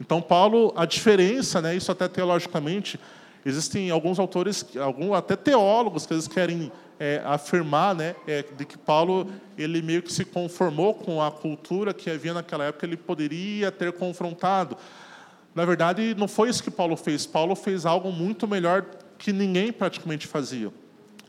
Então, 0.00 0.22
Paulo, 0.22 0.72
a 0.76 0.86
diferença, 0.86 1.60
né, 1.60 1.76
isso 1.76 1.90
até 1.90 2.08
teologicamente, 2.08 2.98
existem 3.44 3.90
alguns 3.90 4.18
autores, 4.18 4.64
alguns, 4.76 5.12
até 5.12 5.36
teólogos, 5.36 6.06
que 6.06 6.14
eles 6.14 6.28
querem 6.28 6.72
é, 6.98 7.20
afirmar 7.24 7.94
né, 7.94 8.14
é, 8.26 8.44
de 8.56 8.64
que 8.64 8.78
Paulo 8.78 9.28
ele 9.58 9.82
meio 9.82 10.02
que 10.02 10.12
se 10.12 10.24
conformou 10.24 10.94
com 10.94 11.20
a 11.20 11.30
cultura 11.30 11.92
que 11.92 12.08
havia 12.08 12.32
naquela 12.32 12.64
época, 12.64 12.86
ele 12.86 12.96
poderia 12.96 13.72
ter 13.72 13.92
confrontado. 13.92 14.76
Na 15.54 15.64
verdade, 15.64 16.14
não 16.16 16.28
foi 16.28 16.48
isso 16.48 16.62
que 16.62 16.70
Paulo 16.70 16.96
fez. 16.96 17.26
Paulo 17.26 17.54
fez 17.54 17.84
algo 17.84 18.10
muito 18.10 18.46
melhor 18.46 18.86
que 19.18 19.32
ninguém 19.32 19.72
praticamente 19.72 20.26
fazia. 20.26 20.72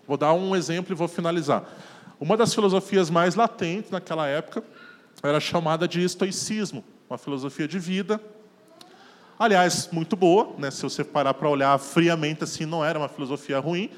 Vou 0.08 0.18
dar 0.18 0.34
um 0.34 0.56
exemplo 0.56 0.93
e 0.93 0.95
vou 0.95 1.08
finalizar. 1.08 1.64
Uma 2.24 2.38
das 2.38 2.53
filosofias 2.53 3.09
mais 3.09 3.36
latentes 3.36 3.91
naquela 3.91 4.26
época 4.26 4.63
era 5.21 5.41
chamada 5.41 5.86
de 5.86 6.01
estoicismo, 6.01 6.82
uma 7.09 7.17
filosofia 7.17 7.67
de 7.67 7.78
vida. 7.78 8.17
Aliás, 9.38 9.89
muito 9.91 10.15
boa, 10.15 10.55
né? 10.57 10.71
se 10.71 10.82
você 10.84 11.03
parar 11.03 11.34
para 11.34 11.49
olhar 11.49 11.78
friamente 11.78 12.45
assim, 12.45 12.65
não 12.65 12.82
era 12.84 12.97
uma 12.97 13.09
filosofia 13.09 13.59
ruim, 13.59 13.89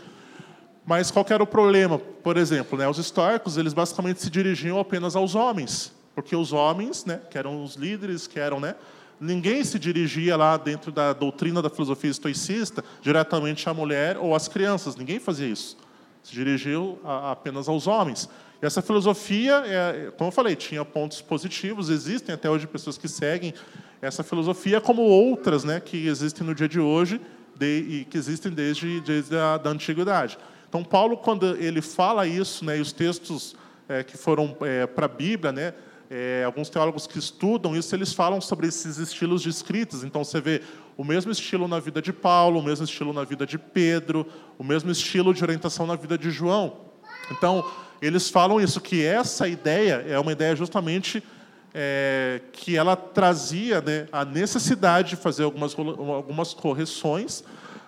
mas 0.84 1.12
qual 1.12 1.24
era 1.30 1.44
o 1.44 1.46
problema? 1.46 2.00
Por 2.00 2.36
exemplo, 2.36 2.80
né, 2.80 2.90
os 2.90 2.98
estoicos 2.98 3.58
eles 3.58 3.74
basicamente 3.74 4.24
se 4.24 4.32
dirigiam 4.32 4.80
apenas 4.80 5.16
aos 5.16 5.36
homens, 5.36 5.94
porque 6.16 6.36
os 6.36 6.52
homens, 6.52 7.06
né, 7.06 7.22
que 7.30 7.38
eram 7.38 7.64
os 7.64 7.76
líderes, 7.76 8.26
que 8.26 8.40
eram, 8.40 8.60
né, 8.60 8.74
ninguém 9.20 9.64
se 9.64 9.78
dirigia 9.78 10.36
lá 10.36 10.58
dentro 10.58 10.92
da 10.92 11.14
doutrina 11.14 11.62
da 11.62 11.70
filosofia 11.70 12.10
estoicista 12.10 12.84
diretamente 13.04 13.70
à 13.70 13.74
mulher 13.74 14.18
ou 14.18 14.34
às 14.34 14.48
crianças, 14.48 14.96
ninguém 14.96 15.20
fazia 15.20 15.48
isso. 15.48 15.85
Se 16.26 16.34
dirigiu 16.34 16.98
a, 17.04 17.34
apenas 17.34 17.70
aos 17.70 17.86
homens. 17.86 18.28
E 18.60 18.66
essa 18.66 18.82
filosofia, 18.82 19.62
é, 19.64 20.12
como 20.18 20.30
eu 20.30 20.32
falei, 20.32 20.56
tinha 20.56 20.84
pontos 20.84 21.22
positivos, 21.22 21.92
existem 21.92 22.34
até 22.34 22.50
hoje 22.50 22.66
pessoas 22.66 22.98
que 22.98 23.08
seguem 23.08 23.54
essa 24.02 24.24
filosofia, 24.24 24.82
como 24.82 25.04
outras 25.04 25.64
né, 25.64 25.80
que 25.80 26.08
existem 26.08 26.46
no 26.46 26.56
dia 26.56 26.68
de 26.68 26.80
hoje 26.80 27.22
de, 27.56 27.86
e 27.88 28.06
que 28.06 28.18
existem 28.18 28.52
desde, 28.52 29.00
desde 29.02 29.38
a 29.38 29.58
da 29.58 29.70
antiguidade. 29.70 30.36
Então, 30.68 30.84
Paulo, 30.84 31.16
quando 31.16 31.56
ele 31.58 31.80
fala 31.80 32.26
isso, 32.26 32.66
né, 32.66 32.80
e 32.80 32.82
os 32.82 32.92
textos 32.92 33.56
é, 33.88 34.04
que 34.04 34.18
foram 34.18 34.58
é, 34.62 34.88
para 34.88 35.06
a 35.06 35.10
Bíblia, 35.10 35.52
né, 35.52 35.76
é, 36.10 36.44
alguns 36.44 36.68
teólogos 36.68 37.06
que 37.06 37.20
estudam 37.20 37.76
isso, 37.76 37.96
eles 37.96 38.14
falam 38.14 38.42
sobre 38.42 38.66
esses 38.66 38.98
estilos 38.98 39.44
de 39.44 39.50
escritas. 39.50 40.04
Então, 40.04 40.24
você 40.24 40.42
vê 40.42 40.64
o 40.98 41.04
mesmo 41.04 41.32
estilo 41.32 41.68
na 41.68 41.80
vida 41.80 42.02
de 42.02 42.14
Paulo, 42.14 42.60
o 42.60 42.64
mesmo 42.64 42.86
estilo 42.86 43.14
na 43.14 43.24
vida 43.24 43.46
de 43.46 43.58
Pedro, 43.58 44.26
o 44.58 44.64
mesmo 44.64 44.92
estilo 44.92 45.34
de 45.34 45.44
orientação 45.44 45.86
na 45.86 45.96
vida 45.96 46.18
de 46.18 46.32
João. 46.32 46.78
Então, 47.32 47.66
eles 48.02 48.30
falam 48.30 48.62
isso, 48.62 48.80
que 48.80 49.04
essa 49.04 49.48
ideia 49.48 50.06
é 50.08 50.20
uma 50.20 50.32
ideia 50.32 50.56
justamente 50.56 51.24
é, 51.74 52.42
que 52.54 52.78
ela 52.78 52.96
trazia 52.96 53.82
né, 53.82 54.08
a 54.12 54.24
necessidade 54.24 55.10
de 55.10 55.16
fazer 55.16 55.44
algumas, 55.44 55.76
algumas 55.78 56.54
correções 56.54 57.44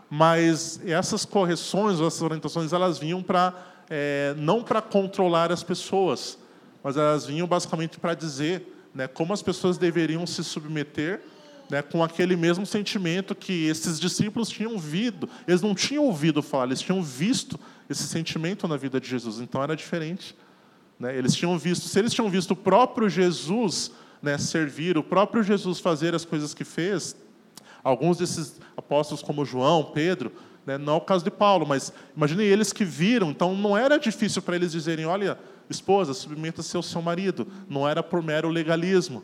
mas 0.10 0.80
essas 0.86 1.26
correções, 1.26 2.00
essas 2.00 2.22
orientações, 2.22 2.72
elas 2.72 2.98
vinham 2.98 3.22
para 3.22 3.54
é, 3.90 4.34
não 4.38 4.64
para 4.64 4.82
controlar 4.82 5.52
as 5.52 5.64
pessoas, 5.64 6.38
mas 6.84 6.98
elas 6.98 7.26
vinham 7.26 7.48
basicamente 7.48 8.00
para 8.00 8.14
dizer 8.14 8.90
né, 8.94 9.08
como 9.08 9.34
as 9.34 9.42
pessoas 9.42 9.78
deveriam 9.78 10.26
se 10.26 10.44
submeter 10.44 11.22
né, 11.70 11.82
com 11.82 12.04
aquele 12.04 12.36
mesmo 12.36 12.66
sentimento 12.66 13.36
que 13.36 13.68
esses 13.68 14.00
discípulos 14.00 14.50
tinham 14.50 14.74
ouvido. 14.74 15.30
Eles 15.48 15.62
não 15.62 15.76
tinham 15.76 16.06
ouvido 16.06 16.42
falar, 16.42 16.66
eles 16.66 16.82
tinham 16.82 17.02
visto 17.04 17.60
esse 17.90 18.04
sentimento 18.04 18.68
na 18.68 18.78
vida 18.78 19.00
de 19.00 19.08
Jesus. 19.08 19.40
Então 19.40 19.62
era 19.62 19.76
diferente. 19.76 20.36
Né? 21.00 21.18
Eles 21.18 21.34
tinham 21.36 21.58
visto, 21.58 21.88
se 21.88 22.00
eles 22.00 22.14
tinham 22.14 22.30
visto 22.30 22.52
o 22.52 22.56
próprio 22.56 23.10
Jesus 23.10 23.92
né, 24.22 24.38
servir, 24.38 24.98
o 24.98 25.04
próprio 25.04 25.44
Jesus 25.44 25.80
fazer 25.80 26.16
as 26.16 26.26
coisas 26.26 26.54
que 26.54 26.64
fez, 26.64 27.16
Alguns 27.88 28.18
desses 28.18 28.60
apóstolos, 28.76 29.24
como 29.24 29.46
João, 29.46 29.82
Pedro, 29.82 30.34
né, 30.66 30.78
não 30.78 30.96
é 30.96 30.98
o 30.98 31.02
caso 31.02 31.24
de 31.24 31.32
Paulo, 31.32 31.66
mas 31.66 31.94
imagine 32.14 32.44
eles 32.44 32.74
que 32.74 32.84
viram, 32.84 33.30
então 33.30 33.56
não 33.56 33.78
era 33.78 33.98
difícil 33.98 34.42
para 34.42 34.58
eles 34.58 34.74
dizerem: 34.74 35.06
olha, 35.06 35.40
esposa, 35.70 36.14
submeta-se 36.14 36.76
ao 36.76 36.84
seu 36.84 37.02
marido. 37.02 37.48
Não 37.70 37.88
era 37.88 38.04
por 38.04 38.22
mero 38.22 38.50
legalismo. 38.50 39.24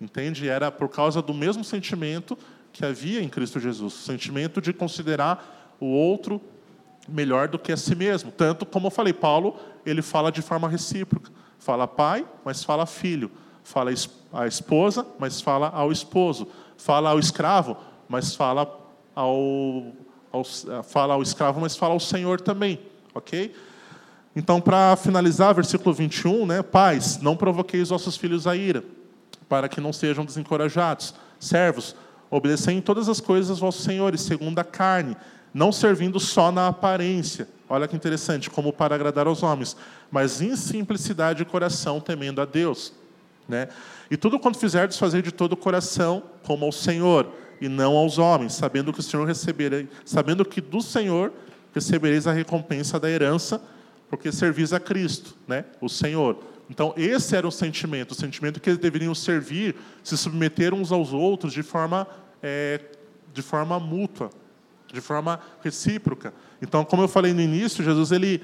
Entende? 0.00 0.48
Era 0.48 0.70
por 0.70 0.88
causa 0.88 1.20
do 1.20 1.34
mesmo 1.34 1.62
sentimento 1.62 2.36
que 2.72 2.84
havia 2.84 3.22
em 3.22 3.28
Cristo 3.28 3.60
Jesus 3.60 3.94
o 3.94 3.98
sentimento 3.98 4.60
de 4.60 4.72
considerar 4.72 5.76
o 5.78 5.86
outro 5.86 6.40
melhor 7.08 7.48
do 7.48 7.58
que 7.58 7.72
a 7.72 7.76
si 7.76 7.94
mesmo. 7.94 8.30
Tanto, 8.30 8.64
como 8.64 8.86
eu 8.86 8.90
falei, 8.90 9.12
Paulo, 9.12 9.56
ele 9.84 10.02
fala 10.02 10.30
de 10.30 10.40
forma 10.40 10.68
recíproca. 10.68 11.30
Fala 11.58 11.86
pai, 11.86 12.26
mas 12.44 12.64
fala 12.64 12.86
filho. 12.86 13.30
Fala 13.62 13.90
a 14.32 14.46
esposa, 14.46 15.06
mas 15.18 15.40
fala 15.40 15.68
ao 15.68 15.92
esposo 15.92 16.48
fala 16.80 17.10
ao 17.10 17.18
escravo, 17.18 17.76
mas 18.08 18.34
fala 18.34 18.62
ao, 19.14 19.92
ao, 20.32 20.42
fala 20.82 21.14
ao 21.14 21.22
escravo, 21.22 21.60
mas 21.60 21.76
fala 21.76 21.92
ao 21.92 22.00
Senhor 22.00 22.40
também, 22.40 22.80
ok? 23.14 23.54
Então, 24.34 24.60
para 24.60 24.96
finalizar, 24.96 25.54
versículo 25.54 25.94
21, 25.94 26.46
né? 26.46 26.62
Pais, 26.62 27.20
não 27.20 27.36
provoqueis 27.36 27.90
vossos 27.90 28.16
filhos 28.16 28.46
a 28.46 28.56
ira, 28.56 28.82
para 29.50 29.68
que 29.68 29.80
não 29.80 29.92
sejam 29.92 30.24
desencorajados. 30.24 31.12
Servos, 31.40 31.96
obedecei 32.30 32.76
em 32.76 32.80
todas 32.80 33.08
as 33.08 33.20
coisas 33.20 33.50
aos 33.50 33.58
vossos 33.58 33.82
senhores, 33.82 34.20
segundo 34.20 34.60
a 34.60 34.64
carne, 34.64 35.16
não 35.52 35.72
servindo 35.72 36.20
só 36.20 36.52
na 36.52 36.68
aparência. 36.68 37.48
Olha 37.68 37.88
que 37.88 37.96
interessante, 37.96 38.48
como 38.48 38.72
para 38.72 38.94
agradar 38.94 39.26
aos 39.26 39.42
homens, 39.42 39.76
mas 40.08 40.40
em 40.40 40.54
simplicidade 40.54 41.38
de 41.38 41.44
coração, 41.44 42.00
temendo 42.00 42.40
a 42.40 42.44
Deus. 42.44 42.92
Né? 43.48 43.66
E 44.08 44.16
tudo 44.16 44.38
quanto 44.38 44.56
fizerdes, 44.56 44.96
fazer 44.96 45.20
de 45.20 45.32
todo 45.32 45.54
o 45.54 45.56
coração, 45.56 46.22
como 46.44 46.64
ao 46.64 46.70
Senhor, 46.70 47.26
e 47.60 47.68
não 47.68 47.96
aos 47.96 48.18
homens, 48.18 48.54
sabendo 48.54 48.92
que 48.92 49.00
o 49.00 49.02
Senhor 49.02 49.26
receberei, 49.26 49.88
sabendo 50.04 50.44
que 50.44 50.60
do 50.60 50.80
Senhor 50.80 51.32
recebereis 51.74 52.28
a 52.28 52.32
recompensa 52.32 53.00
da 53.00 53.10
herança, 53.10 53.60
porque 54.08 54.30
servis 54.30 54.72
a 54.72 54.78
Cristo, 54.78 55.34
né? 55.48 55.64
o 55.80 55.88
Senhor. 55.88 56.38
Então, 56.70 56.94
esse 56.96 57.34
era 57.34 57.46
o 57.46 57.50
sentimento, 57.50 58.12
o 58.12 58.14
sentimento 58.14 58.60
que 58.60 58.70
eles 58.70 58.78
deveriam 58.78 59.12
servir, 59.12 59.74
se 60.04 60.16
submeter 60.16 60.72
uns 60.72 60.92
aos 60.92 61.12
outros 61.12 61.52
de 61.52 61.64
forma, 61.64 62.06
é, 62.40 62.80
de 63.34 63.42
forma 63.42 63.80
mútua, 63.80 64.30
de 64.92 65.00
forma 65.00 65.40
recíproca. 65.64 66.32
Então, 66.62 66.84
como 66.84 67.02
eu 67.02 67.08
falei 67.08 67.32
no 67.32 67.40
início, 67.40 67.82
Jesus 67.82 68.12
ele, 68.12 68.40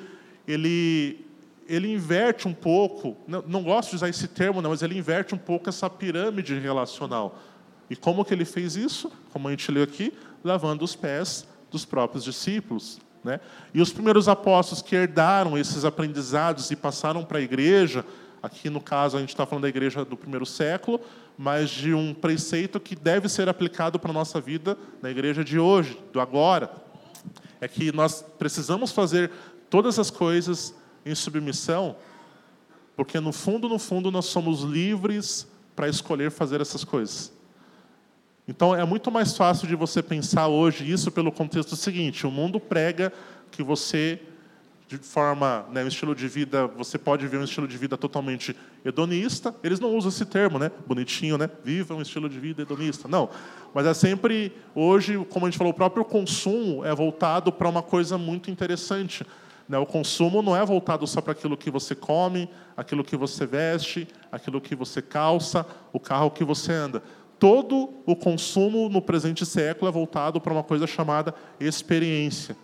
ele 0.47 1.25
ele 1.69 1.93
inverte 1.93 2.47
um 2.47 2.55
pouco, 2.55 3.17
não, 3.27 3.43
não, 3.47 3.63
gosto 3.63 3.91
de 3.91 3.97
usar 3.97 4.09
esse 4.09 4.29
termo, 4.29 4.63
não, 4.63 4.71
mas 4.71 4.83
ele 4.83 4.97
inverte 4.97 5.35
um 5.35 5.39
pouco 5.39 5.69
essa 5.69 5.91
pirâmide 5.91 6.57
relacional. 6.59 7.41
E 7.91 7.97
como 7.97 8.25
que 8.25 8.33
ele 8.33 8.45
fez 8.45 8.77
isso? 8.77 9.11
Como 9.33 9.49
a 9.49 9.51
gente 9.51 9.71
leu 9.71 9.83
aqui, 9.83 10.13
lavando 10.45 10.85
os 10.85 10.95
pés 10.95 11.47
dos 11.71 11.85
próprios 11.85 12.25
discípulos. 12.25 13.01
Né? 13.27 13.41
E 13.75 13.83
os 13.83 13.93
primeiros 13.93 14.29
apóstolos 14.29 14.81
que 14.81 14.95
herdaram 14.95 15.59
esses 15.59 15.85
aprendizados 15.85 16.71
e 16.71 16.77
passaram 16.77 17.25
para 17.25 17.39
a 17.39 17.43
igreja, 17.43 18.05
Aqui, 18.43 18.71
no 18.71 18.81
caso, 18.81 19.17
a 19.17 19.21
gente 19.21 19.31
está 19.31 19.45
falando 19.45 19.63
da 19.63 19.69
igreja 19.69 20.05
do 20.05 20.17
primeiro 20.17 20.47
século, 20.47 21.01
mas 21.37 21.69
de 21.69 21.93
um 21.93 22.15
preceito 22.15 22.79
que 22.79 22.95
deve 22.95 23.29
ser 23.29 23.49
aplicado 23.49 23.99
para 23.99 24.11
a 24.11 24.15
nossa 24.15 24.41
vida 24.41 24.79
na 25.03 25.11
igreja 25.11 25.43
de 25.43 25.59
hoje, 25.59 25.99
do 26.13 26.21
agora. 26.21 26.71
É 27.61 27.67
que 27.67 27.91
nós 27.91 28.23
precisamos 28.39 28.93
fazer 28.93 29.33
todas 29.69 29.99
as 29.99 30.13
coisas 30.13 30.73
em 31.05 31.13
submissão, 31.13 31.97
porque 32.95 33.19
no 33.19 33.33
fundo, 33.33 33.69
no 33.69 33.81
fundo, 33.81 34.13
nós 34.13 34.27
somos 34.27 34.63
livres 34.63 35.49
para 35.75 35.89
escolher 35.89 36.31
fazer 36.31 36.61
essas 36.61 36.85
coisas. 36.85 37.33
Então 38.49 38.75
é 38.75 38.85
muito 38.85 39.11
mais 39.11 39.37
fácil 39.37 39.67
de 39.67 39.75
você 39.75 40.03
pensar 40.03 40.49
hoje 40.49 40.91
isso 40.91 41.11
pelo 41.11 41.33
contexto 41.33 41.75
seguinte: 41.77 42.27
o 42.27 42.31
mundo 42.31 42.61
prega 42.61 43.13
que 43.51 43.63
você 43.63 44.21
de 44.89 44.99
forma, 44.99 45.67
né, 45.73 45.83
um 45.83 45.89
estilo 45.89 46.15
de 46.15 46.29
vida, 46.29 46.69
você 46.69 46.97
pode 46.97 47.27
ver 47.27 47.39
um 47.39 47.45
estilo 47.45 47.67
de 47.67 47.77
vida 47.77 47.97
totalmente 47.97 48.57
hedonista. 48.85 49.53
Eles 49.63 49.81
não 49.81 49.97
usam 49.97 50.11
esse 50.11 50.25
termo, 50.25 50.61
né? 50.61 50.71
Bonitinho, 50.87 51.37
né? 51.37 51.51
Viva 51.65 51.93
um 51.95 52.01
estilo 52.01 52.29
de 52.29 52.39
vida 52.39 52.63
hedonista. 52.63 53.09
Não, 53.09 53.29
mas 53.75 53.85
é 53.85 53.93
sempre 53.93 54.53
hoje, 54.77 55.19
como 55.29 55.45
a 55.45 55.51
gente 55.51 55.59
falou, 55.59 55.73
o 55.73 55.77
próprio 55.77 56.05
consumo 56.05 56.85
é 56.85 56.95
voltado 56.95 57.51
para 57.51 57.69
uma 57.69 57.83
coisa 57.83 58.17
muito 58.17 58.49
interessante. 58.49 59.27
Né? 59.69 59.77
O 59.77 59.87
consumo 59.87 60.41
não 60.41 60.57
é 60.57 60.65
voltado 60.65 61.05
só 61.05 61.21
para 61.21 61.33
aquilo 61.33 61.57
que 61.57 61.69
você 61.69 61.93
come, 61.93 62.49
aquilo 62.77 63.03
que 63.03 63.17
você 63.17 63.45
veste, 63.45 64.07
aquilo 64.31 64.61
que 64.61 64.77
você 64.77 65.03
calça, 65.03 65.67
o 65.93 65.99
carro 65.99 66.31
que 66.31 66.45
você 66.45 66.73
anda. 66.73 67.03
Todo 67.39 67.91
o 68.07 68.17
consumo 68.17 68.89
no 68.89 69.03
presente 69.03 69.45
século 69.45 69.89
é 69.89 69.93
voltado 69.93 70.41
para 70.41 70.53
uma 70.53 70.63
coisa 70.63 70.87
chamada 70.87 71.35
experiência. 71.61 72.57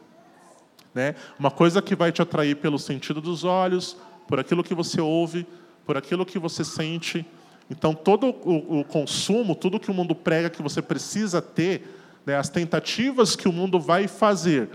Né? 0.95 1.15
Uma 1.39 1.51
coisa 1.51 1.83
que 1.83 1.95
vai 1.95 2.13
te 2.13 2.23
atrair 2.23 2.57
pelo 2.57 2.79
sentido 2.79 3.21
dos 3.21 3.45
olhos, 3.45 3.97
por 4.27 4.41
aquilo 4.41 4.65
que 4.65 4.75
você 4.75 5.01
ouve, 5.01 5.47
por 5.85 5.97
aquilo 5.97 6.25
que 6.25 6.39
você 6.39 6.65
sente. 6.65 7.27
Então, 7.71 7.95
todo 7.95 8.29
o, 8.29 8.81
o 8.81 8.85
consumo, 8.85 9.55
tudo 9.55 9.81
que 9.81 9.91
o 9.91 9.95
mundo 9.95 10.15
prega 10.15 10.51
que 10.51 10.63
você 10.63 10.81
precisa 10.81 11.41
ter, 11.41 11.99
né, 12.25 12.37
as 12.37 12.49
tentativas 12.49 13.37
que 13.37 13.49
o 13.49 13.53
mundo 13.53 13.79
vai 13.81 14.09
fazer 14.09 14.69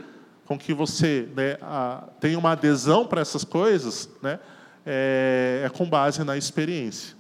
com 0.46 0.58
que 0.58 0.74
você 0.74 1.28
né, 1.36 1.58
a, 1.62 2.08
tenha 2.22 2.40
uma 2.40 2.52
adesão 2.52 3.06
para 3.06 3.20
essas 3.20 3.44
coisas, 3.44 4.10
né, 4.22 4.40
é, 4.86 5.64
é, 5.66 5.70
com 5.70 5.88
base 5.88 6.24
na 6.24 6.38
experiência. 6.38 7.17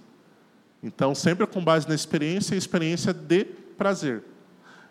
Então, 0.82 1.16
sempre 1.16 1.46
com 1.48 1.64
base 1.64 1.88
na 1.88 1.96
experiência 1.96 2.56
e 2.56 2.58
experiência 2.58 3.14
de 3.14 3.46
prazer. 3.46 4.24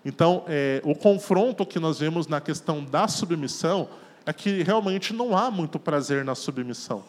Então, 0.04 0.44
é, 0.46 0.80
o 0.84 0.94
confronto 0.94 1.66
que 1.66 1.78
nós 1.78 1.98
vemos 1.98 2.26
na 2.26 2.40
questão 2.40 2.84
da 2.84 3.08
submissão 3.08 3.88
é 4.24 4.32
que 4.32 4.62
realmente 4.62 5.12
não 5.12 5.36
há 5.36 5.50
muito 5.50 5.78
prazer 5.78 6.24
na 6.24 6.34
submissão. 6.34 7.04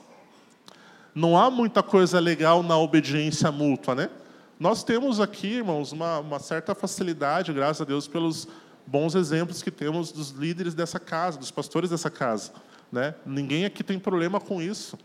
Não 1.13 1.37
há 1.37 1.49
muita 1.49 1.81
coisa 1.81 2.19
legal 2.19 2.61
na 2.61 2.77
obediência 2.77 3.51
mútua, 3.51 3.95
né? 3.95 4.09
Nós 4.59 4.83
temos 4.83 5.19
aqui, 5.19 5.47
irmãos, 5.57 5.91
uma, 5.91 6.19
uma 6.19 6.39
certa 6.39 6.73
facilidade, 6.73 7.53
graças 7.53 7.81
a 7.81 7.85
Deus, 7.85 8.07
pelos 8.07 8.47
bons 8.87 9.13
exemplos 9.13 9.61
que 9.61 9.69
temos 9.69 10.11
dos 10.11 10.31
líderes 10.31 10.73
dessa 10.73 10.99
casa, 10.99 11.37
dos 11.37 11.51
pastores 11.51 11.89
dessa 11.91 12.09
casa. 12.09 12.51
Né? 12.91 13.13
Ninguém 13.25 13.65
aqui 13.65 13.83
tem 13.83 13.99
problema 13.99 14.39
com 14.39 14.61
isso. 14.61 14.97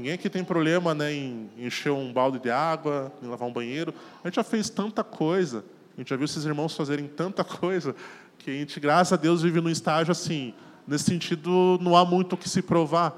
Ninguém 0.00 0.14
aqui 0.14 0.30
tem 0.30 0.42
problema 0.42 0.94
né, 0.94 1.12
em 1.12 1.50
encher 1.58 1.92
um 1.92 2.10
balde 2.10 2.38
de 2.38 2.50
água, 2.50 3.12
em 3.22 3.26
lavar 3.26 3.46
um 3.46 3.52
banheiro. 3.52 3.92
A 4.24 4.28
gente 4.28 4.36
já 4.36 4.42
fez 4.42 4.70
tanta 4.70 5.04
coisa. 5.04 5.62
A 5.94 6.00
gente 6.00 6.08
já 6.08 6.16
viu 6.16 6.24
esses 6.24 6.42
irmãos 6.46 6.74
fazerem 6.74 7.06
tanta 7.06 7.44
coisa 7.44 7.94
que 8.38 8.50
a 8.50 8.54
gente, 8.54 8.80
graças 8.80 9.12
a 9.12 9.16
Deus, 9.16 9.42
vive 9.42 9.60
num 9.60 9.68
estágio 9.68 10.10
assim. 10.10 10.54
Nesse 10.88 11.04
sentido, 11.04 11.78
não 11.82 11.94
há 11.94 12.02
muito 12.02 12.32
o 12.32 12.36
que 12.38 12.48
se 12.48 12.62
provar. 12.62 13.14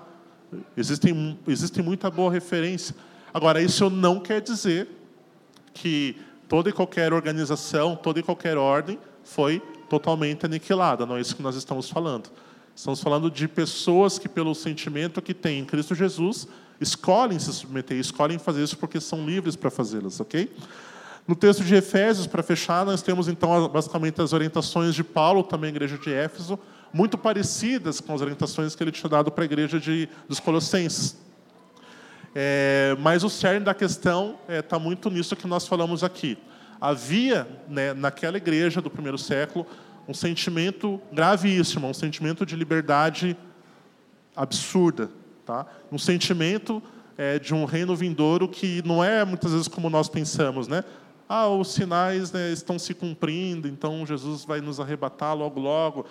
Existem, 0.77 1.39
existe 1.47 1.81
muita 1.81 2.11
boa 2.11 2.33
referência. 2.33 2.97
Agora, 3.33 3.63
isso 3.63 3.89
não 3.89 4.19
quer 4.19 4.41
dizer 4.41 4.89
que 5.73 6.17
toda 6.49 6.69
e 6.69 6.73
qualquer 6.73 7.13
organização, 7.13 7.95
toda 7.95 8.19
e 8.19 8.25
qualquer 8.25 8.59
ordem 8.59 8.99
foi 9.23 9.63
totalmente 9.89 10.47
aniquilada. 10.47 11.07
Não 11.07 11.17
é 11.17 11.21
isso 11.21 11.37
que 11.37 11.43
nós 11.43 11.55
estamos 11.55 11.89
falando. 11.89 12.29
Estamos 12.75 13.01
falando 13.01 13.31
de 13.31 13.47
pessoas 13.47 14.19
que, 14.19 14.29
pelo 14.29 14.53
sentimento 14.53 15.23
que 15.23 15.33
têm 15.33 15.61
em 15.61 15.65
Cristo 15.65 15.95
Jesus, 15.95 16.49
escolhem 16.83 17.39
se 17.39 17.53
submeter, 17.53 17.97
escolhem 17.99 18.39
fazer 18.39 18.63
isso 18.63 18.77
porque 18.77 19.01
são 19.01 19.25
livres 19.25 19.57
para 19.57 19.71
fazê-las, 19.71 20.21
ok? 20.21 20.53
No 21.27 21.37
texto 21.37 21.63
de 21.63 21.75
Efésios, 21.75 22.27
para 22.27 22.43
fechar, 22.43 22.85
nós 22.85 23.01
temos 23.01 23.29
então 23.29 23.69
basicamente 23.69 24.21
as 24.21 24.33
orientações 24.33 24.95
de 24.95 25.05
Paulo, 25.05 25.45
também 25.45 25.69
à 25.69 25.71
igreja 25.71 25.97
de 25.97 26.13
Éfeso, 26.13 26.59
muito 26.93 27.17
parecidas 27.17 28.01
com 28.01 28.15
as 28.15 28.21
orientações 28.21 28.75
que 28.75 28.83
ele 28.83 28.91
tinha 28.91 29.09
dado 29.09 29.31
para 29.31 29.45
a 29.45 29.47
igreja 29.47 29.79
de, 29.79 30.09
dos 30.29 30.41
Colossenses. 30.41 31.17
É, 32.35 32.97
mas 32.99 33.23
o 33.23 33.31
cerne 33.31 33.65
da 33.65 33.75
questão 33.75 34.39
está 34.43 34.53
é, 34.53 34.63
tá 34.63 34.79
muito 34.79 35.09
nisso 35.11 35.37
que 35.37 35.47
nós 35.47 35.67
falamos 35.67 36.03
aqui. 36.03 36.37
Havia, 36.81 37.47
né, 37.69 37.95
naquela 37.95 38.37
igreja 38.37 38.81
do 38.81 38.91
primeiro 38.91 39.17
século, 39.17 39.67
um 40.09 40.15
sentimento 40.15 41.01
gravíssimo, 41.13 41.87
um 41.87 41.95
sentimento 41.95 42.45
de 42.45 42.57
liberdade 42.57 43.37
absurda, 44.35 45.11
tá? 45.45 45.67
um 45.91 45.99
sentimento 45.99 46.83
é, 47.17 47.39
de 47.39 47.55
um 47.55 47.65
reino 47.65 47.95
vindouro 47.95 48.49
que 48.49 48.83
não 48.87 49.03
é 49.03 49.25
muitas 49.25 49.53
vezes 49.53 49.69
como 49.69 49.91
nós 49.91 50.09
pensamos, 50.09 50.69
né? 50.69 50.85
ah, 51.35 51.49
os 51.49 51.73
sinais 51.73 52.31
né, 52.31 52.53
estão 52.53 52.79
se 52.79 52.93
cumprindo, 52.93 53.67
então 53.67 54.05
Jesus 54.05 54.45
vai 54.45 54.61
nos 54.61 54.79
arrebatar 54.79 55.35
logo, 55.35 55.59
logo. 55.59 56.05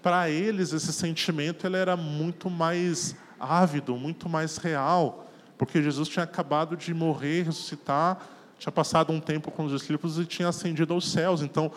Para 0.00 0.30
eles, 0.30 0.72
esse 0.72 0.92
sentimento 0.92 1.66
ele 1.66 1.76
era 1.76 1.96
muito 1.96 2.48
mais 2.48 3.16
ávido, 3.40 3.96
muito 3.96 4.28
mais 4.28 4.58
real, 4.58 5.26
porque 5.58 5.82
Jesus 5.82 6.08
tinha 6.08 6.22
acabado 6.22 6.76
de 6.76 6.94
morrer, 6.94 7.42
ressuscitar, 7.42 8.24
tinha 8.56 8.70
passado 8.70 9.12
um 9.12 9.18
tempo 9.18 9.50
com 9.50 9.64
os 9.64 9.72
discípulos 9.72 10.16
e 10.16 10.24
tinha 10.24 10.48
ascendido 10.48 10.94
aos 10.94 11.10
céus. 11.10 11.42
Então, 11.42 11.72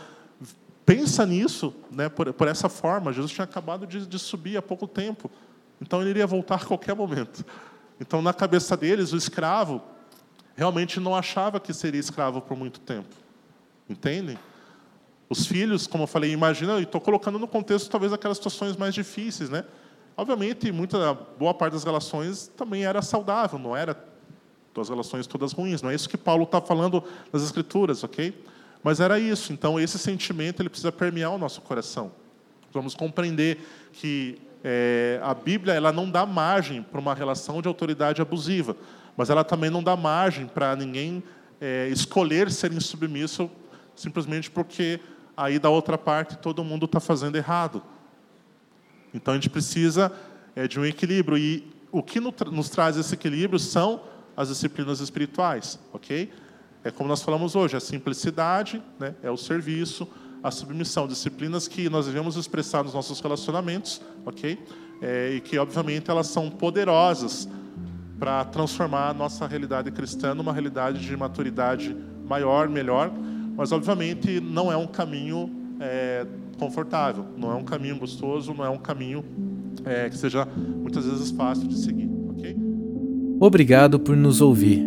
pensa 0.86 1.26
nisso 1.26 1.74
né, 1.92 2.08
por, 2.08 2.32
por 2.34 2.48
essa 2.48 2.70
forma. 2.70 3.12
Jesus 3.12 3.32
tinha 3.32 3.46
acabado 3.46 3.88
de, 3.88 4.06
de 4.06 4.20
subir 4.20 4.58
há 4.58 4.62
pouco 4.62 4.88
tempo, 4.88 5.32
então 5.82 6.02
ele 6.02 6.12
iria 6.12 6.28
voltar 6.28 6.56
a 6.56 6.66
qualquer 6.66 6.96
momento. 6.96 7.46
Então, 8.00 8.22
na 8.22 8.34
cabeça 8.34 8.76
deles, 8.76 9.14
o 9.14 9.18
escravo 9.18 9.82
realmente 10.56 11.00
não 11.00 11.16
achava 11.16 11.60
que 11.60 11.74
seria 11.74 12.00
escravo 12.00 12.42
por 12.42 12.58
muito 12.58 12.80
tempo. 12.80 13.16
Entendem? 13.90 14.38
Os 15.30 15.46
filhos, 15.46 15.88
como 15.88 16.04
eu 16.04 16.08
falei, 16.08 16.32
imagina, 16.32 16.80
e 16.80 16.84
estou 16.84 17.02
colocando 17.02 17.40
no 17.40 17.48
contexto 17.48 17.90
talvez 17.90 18.14
aquelas 18.14 18.38
situações 18.38 18.76
mais 18.78 18.94
difíceis, 18.94 19.50
né? 19.50 19.66
Obviamente, 20.18 20.72
muita 20.72 21.14
boa 21.14 21.54
parte 21.54 21.74
das 21.74 21.84
relações 21.84 22.48
também 22.56 22.86
era 22.86 23.02
saudável, 23.02 23.60
não 23.60 23.76
era 23.76 23.98
as 24.82 24.90
relações 24.90 25.28
todas 25.28 25.52
ruins. 25.52 25.82
Não 25.82 25.90
é 25.90 25.96
isso 25.96 26.08
que 26.08 26.18
Paulo 26.18 26.44
está 26.44 26.62
falando 26.62 27.04
nas 27.32 27.44
Escrituras, 27.44 28.04
ok? 28.04 28.34
Mas 28.84 29.00
era 29.00 29.20
isso. 29.20 29.52
Então, 29.52 29.80
esse 29.80 29.98
sentimento 29.98 30.62
ele 30.62 30.70
precisa 30.70 30.92
permear 30.92 31.32
o 31.32 31.38
nosso 31.38 31.62
coração. 31.62 32.12
Vamos 32.72 32.94
compreender 32.94 33.60
que 33.94 34.38
é, 34.68 35.20
a 35.22 35.34
Bíblia 35.34 35.76
ela 35.76 35.92
não 35.92 36.10
dá 36.10 36.26
margem 36.26 36.82
para 36.82 37.00
uma 37.00 37.14
relação 37.14 37.62
de 37.62 37.68
autoridade 37.68 38.22
abusiva 38.22 38.76
mas 39.18 39.30
ela 39.30 39.44
também 39.44 39.70
não 39.70 39.82
dá 39.82 39.96
margem 39.96 40.48
para 40.48 40.76
ninguém 40.76 41.24
é, 41.60 41.88
escolher 41.90 42.52
ser 42.52 42.72
insubmisso 42.74 43.50
simplesmente 43.96 44.52
porque 44.52 45.00
aí 45.38 45.58
da 45.58 45.70
outra 45.70 45.98
parte 45.98 46.38
todo 46.38 46.64
mundo 46.64 46.86
está 46.86 47.00
fazendo 47.00 47.36
errado. 47.36 47.82
Então 49.14 49.34
a 49.34 49.38
gente 49.38 49.50
precisa 49.50 50.12
é, 50.56 50.68
de 50.68 50.80
um 50.80 50.86
equilíbrio 50.86 51.38
e 51.38 51.72
o 51.92 52.04
que 52.04 52.20
nos 52.20 52.70
traz 52.70 52.98
esse 52.98 53.14
equilíbrio 53.14 53.58
são 53.58 54.02
as 54.36 54.50
disciplinas 54.50 55.00
espirituais, 55.00 55.80
ok? 55.94 56.32
É 56.84 56.92
como 56.92 57.08
nós 57.08 57.22
falamos 57.22 57.56
hoje, 57.56 57.78
a 57.78 57.80
simplicidade, 57.80 58.84
né, 59.00 59.16
é 59.24 59.32
o 59.32 59.38
serviço, 59.38 60.08
a 60.46 60.52
submissão, 60.52 61.08
disciplinas 61.08 61.68
que 61.68 61.90
nós 61.90 62.06
devemos 62.06 62.36
expressar 62.36 62.84
nos 62.84 62.94
nossos 62.94 63.20
relacionamentos, 63.20 64.00
ok? 64.24 64.60
É, 65.02 65.34
e 65.34 65.42
que 65.42 65.58
obviamente 65.58 66.12
elas 66.12 66.28
são 66.28 66.52
poderosas 66.52 67.50
para 68.20 68.46
transformar 68.46 69.10
a 69.10 69.14
nossa 69.14 69.48
realidade 69.48 69.90
cristã 69.90 70.36
numa 70.36 70.54
realidade 70.54 71.00
de 71.00 71.18
maturidade 71.18 71.98
maior, 72.30 72.70
melhor, 72.70 73.12
mas 73.58 73.72
obviamente 73.72 74.40
não 74.40 74.72
é 74.72 74.78
um 74.78 74.86
caminho 74.86 75.50
é, 75.80 76.28
confortável, 76.60 77.26
não 77.36 77.52
é 77.52 77.56
um 77.56 77.64
caminho 77.64 77.98
gostoso, 77.98 78.54
não 78.54 78.64
é 78.64 78.70
um 78.70 78.78
caminho 78.78 79.26
é, 79.84 80.12
que 80.12 80.18
seja 80.18 80.48
muitas 80.56 81.08
vezes 81.08 81.32
fácil 81.32 81.68
de 81.68 81.76
seguir, 81.76 82.08
ok? 82.30 82.56
Obrigado 83.40 84.00
por 84.00 84.16
nos 84.16 84.42
ouvir. 84.42 84.86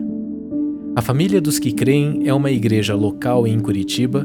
A 0.94 1.02
Família 1.02 1.40
dos 1.40 1.58
que 1.58 1.72
Creem 1.72 2.28
é 2.28 2.32
uma 2.32 2.52
igreja 2.52 2.94
local 2.94 3.44
em 3.44 3.58
Curitiba 3.58 4.24